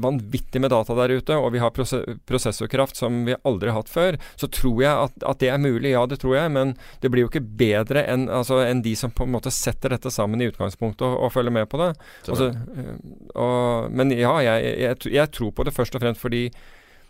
vanvittig 0.00 0.60
med 0.60 0.70
data 0.72 0.94
der 0.96 1.12
ute, 1.18 1.36
og 1.36 1.52
vi 1.52 1.60
har 1.60 1.72
prosessorkraft 1.74 2.96
som 2.96 3.24
vi 3.26 3.34
aldri 3.44 3.68
har 3.68 3.82
hatt 3.82 3.92
før. 3.92 4.16
Så 4.40 4.48
tror 4.48 4.82
jeg 4.82 4.92
at, 4.92 5.16
at 5.28 5.42
det 5.42 5.50
er 5.52 5.60
mulig, 5.60 5.92
ja 5.92 6.04
det 6.08 6.20
tror 6.22 6.36
jeg, 6.38 6.52
men 6.54 6.74
det 7.02 7.10
blir 7.12 7.26
jo 7.26 7.30
ikke 7.32 7.44
bedre 7.44 8.06
enn 8.08 8.28
altså, 8.32 8.62
en 8.64 8.80
de 8.84 8.94
som 8.96 9.12
på 9.12 9.26
en 9.26 9.34
måte 9.34 9.52
setter 9.52 9.92
dette 9.92 10.10
sammen 10.10 10.40
i 10.40 10.48
utgangspunktet 10.48 11.04
og, 11.06 11.18
og 11.26 11.34
følger 11.34 11.52
med 11.52 11.68
på 11.68 11.80
det. 11.82 11.90
Altså, 12.28 12.52
øh, 12.54 12.94
og, 13.34 13.90
men 13.92 14.14
ja, 14.16 14.32
jeg, 14.48 14.76
jeg, 14.86 15.02
jeg 15.12 15.32
tror 15.36 15.52
på 15.52 15.68
det 15.68 15.76
først 15.76 15.98
og 15.98 16.04
fremst 16.04 16.22
fordi 16.22 16.46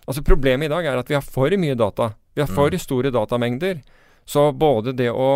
Altså 0.03 0.19
Problemet 0.27 0.67
i 0.67 0.71
dag 0.73 0.87
er 0.91 0.99
at 0.99 1.07
vi 1.07 1.15
har 1.15 1.23
for 1.23 1.53
mye 1.63 1.77
data. 1.79 2.09
Vi 2.35 2.43
har 2.43 2.49
for 2.51 2.73
Mm. 2.75 2.79
store 2.83 3.11
datamengder. 3.15 3.83
Så 4.27 4.49
både 4.53 4.93
det 4.99 5.13
å, 5.15 5.29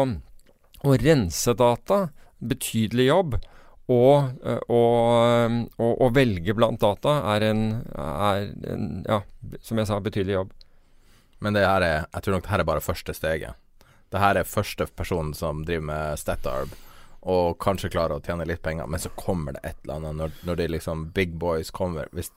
å 0.83 0.95
rense 0.99 1.55
data, 1.55 2.09
betydelig 2.43 3.07
jobb, 3.07 3.37
og, 3.89 4.32
øh, 4.43 4.59
og, 4.68 5.68
og, 5.78 5.93
og 6.03 6.14
velge 6.16 6.55
blant 6.59 6.80
data 6.82 7.20
er 7.37 7.45
en, 7.51 7.61
er 7.95 8.49
en 8.72 9.05
Ja, 9.07 9.20
som 9.62 9.78
jeg 9.78 9.87
sa, 9.87 10.01
betydelig 10.03 10.34
jobb. 10.41 10.51
Men 11.41 11.55
det 11.55 11.62
her 11.66 11.82
er 11.84 12.07
Jeg 12.14 12.22
tror 12.22 12.32
nok 12.37 12.43
det 12.43 12.51
her 12.51 12.64
er 12.64 12.70
bare 12.72 12.80
første 12.80 13.14
steget. 13.14 13.55
Det 14.12 14.20
her 14.22 14.37
er 14.41 14.45
første 14.49 14.87
personen 14.97 15.34
som 15.34 15.64
driver 15.66 15.82
med 15.87 16.18
Statarb, 16.18 16.74
og 17.26 17.57
kanskje 17.59 17.91
klarer 17.91 18.16
å 18.18 18.22
tjene 18.22 18.47
litt 18.47 18.62
penger, 18.62 18.87
men 18.87 19.01
så 19.03 19.11
kommer 19.18 19.53
det 19.57 19.64
et 19.64 19.76
eller 19.84 19.97
annet 19.99 20.16
når, 20.20 20.37
når 20.47 20.57
de 20.61 20.68
liksom 20.76 21.09
big 21.14 21.34
boys 21.39 21.70
kommer. 21.74 22.07
Hvis 22.14 22.30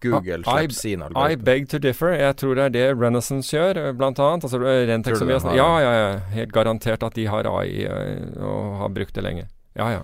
Google 0.00 0.38
I- 0.38 0.42
slipper 0.46 0.74
sin 0.74 1.02
I 1.02 1.34
beg 1.36 1.68
to 1.68 1.78
differ. 1.78 2.14
Jeg 2.14 2.36
tror 2.36 2.54
det 2.54 2.64
er 2.68 2.70
det 2.70 2.84
Renaissance 3.00 3.50
gjør, 3.50 3.76
eh, 3.76 3.92
blant 3.92 4.18
annet. 4.18 4.44
Altså, 4.46 4.60
eh, 4.62 4.86
Rentex 4.86 5.18
som 5.18 5.28
har 5.28 5.56
ja, 5.56 5.80
ja, 5.82 5.92
ja. 5.98 6.18
Helt 6.34 6.52
garantert 6.52 7.02
at 7.02 7.14
de 7.14 7.26
har 7.26 7.46
AI 7.50 7.82
eh, 7.84 8.28
og 8.38 8.76
har 8.78 8.88
brukt 8.94 9.14
det 9.14 9.24
lenge. 9.26 9.48
Ja, 9.74 9.90
ja. 9.90 10.02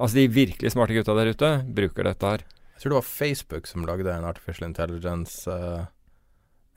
Altså 0.00 0.16
de 0.16 0.30
virkelig 0.32 0.72
smarte 0.72 0.96
gutta 0.96 1.14
der 1.18 1.30
ute 1.34 1.48
bruker 1.76 2.06
dette 2.08 2.28
her. 2.32 2.44
Jeg 2.74 2.82
tror 2.82 2.94
det 2.94 3.00
var 3.02 3.08
Facebook 3.08 3.66
som 3.68 3.84
lagde 3.84 4.12
en 4.14 4.24
artificial 4.24 4.68
intelligence 4.70 5.44
uh, 5.44 5.84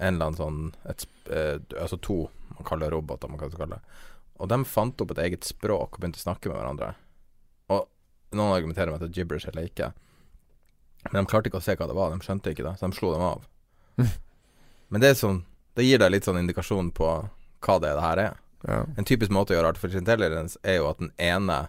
En 0.04 0.18
eller 0.18 0.26
annen 0.26 0.40
sånn 0.40 0.58
et, 0.92 1.06
eh, 1.32 1.62
Altså 1.80 1.96
to 2.04 2.26
man 2.58 2.68
kaller 2.68 2.92
roboter, 2.92 3.32
man 3.32 3.40
kan 3.40 3.54
kalle 3.54 3.78
det. 3.78 4.00
Og 4.44 4.50
de 4.52 4.58
fant 4.68 5.02
opp 5.02 5.14
et 5.14 5.22
eget 5.24 5.48
språk 5.48 5.96
og 5.96 6.02
begynte 6.02 6.20
å 6.20 6.26
snakke 6.26 6.52
med 6.52 6.60
hverandre. 6.60 6.90
Og 7.72 7.88
noen 8.36 8.58
argumenterer 8.58 8.92
med 8.92 9.00
at 9.00 9.06
det 9.08 9.14
er 9.14 9.22
gibberish 9.22 9.48
eller 9.50 9.70
ikke. 9.70 9.90
Men 11.08 11.24
de 11.24 11.32
klarte 11.32 11.50
ikke 11.50 11.62
å 11.62 11.66
se 11.66 11.76
hva 11.80 11.88
det 11.90 11.96
var. 11.98 12.12
De 12.14 12.26
skjønte 12.26 12.54
ikke 12.54 12.66
det, 12.66 12.76
så 12.78 12.90
de 12.90 12.98
slo 12.98 13.14
dem 13.14 13.26
av. 13.26 13.48
Men 14.94 15.02
det 15.02 15.14
er 15.14 15.18
sånn 15.18 15.44
Det 15.74 15.86
gir 15.86 16.02
deg 16.02 16.12
litt 16.14 16.28
sånn 16.28 16.38
indikasjon 16.38 16.92
på 16.94 17.08
hva 17.64 17.78
det 17.82 17.90
er 17.90 17.98
det 17.98 18.06
her 18.06 18.22
er. 18.22 18.36
Ja. 18.68 18.82
En 19.00 19.08
typisk 19.08 19.34
måte 19.34 19.56
å 19.56 19.58
gjøre 19.58 19.72
artificial 19.74 20.04
intelligence 20.04 20.60
er 20.62 20.78
jo 20.78 20.90
at 20.92 21.00
den 21.02 21.10
ene 21.18 21.64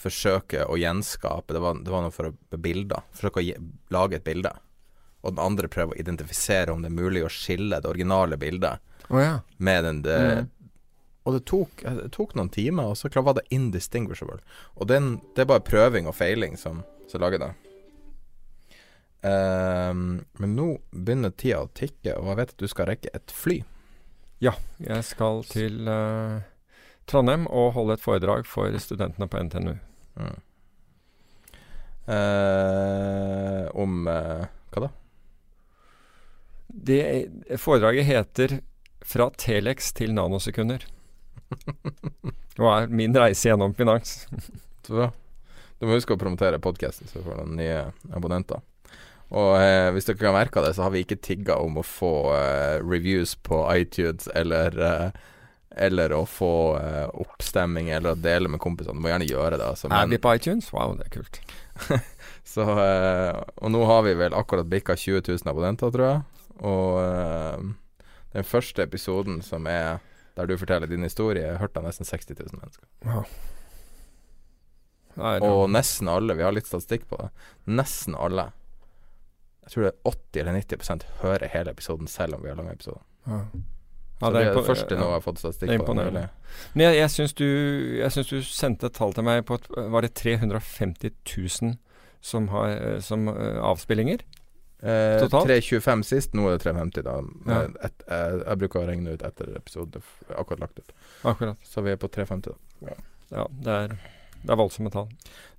forsøker 0.00 0.70
å 0.70 0.78
gjenskape 0.80 1.54
Det 1.54 1.62
var, 1.62 1.78
det 1.84 1.92
var 1.92 2.04
noe 2.06 2.14
for 2.14 2.30
å- 2.30 2.58
bilder. 2.58 3.04
Forsøke 3.12 3.42
å 3.42 3.44
gi, 3.44 3.56
lage 3.90 4.16
et 4.16 4.24
bilde. 4.24 4.52
Og 5.22 5.34
den 5.34 5.44
andre 5.44 5.68
prøver 5.68 5.94
å 5.94 6.00
identifisere 6.00 6.72
om 6.72 6.82
det 6.82 6.90
er 6.90 6.96
mulig 6.96 7.24
å 7.26 7.32
skille 7.32 7.80
det 7.80 7.90
originale 7.90 8.38
bildet 8.40 8.80
oh, 9.10 9.20
ja. 9.20 9.40
med 9.58 9.84
den 9.84 10.02
det, 10.02 10.20
Mm. 10.20 10.50
Og 11.28 11.34
det 11.36 11.44
tok, 11.44 11.82
det 11.84 12.10
tok 12.16 12.34
noen 12.34 12.48
timer, 12.48 12.90
og 12.90 12.96
så 12.96 13.10
var 13.22 13.34
det 13.36 13.44
indistinguishable. 13.52 14.40
Og 14.80 14.88
den, 14.88 15.20
det 15.36 15.44
er 15.44 15.50
bare 15.50 15.60
prøving 15.60 16.08
og 16.08 16.16
feiling 16.16 16.56
som, 16.56 16.80
som 17.12 17.20
lager 17.20 17.42
det. 17.42 17.50
Um, 19.20 20.24
men 20.40 20.56
nå 20.56 20.70
begynner 20.90 21.34
tida 21.36 21.60
å 21.66 21.68
tikke, 21.76 22.16
og 22.16 22.32
jeg 22.32 22.38
vet 22.40 22.54
at 22.54 22.62
du 22.64 22.72
skal 22.72 22.88
rekke 22.88 23.12
et 23.12 23.34
fly. 23.36 23.58
Ja, 24.40 24.54
jeg 24.80 25.04
skal 25.04 25.44
til 25.44 25.84
uh, 25.84 26.40
Trondheim 27.10 27.44
og 27.52 27.74
holde 27.76 27.98
et 27.98 28.04
foredrag 28.04 28.48
for 28.48 28.72
studentene 28.80 29.28
på 29.28 29.44
NTNU. 29.44 29.74
Mm. 30.18 30.38
Eh, 32.10 33.66
om 33.78 34.08
eh, 34.10 34.48
hva 34.72 34.82
da? 34.86 34.90
Det, 36.70 37.00
foredraget 37.60 38.06
heter 38.06 38.60
'Fra 39.00 39.30
Telex 39.36 39.92
til 39.92 40.14
nanosekunder'. 40.14 40.86
Og 42.60 42.68
er 42.70 42.90
min 42.92 43.14
reise 43.16 43.48
gjennom 43.48 43.74
finans. 43.74 44.26
Så 44.86 44.94
bra. 44.94 45.10
Du 45.80 45.86
må 45.88 45.96
huske 45.96 46.12
å 46.12 46.20
promotere 46.20 46.60
podkasten, 46.60 47.08
så 47.08 47.22
får 47.24 47.40
du 47.40 47.54
nye 47.56 47.86
abonnenter. 48.12 48.60
Og 49.30 49.54
eh, 49.62 49.88
hvis 49.94 50.08
dere 50.08 50.18
kan 50.18 50.32
har 50.32 50.40
merka 50.42 50.62
det, 50.64 50.74
så 50.76 50.84
har 50.84 50.92
vi 50.92 51.04
ikke 51.04 51.20
tigga 51.22 51.56
om 51.62 51.78
å 51.80 51.86
få 51.86 52.34
eh, 52.34 52.82
reviews 52.82 53.36
på 53.46 53.62
iTunes 53.72 54.26
eller 54.34 54.76
eh, 54.76 55.20
eller 55.76 56.12
å 56.12 56.24
få 56.26 56.52
uh, 56.82 57.06
oppstemming 57.22 57.90
eller 57.94 58.14
å 58.14 58.18
dele 58.18 58.50
med 58.50 58.60
kompisene. 58.62 58.98
Du 58.98 59.04
må 59.04 59.12
gjerne 59.12 59.28
gjøre 59.28 59.58
det. 59.60 59.68
Altså, 59.68 59.90
Er 59.94 60.08
vi 60.10 60.18
på 60.18 60.34
iTunes? 60.34 60.72
Wow, 60.74 60.96
det 60.98 61.06
er 61.06 61.14
kult. 61.14 61.40
så, 62.54 62.66
uh, 62.66 63.38
og 63.62 63.70
nå 63.74 63.84
har 63.86 64.02
vi 64.08 64.16
vel 64.18 64.34
akkurat 64.34 64.68
bikka 64.70 64.98
20 64.98 65.22
000 65.28 65.52
abonnenter, 65.52 65.94
tror 65.94 66.06
jeg. 66.08 66.46
Og 66.66 66.98
uh, 66.98 68.04
den 68.34 68.46
første 68.46 68.82
episoden 68.82 69.40
som 69.46 69.66
er 69.70 70.00
der 70.38 70.46
du 70.46 70.56
forteller 70.58 70.90
din 70.90 71.04
historie, 71.04 71.46
hørte 71.46 71.62
hørt 71.62 71.80
av 71.80 71.88
nesten 71.88 72.06
60 72.06 72.38
000 72.38 72.60
mennesker. 72.60 72.86
Wow. 73.04 73.26
Nei, 75.18 75.34
Og 75.42 75.66
nesten 75.70 76.08
alle, 76.08 76.36
vi 76.38 76.46
har 76.46 76.54
litt 76.54 76.70
statistikk 76.70 77.08
på 77.10 77.18
det, 77.18 77.28
nesten 77.66 78.14
alle 78.14 78.52
Jeg 79.64 79.72
tror 79.72 79.84
det 79.84 79.90
er 79.90 80.08
80 80.08 80.40
eller 80.40 80.56
90% 80.56 81.04
hører 81.20 81.52
hele 81.52 81.74
episoden 81.74 82.08
selv 82.08 82.38
om 82.38 82.42
vi 82.42 82.48
har 82.48 82.56
lange 82.58 82.72
episoder. 82.72 83.02
Ja. 83.26 83.42
Ja, 84.20 84.30
det 84.34 84.40
er 84.44 84.54
det 84.54 84.64
første 84.66 84.96
nå 84.96 85.00
ja. 85.00 85.06
jeg 85.06 85.16
har 85.16 85.22
fått 85.24 85.38
statistikk 85.40 85.70
er 85.70 85.78
på. 85.78 85.78
det, 85.80 85.84
imponerende. 85.84 86.24
Men 86.74 86.86
jeg, 86.86 86.98
jeg 87.00 87.12
syns 87.14 87.32
du, 87.38 87.46
jeg 88.00 88.12
syns 88.16 88.32
du 88.32 88.42
sendte 88.44 88.90
et 88.90 88.98
tall 88.98 89.14
til 89.16 89.24
meg 89.24 89.46
på 89.48 89.56
at 89.56 89.70
Var 89.70 90.04
det 90.04 90.10
350 90.20 91.14
000 91.62 91.78
som 92.20 92.50
har 92.52 92.74
eh, 92.74 92.98
som 93.00 93.28
eh, 93.32 93.56
avspillinger? 93.64 94.20
Eh, 94.82 95.20
Totalt? 95.20 95.48
325 95.48 96.04
sist, 96.08 96.34
nå 96.36 96.46
er 96.48 96.56
det 96.56 96.64
350 96.64 97.04
da. 97.04 97.16
Ja. 97.48 97.58
Eh, 97.62 97.88
Et, 97.88 98.04
eh, 98.08 98.36
jeg 98.44 98.60
bruker 98.62 98.80
å 98.80 98.86
regne 98.88 99.16
ut 99.16 99.24
etter 99.24 99.52
episode 99.56 100.00
akkurat 100.36 100.60
lagt 100.64 100.80
ut. 100.80 100.94
Akkurat. 101.24 101.56
Så 101.64 101.84
vi 101.84 101.92
er 101.92 102.00
på 102.00 102.08
350 102.08 102.54
da. 102.80 102.96
Ja, 103.30 103.44
det 103.64 103.76
er, 103.76 103.94
det 104.40 104.50
er 104.52 104.58
voldsomme 104.60 104.92
tall. 104.92 105.10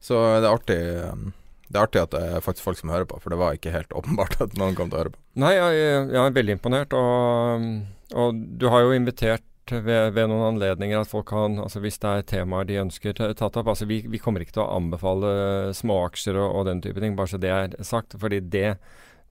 Så 0.01 0.17
det 0.41 0.49
er 0.49 0.51
artig 0.55 0.79
um, 1.13 1.29
Det 1.69 1.77
er 1.79 1.85
artig 1.85 2.01
at 2.01 2.11
det 2.11 2.21
er 2.27 2.41
faktisk 2.43 2.65
folk 2.65 2.79
som 2.81 2.89
hører 2.91 3.05
på, 3.07 3.19
for 3.21 3.31
det 3.31 3.37
var 3.39 3.55
ikke 3.55 3.73
helt 3.73 3.93
åpenbart 3.99 4.41
at 4.41 4.57
noen 4.57 4.75
kom 4.75 4.89
til 4.89 4.97
å 4.97 5.03
høre 5.05 5.13
på. 5.13 5.21
Nei, 5.41 5.53
jeg, 5.55 5.83
jeg 6.11 6.21
er 6.25 6.37
veldig 6.37 6.57
imponert. 6.57 6.97
Og, 6.97 7.69
og 8.13 8.37
du 8.59 8.67
har 8.71 8.85
jo 8.85 8.95
invitert 8.95 9.45
ved, 9.71 10.11
ved 10.15 10.27
noen 10.27 10.55
anledninger 10.55 10.99
at 10.99 11.07
folk 11.07 11.29
kan 11.29 11.59
altså 11.61 11.79
Hvis 11.79 11.99
det 12.01 12.09
er 12.09 12.25
temaer 12.27 12.65
de 12.67 12.79
ønsker 12.81 13.13
tatt 13.15 13.57
opp 13.57 13.69
altså 13.71 13.85
vi, 13.87 14.01
vi 14.09 14.19
kommer 14.19 14.43
ikke 14.43 14.57
til 14.57 14.65
å 14.65 14.73
anbefale 14.75 15.31
småaksjer 15.77 16.35
og, 16.35 16.57
og 16.59 16.67
den 16.67 16.81
type 16.83 16.99
ting, 16.99 17.15
bare 17.15 17.31
så 17.31 17.39
det 17.41 17.53
er 17.55 17.77
sagt. 17.85 18.17
fordi 18.19 18.41
det 18.41 18.75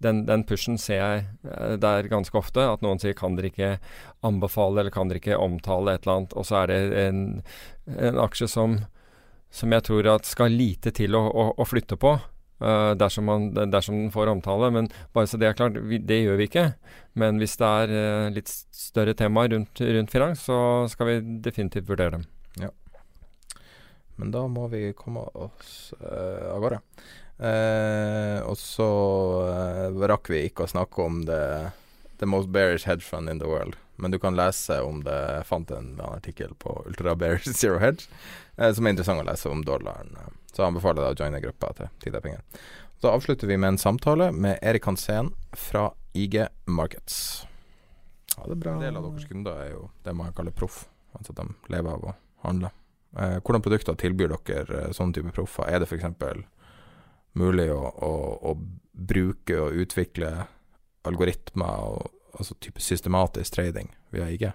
den, 0.01 0.25
den 0.25 0.47
pushen 0.49 0.79
ser 0.81 1.01
jeg 1.01 1.25
eh, 1.45 1.75
der 1.81 2.09
ganske 2.09 2.39
ofte. 2.39 2.63
At 2.65 2.81
noen 2.81 3.01
sier 3.03 3.13
'kan 3.13 3.37
dere 3.37 3.51
ikke 3.51 3.79
anbefale', 4.25 4.81
eller 4.81 4.91
'kan 4.91 5.11
dere 5.11 5.21
ikke 5.21 5.37
omtale' 5.37 5.95
et 5.95 6.07
eller 6.07 6.17
annet. 6.17 6.33
Og 6.33 6.47
så 6.49 6.63
er 6.63 6.67
det 6.67 6.79
en, 7.05 7.43
en 7.99 8.21
aksje 8.25 8.49
som, 8.49 8.79
som 9.51 9.73
jeg 9.73 9.83
tror 9.83 10.09
at 10.15 10.25
skal 10.25 10.57
lite 10.57 10.91
til 10.97 11.13
å, 11.15 11.27
å, 11.29 11.45
å 11.53 11.69
flytte 11.69 12.01
på. 12.01 12.17
Eh, 12.61 12.93
dersom, 12.99 13.25
man, 13.25 13.49
dersom 13.55 13.97
den 13.97 14.11
får 14.13 14.33
omtale. 14.33 14.71
Men 14.71 14.91
bare 15.13 15.27
så 15.27 15.41
det 15.41 15.51
er 15.51 15.59
klart, 15.59 15.77
vi, 15.77 15.99
det 15.99 16.23
gjør 16.23 16.41
vi 16.41 16.49
ikke. 16.51 16.67
Men 17.21 17.41
hvis 17.43 17.57
det 17.59 17.71
er 17.85 17.95
uh, 17.95 18.29
litt 18.31 18.51
større 18.51 19.17
temaer 19.19 19.51
rundt, 19.55 19.81
rundt 19.83 20.13
finans, 20.13 20.45
så 20.47 20.87
skal 20.93 21.09
vi 21.09 21.17
definitivt 21.43 21.89
vurdere 21.91 22.19
dem. 22.19 22.29
Ja. 22.63 22.71
Men 24.21 24.31
da 24.35 24.45
må 24.53 24.69
vi 24.71 24.93
komme 24.97 25.25
oss 25.35 25.91
uh, 25.99 26.53
av 26.55 26.63
gårde. 26.63 26.85
Og 27.41 28.57
så 28.61 28.87
rakk 30.13 30.29
vi 30.29 30.43
ikke 30.45 30.67
å 30.67 30.69
snakke 30.69 31.07
om 31.07 31.23
det 31.25 31.39
The 32.21 32.27
most 32.29 32.51
bearish 32.53 32.85
hedge 32.85 33.01
fund 33.01 33.33
in 33.33 33.39
the 33.41 33.49
world. 33.49 33.79
Men 33.97 34.13
du 34.13 34.19
kan 34.21 34.37
lese 34.37 34.77
om 34.85 35.01
det. 35.07 35.17
Jeg 35.39 35.47
fant 35.49 35.73
en 35.73 35.95
artikkel 36.05 36.53
på 36.61 36.75
Ultra 36.85 37.15
Bearish 37.17 37.49
Zero 37.63 37.81
Hedge 37.81 38.05
som 38.61 38.85
er 38.85 38.93
interessant 38.93 39.23
å 39.23 39.25
lese 39.25 39.49
om 39.49 39.65
dollaren. 39.65 40.13
Så 40.51 40.63
jeg 40.63 40.73
anbefaler 40.73 41.05
deg 41.05 41.15
å 41.15 41.25
joine 41.25 41.43
gruppa 41.45 41.73
til 41.79 41.91
Tida 42.03 42.21
Penger. 42.25 42.43
Så 43.01 43.09
avslutter 43.09 43.49
vi 43.49 43.57
med 43.57 43.75
en 43.75 43.79
samtale 43.81 44.29
med 44.33 44.59
Erik 44.63 44.85
Hansen 44.85 45.33
fra 45.57 45.89
IG 46.13 46.43
Markets. 46.67 47.47
Ja, 48.37 48.45
det 48.45 48.59
er 48.59 48.61
bra. 48.61 48.75
En 48.75 48.85
del 48.85 48.99
av 48.99 49.07
deres 49.07 49.29
kunder 49.31 49.63
er 49.63 49.73
jo 49.73 49.87
det 50.05 50.15
man 50.17 50.35
kaller 50.37 50.55
proff. 50.55 50.83
Altså 51.17 51.33
at 51.33 51.41
de 51.41 51.73
lever 51.73 51.95
av 51.95 52.05
å 52.11 52.15
handle. 52.45 52.71
Eh, 53.19 53.39
hvordan 53.43 53.65
produkter 53.65 53.99
tilbyr 53.99 54.35
dere 54.47 54.85
eh, 54.85 54.93
sånne 54.95 55.17
type 55.17 55.33
proffer? 55.35 55.67
Er 55.67 55.83
det 55.83 55.89
f.eks. 55.91 56.45
mulig 57.41 57.71
å, 57.75 57.81
å, 57.89 58.13
å 58.51 58.55
bruke 58.93 59.59
og 59.59 59.81
utvikle 59.83 60.31
algoritmer 61.09 61.87
og 61.91 62.37
altså 62.37 62.55
type 62.63 62.83
systematisk 62.85 63.57
trading 63.57 63.91
via 64.15 64.29
IG? 64.31 64.51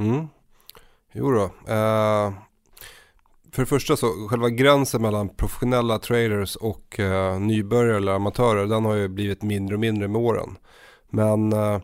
Mm. 0.00 0.30
Jo 1.14 1.34
da. 1.36 1.46
Eh, 1.76 2.40
för 3.52 3.62
det 3.62 3.66
första 3.66 3.96
så 3.96 4.28
själva 4.28 4.50
gränsen 4.50 5.02
mellan 5.02 5.28
professionella 5.28 5.98
traders 5.98 6.56
och 6.56 7.00
eh, 7.00 7.40
nybörjare 7.40 7.96
eller 7.96 8.12
amatörer 8.12 8.66
den 8.66 8.84
har 8.84 8.94
ju 8.94 9.08
blivit 9.08 9.42
mindre 9.42 9.74
och 9.74 9.80
mindre 9.80 10.08
med 10.08 10.22
åren. 10.22 10.56
Men 11.10 11.52
eh, 11.52 11.80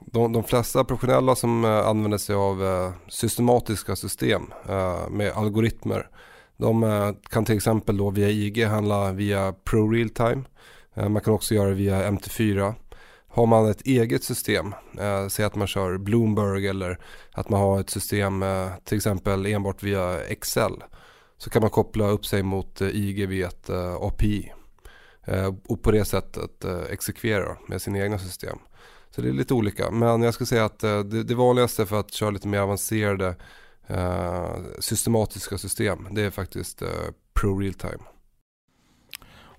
de, 0.00 0.32
de 0.32 0.44
flesta 0.44 0.84
professionella 0.84 1.34
som 1.34 1.64
eh, 1.64 1.88
använder 1.88 2.18
sig 2.18 2.34
av 2.34 2.64
eh, 2.64 2.92
systematiska 3.08 3.96
system 3.96 4.42
eh, 4.68 5.08
med 5.10 5.32
algoritmer 5.32 6.08
de 6.62 6.82
eh, 6.82 7.10
kan 7.30 7.44
till 7.44 7.56
exempel 7.56 7.96
då 7.96 8.10
via 8.10 8.30
IG 8.30 8.64
handla 8.66 9.12
via 9.12 9.52
Pro 9.52 9.88
Realtime. 9.88 10.42
Eh, 10.94 11.08
man 11.08 11.22
kan 11.22 11.34
också 11.34 11.54
göra 11.54 11.68
det 11.68 11.74
via 11.74 12.10
MT4. 12.10 12.74
Har 13.34 13.46
man 13.46 13.70
ett 13.70 13.86
eget 13.86 14.24
system, 14.24 14.74
eh, 14.98 15.28
säg 15.28 15.44
att 15.44 15.54
man 15.54 15.66
kör 15.66 15.98
Bloomberg 15.98 16.66
eller 16.68 16.98
att 17.32 17.48
man 17.48 17.60
har 17.60 17.80
ett 17.80 17.90
system 17.90 18.42
eh, 18.42 18.68
till 18.84 19.00
enbart 19.46 19.82
via 19.82 20.24
Excel 20.24 20.72
så 21.38 21.50
kan 21.50 21.62
man 21.62 21.70
koppla 21.70 22.08
upp 22.08 22.26
sig 22.26 22.42
mot 22.42 22.80
eh, 22.80 22.88
IG 22.88 23.28
via 23.28 23.48
ett 23.48 23.68
eh, 23.68 23.94
API 23.94 24.52
eh, 25.24 25.54
och 25.68 25.82
på 25.82 25.90
det 25.90 26.04
sättet 26.04 26.64
eh, 26.64 26.80
exekvera 26.90 27.56
med 27.68 27.82
sina 27.82 27.98
egna 27.98 28.18
system. 28.18 28.58
Så 29.10 29.22
det 29.22 29.28
är 29.28 29.32
lite 29.32 29.54
olika, 29.54 29.90
men 29.90 30.22
jag 30.22 30.34
skulle 30.34 30.46
säga 30.46 30.64
att 30.64 30.82
eh, 30.82 31.00
det, 31.00 31.22
det 31.22 31.34
vanligaste 31.34 31.86
för 31.86 32.00
att 32.00 32.12
köra 32.12 32.30
lite 32.30 32.48
mer 32.48 32.60
avancerade 32.60 33.36
eh, 33.86 34.56
systematiska 34.78 35.58
system 35.58 36.08
det 36.10 36.22
är 36.22 36.30
faktiskt 36.30 36.82
Pro 37.34 37.58
Realtime. 37.58 38.02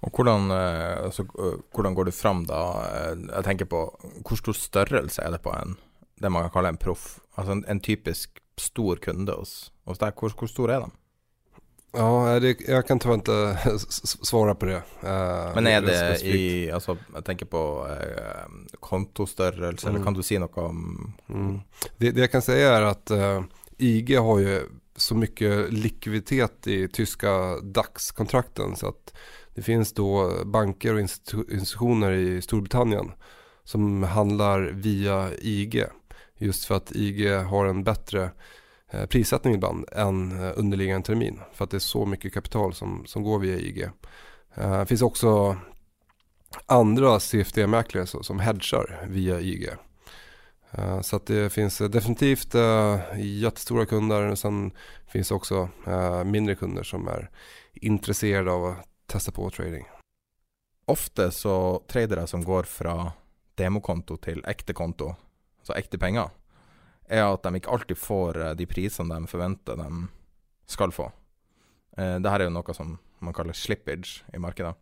Og 0.03 0.11
hvordan, 0.11 0.51
eh, 0.51 1.05
altså, 1.05 1.25
eh, 1.39 1.59
hvordan 1.73 1.95
går 1.95 2.09
du 2.09 2.11
fram 2.11 2.45
da? 2.45 2.61
Eh, 2.89 3.27
Jeg 3.29 3.43
tenker 3.43 3.65
på 3.71 3.85
hvor 4.23 4.39
stor 4.39 4.57
størrelse 4.57 5.23
er 5.23 5.31
det 5.31 5.41
på 5.41 5.53
en 5.55 5.77
det 6.21 6.31
man 6.31 6.45
kan 6.45 6.53
kalle 6.53 6.73
en 6.73 6.77
proff? 6.77 7.19
Altså 7.37 7.51
en, 7.51 7.63
en 7.67 7.79
typisk 7.79 8.39
stor 8.59 8.99
kunde 9.01 9.33
hos, 9.33 9.71
hos 9.87 9.99
deg, 9.99 10.13
hvor, 10.19 10.35
hvor 10.37 10.47
stor 10.47 10.71
er 10.71 10.85
de? 10.85 10.91
Ja, 11.93 12.39
det, 12.41 12.55
jeg 12.65 12.85
kan 12.87 12.99
tyvärr 12.99 13.19
inte 13.19 13.57
svara 14.01 14.55
på 14.55 14.65
det. 14.65 14.79
Uh, 15.03 15.51
Men 15.55 15.67
er 15.67 15.81
det 15.81 16.23
i 16.25 16.69
altså, 16.73 16.97
Jeg 17.13 17.25
tenker 17.27 17.45
på 17.45 17.85
uh, 17.85 18.77
kontostørrelse, 18.79 19.85
mm. 19.85 19.91
eller 19.91 20.05
kan 20.05 20.17
du 20.17 20.23
si 20.25 20.39
noe 20.41 20.63
om 20.63 20.79
mm. 21.27 21.59
det, 21.99 22.15
det, 22.15 22.23
jeg 22.25 22.31
kan 22.33 22.45
si 22.45 22.57
er 22.57 22.87
at 22.89 23.13
uh, 23.13 23.45
IG 23.77 24.15
har 24.17 24.41
jo 24.41 24.57
så 24.97 25.17
mye 25.17 25.53
likviditet 25.73 26.67
i 26.69 26.79
tyska 26.93 27.59
DAX-kontrakten 27.75 28.75
så 28.77 28.91
at 28.93 29.13
det 29.55 29.61
finns 29.61 29.93
då 29.93 30.31
banker 30.45 30.93
och 30.93 30.99
institutioner 30.99 32.11
i 32.11 32.41
Storbritannien 32.41 33.11
som 33.63 34.03
handlar 34.03 34.61
via 34.61 35.29
IG. 35.41 35.85
Just 36.37 36.65
för 36.65 36.75
att 36.75 36.91
IG 36.95 37.31
har 37.31 37.65
en 37.65 37.83
bättre 37.83 38.31
eh, 38.89 39.05
prissättning 39.05 39.53
ibland 39.53 39.85
än 39.91 40.43
eh, 40.43 40.51
underliggande 40.55 41.05
termin. 41.05 41.39
För 41.53 41.63
att 41.63 41.71
det 41.71 41.77
är 41.77 41.79
så 41.79 42.05
mycket 42.05 42.33
kapital 42.33 42.73
som, 42.73 43.03
som 43.05 43.23
går 43.23 43.39
via 43.39 43.57
IG. 43.57 43.81
Eh, 44.55 44.79
det 44.79 44.85
finns 44.85 45.01
också 45.01 45.57
andra 46.65 47.19
CFD-mäklare 47.19 48.05
som 48.05 48.39
hedgar 48.39 49.07
via 49.09 49.39
IG. 49.39 49.69
Så 51.01 51.15
att 51.15 51.25
det 51.25 51.53
finns 51.53 51.77
definitivt 51.77 52.55
jättestora 53.17 53.85
kunder. 53.85 54.35
Sen 54.35 54.71
finns 55.07 55.31
också 55.31 55.69
mindre 56.25 56.55
kunder 56.55 56.83
som 56.83 57.07
är 57.07 57.29
intresserade 57.73 58.51
av 58.51 58.65
att 58.65 58.92
testa 59.07 59.31
på 59.31 59.49
trading. 59.49 59.85
Ofte 60.85 61.31
så 61.31 61.83
tradere 61.87 62.27
som 62.27 62.43
går 62.43 62.63
fra 62.63 63.11
demokonto 63.55 64.17
til 64.17 64.41
ekte 64.49 64.73
konto, 64.73 65.13
altså 65.61 65.75
ekte 65.77 65.99
penger, 66.01 66.31
er 67.07 67.25
at 67.27 67.43
de 67.43 67.59
ikke 67.59 67.71
alltid 67.71 67.99
får 67.99 68.39
eh, 68.41 68.55
de 68.59 68.67
prisene 68.67 69.15
de 69.15 69.29
forventer 69.29 69.79
de 69.79 69.89
skal 70.69 70.91
få. 70.95 71.09
Eh, 71.97 72.17
Dette 72.17 72.33
er 72.35 72.47
jo 72.47 72.55
noe 72.55 72.75
som 72.75 72.97
man 73.23 73.35
kaller 73.35 73.55
slippage 73.55 74.23
i 74.33 74.41
markedet. 74.41 74.73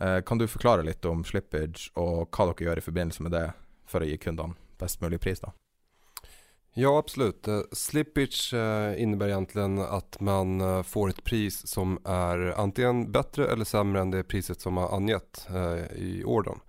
Eh, 0.00 0.20
kan 0.26 0.38
du 0.38 0.46
forklare 0.48 0.86
litt 0.86 1.04
om 1.04 1.24
slippage 1.26 1.90
og 1.98 2.28
hva 2.30 2.50
dere 2.50 2.68
gjør 2.68 2.82
i 2.82 2.86
forbindelse 2.86 3.26
med 3.26 3.34
det 3.34 3.46
for 3.90 4.04
å 4.04 4.08
gi 4.08 4.18
kundene 4.22 4.58
best 4.80 5.02
mulig 5.02 5.20
pris? 5.20 5.42
da? 5.42 5.52
Ja, 6.74 6.98
absolut. 6.98 7.48
Eh, 7.48 7.60
slippage 7.72 8.52
innebærer 8.52 8.96
innebär 8.96 9.28
egentligen 9.28 9.78
att 9.78 10.20
man 10.20 10.60
eh, 10.60 10.82
får 10.82 11.08
ett 11.08 11.24
pris 11.24 11.66
som 11.66 11.98
är 12.04 12.54
antingen 12.60 13.12
bättre 13.12 13.48
eller 13.48 13.64
sämre 13.64 14.00
än 14.00 14.10
det 14.10 14.22
priset 14.22 14.60
som 14.60 14.76
har 14.76 14.96
angett 14.96 15.48
i 15.96 16.24
ordern. 16.24 16.60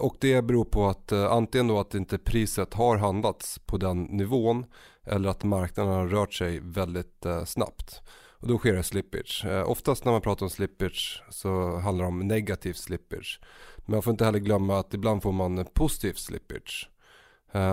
Och 0.00 0.16
det 0.20 0.42
beror 0.42 0.64
på 0.64 0.86
att 0.86 1.12
antingen 1.12 1.68
då 1.68 1.80
att 1.80 1.94
inte 1.94 2.18
priset 2.18 2.74
har 2.74 2.96
handlats 2.96 3.58
på 3.58 3.76
den 3.76 4.02
nivån 4.02 4.66
eller 5.04 5.28
att 5.28 5.44
marknaden 5.44 5.92
har 5.92 6.06
rört 6.06 6.34
sig 6.34 6.60
väldigt 6.62 7.26
snabbt. 7.46 8.02
Och 8.40 8.48
då 8.48 8.58
sker 8.58 8.72
det 8.72 8.82
slippage. 8.82 9.46
Oftast 9.66 10.04
när 10.04 10.12
man 10.12 10.20
pratar 10.20 10.46
om 10.46 10.50
slippage 10.50 11.22
så 11.30 11.76
handlar 11.76 12.04
det 12.04 12.08
om 12.08 12.18
negativ 12.18 12.72
slippage. 12.72 13.40
Men 13.76 13.92
man 13.92 14.02
får 14.02 14.10
inte 14.10 14.24
heller 14.24 14.38
glömma 14.38 14.78
att 14.78 14.94
ibland 14.94 15.22
får 15.22 15.32
man 15.32 15.66
positiv 15.74 16.12
slippage. 16.12 16.90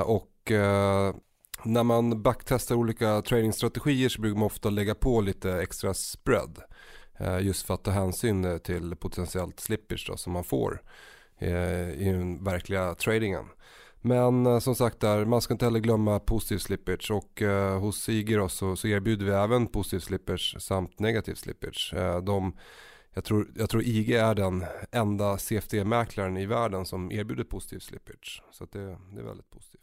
Och 0.05 0.51
när 1.65 1.83
man 1.83 2.21
backtestar 2.21 2.75
olika 2.75 3.21
tradingstrategier 3.21 4.09
så 4.09 4.21
brukar 4.21 4.39
man 4.39 4.45
ofta 4.45 4.69
lägga 4.69 4.95
på 4.95 5.21
lite 5.21 5.61
extra 5.61 5.93
spread. 5.93 6.59
Eh, 7.17 7.39
just 7.39 7.65
för 7.65 7.73
att 7.73 7.83
ta 7.83 7.91
hänsyn 7.91 8.59
till 8.63 8.95
potentiellt 8.95 9.59
slippage 9.59 10.05
då, 10.07 10.17
som 10.17 10.33
man 10.33 10.43
får 10.43 10.81
eh, 11.37 11.89
i 11.89 12.11
den 12.11 12.43
verkliga 12.43 12.95
tradingen. 12.95 13.45
Men 14.05 14.45
eh, 14.45 14.59
som 14.59 14.75
sagt 14.75 14.99
där, 14.99 15.25
man 15.25 15.41
ska 15.41 15.53
inte 15.53 15.65
heller 15.65 15.79
glömma 15.79 16.19
positiv 16.19 16.57
slippage 16.57 17.11
och 17.11 17.41
eh, 17.41 17.79
hos 17.79 18.09
IG 18.09 18.37
så, 18.49 18.75
så, 18.75 18.87
erbjuder 18.87 19.25
vi 19.25 19.31
även 19.31 19.67
positiv 19.67 19.99
slippage 19.99 20.55
samt 20.59 20.99
negativ 20.99 21.33
slippage. 21.33 21.93
Eh, 21.95 22.21
de, 22.21 22.57
jag, 23.13 23.23
tror, 23.23 23.51
jag 23.55 23.69
tror 23.69 23.83
IG 23.83 24.11
är 24.11 24.35
den 24.35 24.65
enda 24.91 25.37
CFD-mäklaren 25.37 26.37
i 26.37 26.45
världen 26.45 26.85
som 26.85 27.11
erbjuder 27.11 27.43
positiv 27.43 27.79
slippage. 27.79 28.43
Så 28.51 28.65
det, 28.65 28.97
det 29.13 29.19
är 29.19 29.25
väldigt 29.25 29.49
positivt. 29.49 29.82